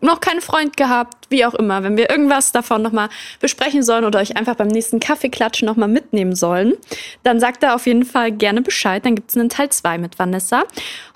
noch 0.00 0.20
keinen 0.20 0.40
Freund 0.40 0.76
gehabt, 0.76 1.26
wie 1.30 1.44
auch 1.44 1.54
immer, 1.54 1.82
wenn 1.82 1.96
wir 1.96 2.10
irgendwas 2.10 2.52
davon 2.52 2.82
nochmal 2.82 3.08
besprechen 3.40 3.82
sollen 3.82 4.04
oder 4.04 4.20
euch 4.20 4.36
einfach 4.36 4.54
beim 4.54 4.68
nächsten 4.68 5.00
Kaffeeklatschen 5.00 5.66
nochmal 5.66 5.88
mitnehmen 5.88 6.34
sollen, 6.34 6.74
dann 7.22 7.40
sagt 7.40 7.62
da 7.62 7.74
auf 7.74 7.86
jeden 7.86 8.04
Fall 8.04 8.30
gerne 8.32 8.62
Bescheid. 8.62 9.04
Dann 9.04 9.14
gibt 9.14 9.30
es 9.30 9.36
einen 9.36 9.48
Teil 9.48 9.70
2 9.70 9.98
mit 9.98 10.18
Vanessa. 10.18 10.64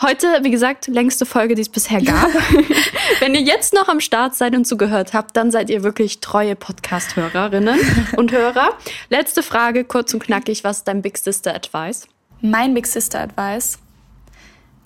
Heute, 0.00 0.26
wie 0.42 0.50
gesagt, 0.50 0.86
längste 0.88 1.26
Folge, 1.26 1.54
die 1.54 1.62
es 1.62 1.68
bisher 1.68 2.00
gab. 2.00 2.28
wenn 3.20 3.34
ihr 3.34 3.42
jetzt 3.42 3.74
noch 3.74 3.88
am 3.88 4.00
Start 4.00 4.34
seid 4.34 4.56
und 4.56 4.66
zugehört 4.66 5.12
habt, 5.12 5.36
dann 5.36 5.50
seid 5.50 5.70
ihr 5.70 5.82
wirklich 5.82 6.20
treue 6.20 6.56
Podcast-Hörerinnen 6.56 7.78
und 8.16 8.32
Hörer. 8.32 8.70
Letzte 9.10 9.42
Frage, 9.42 9.84
kurz 9.84 10.14
und 10.14 10.22
knackig. 10.24 10.64
Was 10.64 10.78
ist 10.78 10.88
dein 10.88 11.02
Big 11.02 11.18
Sister 11.18 11.54
Advice? 11.54 12.08
Mein 12.40 12.74
Big 12.74 12.86
Sister 12.86 13.20
Advice 13.20 13.78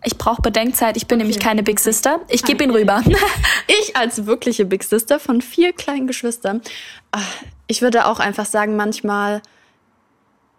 ich 0.06 0.16
brauche 0.16 0.40
Bedenkzeit, 0.40 0.96
ich 0.96 1.06
bin 1.06 1.16
okay. 1.16 1.24
nämlich 1.24 1.40
keine 1.40 1.62
Big 1.64 1.80
Sister. 1.80 2.20
Ich 2.28 2.44
gebe 2.44 2.62
ihn 2.62 2.70
rüber. 2.70 3.02
ich 3.66 3.96
als 3.96 4.26
wirkliche 4.26 4.64
Big 4.64 4.84
Sister 4.84 5.18
von 5.18 5.42
vier 5.42 5.72
kleinen 5.72 6.06
Geschwistern, 6.06 6.62
ah, 7.10 7.20
ich 7.66 7.82
würde 7.82 8.06
auch 8.06 8.20
einfach 8.20 8.46
sagen, 8.46 8.76
manchmal 8.76 9.42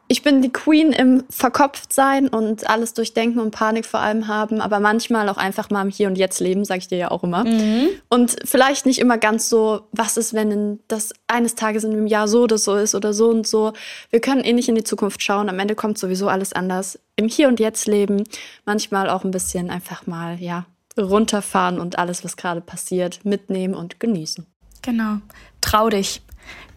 ich 0.10 0.24
bin 0.24 0.42
die 0.42 0.52
Queen 0.52 0.94
im 0.94 1.24
Verkopftsein 1.30 2.30
und 2.30 2.70
alles 2.70 2.94
durchdenken 2.94 3.40
und 3.40 3.52
Panik 3.52 3.86
vor 3.86 4.00
allem 4.00 4.28
haben, 4.28 4.62
aber 4.62 4.80
manchmal 4.80 5.28
auch 5.28 5.38
einfach 5.38 5.70
mal 5.70 5.82
im 5.82 5.90
Hier 5.90 6.08
und 6.08 6.18
Jetzt 6.18 6.40
leben, 6.40 6.64
sage 6.64 6.80
ich 6.80 6.88
dir 6.88 6.98
ja 6.98 7.12
auch 7.12 7.24
immer. 7.24 7.44
Mhm. 7.44 7.90
Und 8.10 8.38
vielleicht 8.46 8.86
nicht 8.86 9.00
immer 9.00 9.18
ganz 9.18 9.50
so, 9.50 9.82
was 9.92 10.16
ist, 10.16 10.34
wenn 10.34 10.80
das 10.88 11.14
eines 11.28 11.56
Tages 11.56 11.84
in 11.84 11.92
einem 11.92 12.08
Jahr 12.08 12.30
so 12.30 12.44
oder 12.44 12.58
so 12.58 12.76
ist 12.76 12.96
oder 12.96 13.14
so 13.14 13.28
und 13.30 13.46
so. 13.46 13.74
Wir 14.10 14.22
können 14.22 14.46
eh 14.46 14.54
nicht 14.54 14.70
in 14.70 14.76
die 14.76 14.84
Zukunft 14.84 15.22
schauen. 15.22 15.50
Am 15.50 15.60
Ende 15.60 15.76
kommt 15.76 15.98
sowieso 15.98 16.30
alles 16.30 16.54
anders. 16.54 17.00
Im 17.18 17.28
Hier 17.28 17.48
und 17.48 17.60
Jetzt 17.60 17.88
leben, 17.88 18.24
manchmal 18.64 19.10
auch 19.10 19.24
ein 19.24 19.32
bisschen 19.32 19.72
einfach 19.72 20.06
mal, 20.06 20.40
ja, 20.40 20.66
runterfahren 20.98 21.80
und 21.80 21.98
alles, 21.98 22.24
was 22.24 22.38
gerade 22.38 22.62
passiert, 22.62 23.26
mitnehmen 23.26 23.74
und 23.74 24.00
genießen. 24.00 24.46
Genau. 24.84 25.18
Trau 25.60 25.90
dich. 25.90 26.22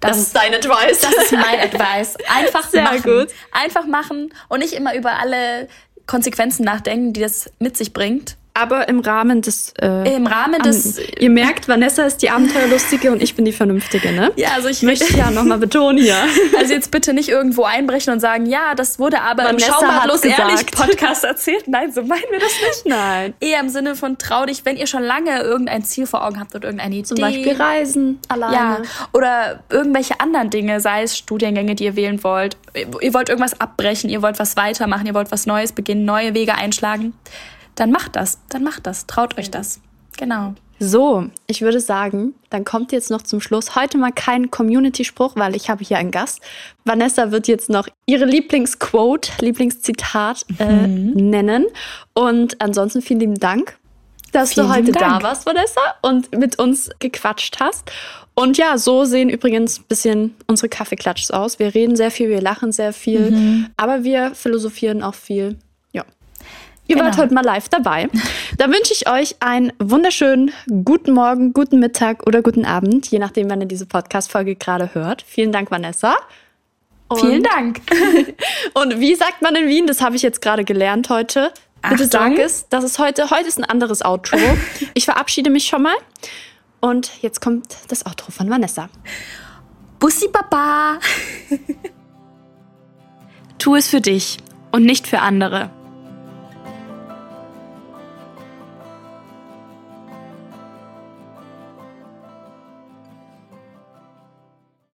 Das, 0.01 0.13
das, 0.13 0.19
ist 0.19 0.37
dein 0.37 0.55
Advice. 0.55 1.01
Das 1.03 1.15
ist 1.25 1.33
mein 1.33 1.61
Advice. 1.61 2.17
Einfach 2.29 2.69
Sehr 2.69 2.83
machen. 2.83 3.03
Gut. 3.03 3.29
Einfach 3.53 3.87
machen 3.87 4.33
und 4.49 4.61
nicht 4.61 4.73
immer 4.73 4.95
über 4.95 5.19
alle 5.19 5.69
Konsequenzen 6.07 6.65
nachdenken, 6.65 7.13
die 7.13 7.21
das 7.21 7.53
mit 7.59 7.77
sich 7.77 7.93
bringt. 7.93 8.37
Aber 8.53 8.89
im 8.89 9.01
Rahmen 9.01 9.43
des. 9.43 9.73
Äh, 9.81 10.17
Im 10.17 10.27
Rahmen 10.27 10.61
des. 10.63 10.99
ihr 10.99 11.31
merkt, 11.31 11.69
Vanessa 11.69 12.05
ist 12.05 12.19
die 12.19 12.31
Abenteuerlustige 12.31 13.13
und 13.13 13.23
ich 13.23 13.35
bin 13.37 13.45
die 13.45 13.53
Vernünftige, 13.53 14.13
ne? 14.13 14.33
Ja, 14.37 14.51
also 14.57 14.69
ich 14.69 14.83
möchte 14.83 15.17
ja 15.17 15.31
nochmal 15.31 15.59
betonen 15.59 15.99
hier. 15.99 16.17
Also 16.59 16.75
jetzt 16.75 16.91
bitte 16.91 17.15
nicht 17.15 17.29
irgendwo 17.29 17.65
einbrechen 17.65 18.13
und 18.13 18.21
sagen, 18.21 18.45
ja, 18.45 18.75
das 18.75 18.99
wurde 18.99 19.21
aber 19.23 19.45
Vanessa 19.45 19.67
im 19.67 19.73
Schaubartlos 19.73 20.25
ehrlich 20.25 20.67
Podcast 20.67 21.25
erzählt. 21.25 21.69
Nein, 21.69 21.93
so 21.93 22.03
meinen 22.03 22.25
wir 22.31 22.39
das 22.39 22.53
nicht. 22.67 22.87
Nein. 22.87 23.35
Eher 23.41 23.61
im 23.61 23.69
Sinne 23.69 23.95
von 23.95 24.19
trau 24.19 24.45
dich, 24.45 24.65
wenn 24.65 24.77
ihr 24.77 24.87
schon 24.87 25.03
lange 25.03 25.41
irgendein 25.41 25.85
Ziel 25.85 26.07
vor 26.07 26.27
Augen 26.27 26.39
habt 26.39 26.55
oder 26.55 26.69
irgendeine 26.69 26.97
Idee. 26.97 27.05
Zum 27.05 27.19
Beispiel 27.19 27.53
Reisen 27.53 28.19
alleine. 28.29 28.55
Ja. 28.55 28.83
Oder 29.13 29.61
irgendwelche 29.71 30.21
anderen 30.21 30.51
Dinge, 30.51 30.81
sei 30.81 31.03
es 31.03 31.17
Studiengänge, 31.17 31.75
die 31.75 31.85
ihr 31.85 31.97
wählen 31.97 32.23
wollt. 32.25 32.57
Ihr 32.75 33.15
wollt 33.15 33.29
irgendwas 33.29 33.59
abbrechen, 33.61 34.11
ihr 34.11 34.23
wollt 34.23 34.39
was 34.39 34.57
weitermachen, 34.57 35.07
ihr 35.07 35.15
wollt 35.15 35.33
was 35.33 35.47
Neues 35.47 35.73
beginnen, 35.73 36.05
neue 36.05 36.35
Wege 36.35 36.55
einschlagen 36.55 37.15
dann 37.81 37.91
macht 37.91 38.15
das, 38.15 38.39
dann 38.51 38.63
macht 38.63 38.87
das, 38.87 39.07
traut 39.07 39.39
euch 39.39 39.51
das. 39.51 39.81
Genau. 40.19 40.55
So, 40.79 41.29
ich 41.47 41.63
würde 41.63 41.81
sagen, 41.81 42.35
dann 42.51 42.65
kommt 42.65 42.93
jetzt 42.93 43.11
noch 43.11 43.23
zum 43.23 43.41
Schluss 43.41 43.75
heute 43.75 43.97
mal 43.97 44.13
kein 44.13 44.51
Community-Spruch, 44.51 45.37
weil 45.37 45.57
ich 45.57 45.71
habe 45.71 45.83
hier 45.83 45.97
einen 45.97 46.11
Gast. 46.11 46.41
Vanessa 46.85 47.31
wird 47.31 47.49
jetzt 47.49 47.71
noch 47.71 47.89
ihre 48.05 48.27
Lieblingsquote, 48.27 49.33
Lieblingszitat 49.41 50.45
äh, 50.59 50.87
mhm. 50.87 51.31
nennen. 51.31 51.67
Und 52.13 52.61
ansonsten 52.61 53.01
vielen 53.01 53.21
lieben 53.21 53.41
Dank, 53.41 53.79
dass 54.33 54.55
vielen 54.55 54.69
du 54.69 54.75
heute 54.75 54.93
da 54.93 55.23
warst, 55.23 55.47
Vanessa, 55.47 55.81
und 56.03 56.37
mit 56.37 56.59
uns 56.59 56.91
gequatscht 56.99 57.61
hast. 57.61 57.91
Und 58.35 58.59
ja, 58.59 58.77
so 58.77 59.05
sehen 59.05 59.31
übrigens 59.31 59.81
ein 59.81 59.85
bisschen 59.89 60.35
unsere 60.47 60.69
Kaffeeklatschs 60.69 61.31
aus. 61.31 61.59
Wir 61.59 61.75
reden 61.75 61.97
sehr 61.97 62.11
viel, 62.11 62.29
wir 62.29 62.43
lachen 62.43 62.73
sehr 62.73 62.93
viel, 62.93 63.31
mhm. 63.31 63.67
aber 63.77 64.05
wir 64.05 64.35
philosophieren 64.35 65.03
auch 65.03 65.15
viel. 65.15 65.59
Ihr 66.91 66.97
genau. 66.97 67.07
wart 67.07 67.19
heute 67.19 67.33
mal 67.33 67.45
live 67.45 67.69
dabei. 67.69 68.09
Da 68.59 68.67
wünsche 68.67 68.93
ich 68.93 69.09
euch 69.09 69.37
einen 69.39 69.73
wunderschönen 69.79 70.51
guten 70.85 71.13
Morgen, 71.13 71.53
guten 71.53 71.79
Mittag 71.79 72.27
oder 72.27 72.43
guten 72.43 72.65
Abend, 72.65 73.09
je 73.13 73.21
nachdem, 73.21 73.49
wann 73.49 73.61
ihr 73.61 73.69
diese 73.69 73.87
Podcast-Folge 73.87 74.57
gerade 74.57 74.93
hört. 74.93 75.23
Vielen 75.23 75.53
Dank, 75.53 75.71
Vanessa. 75.71 76.17
Und 77.07 77.21
Vielen 77.21 77.45
Dank. 77.45 77.81
und 78.75 78.99
wie 78.99 79.15
sagt 79.15 79.41
man 79.41 79.55
in 79.55 79.69
Wien? 79.69 79.87
Das 79.87 80.01
habe 80.01 80.17
ich 80.17 80.23
jetzt 80.23 80.43
gerade 80.43 80.65
gelernt 80.65 81.11
heute. 81.11 81.53
Bitte 81.81 81.95
Achtung. 81.95 82.11
sag 82.11 82.39
es. 82.41 82.69
Das 82.71 82.83
ist 82.83 82.99
heute, 82.99 83.31
heute 83.31 83.47
ist 83.47 83.59
ein 83.59 83.65
anderes 83.65 84.05
Outro. 84.05 84.37
ich 84.95 85.05
verabschiede 85.05 85.49
mich 85.49 85.69
schon 85.69 85.83
mal. 85.83 85.95
Und 86.81 87.23
jetzt 87.23 87.41
kommt 87.41 87.69
das 87.87 88.05
Outro 88.05 88.33
von 88.33 88.51
Vanessa. 88.51 88.89
Bussi 90.01 90.27
Papa. 90.27 90.99
tu 93.59 93.77
es 93.77 93.87
für 93.87 94.01
dich 94.01 94.39
und 94.73 94.85
nicht 94.85 95.07
für 95.07 95.21
andere. 95.21 95.71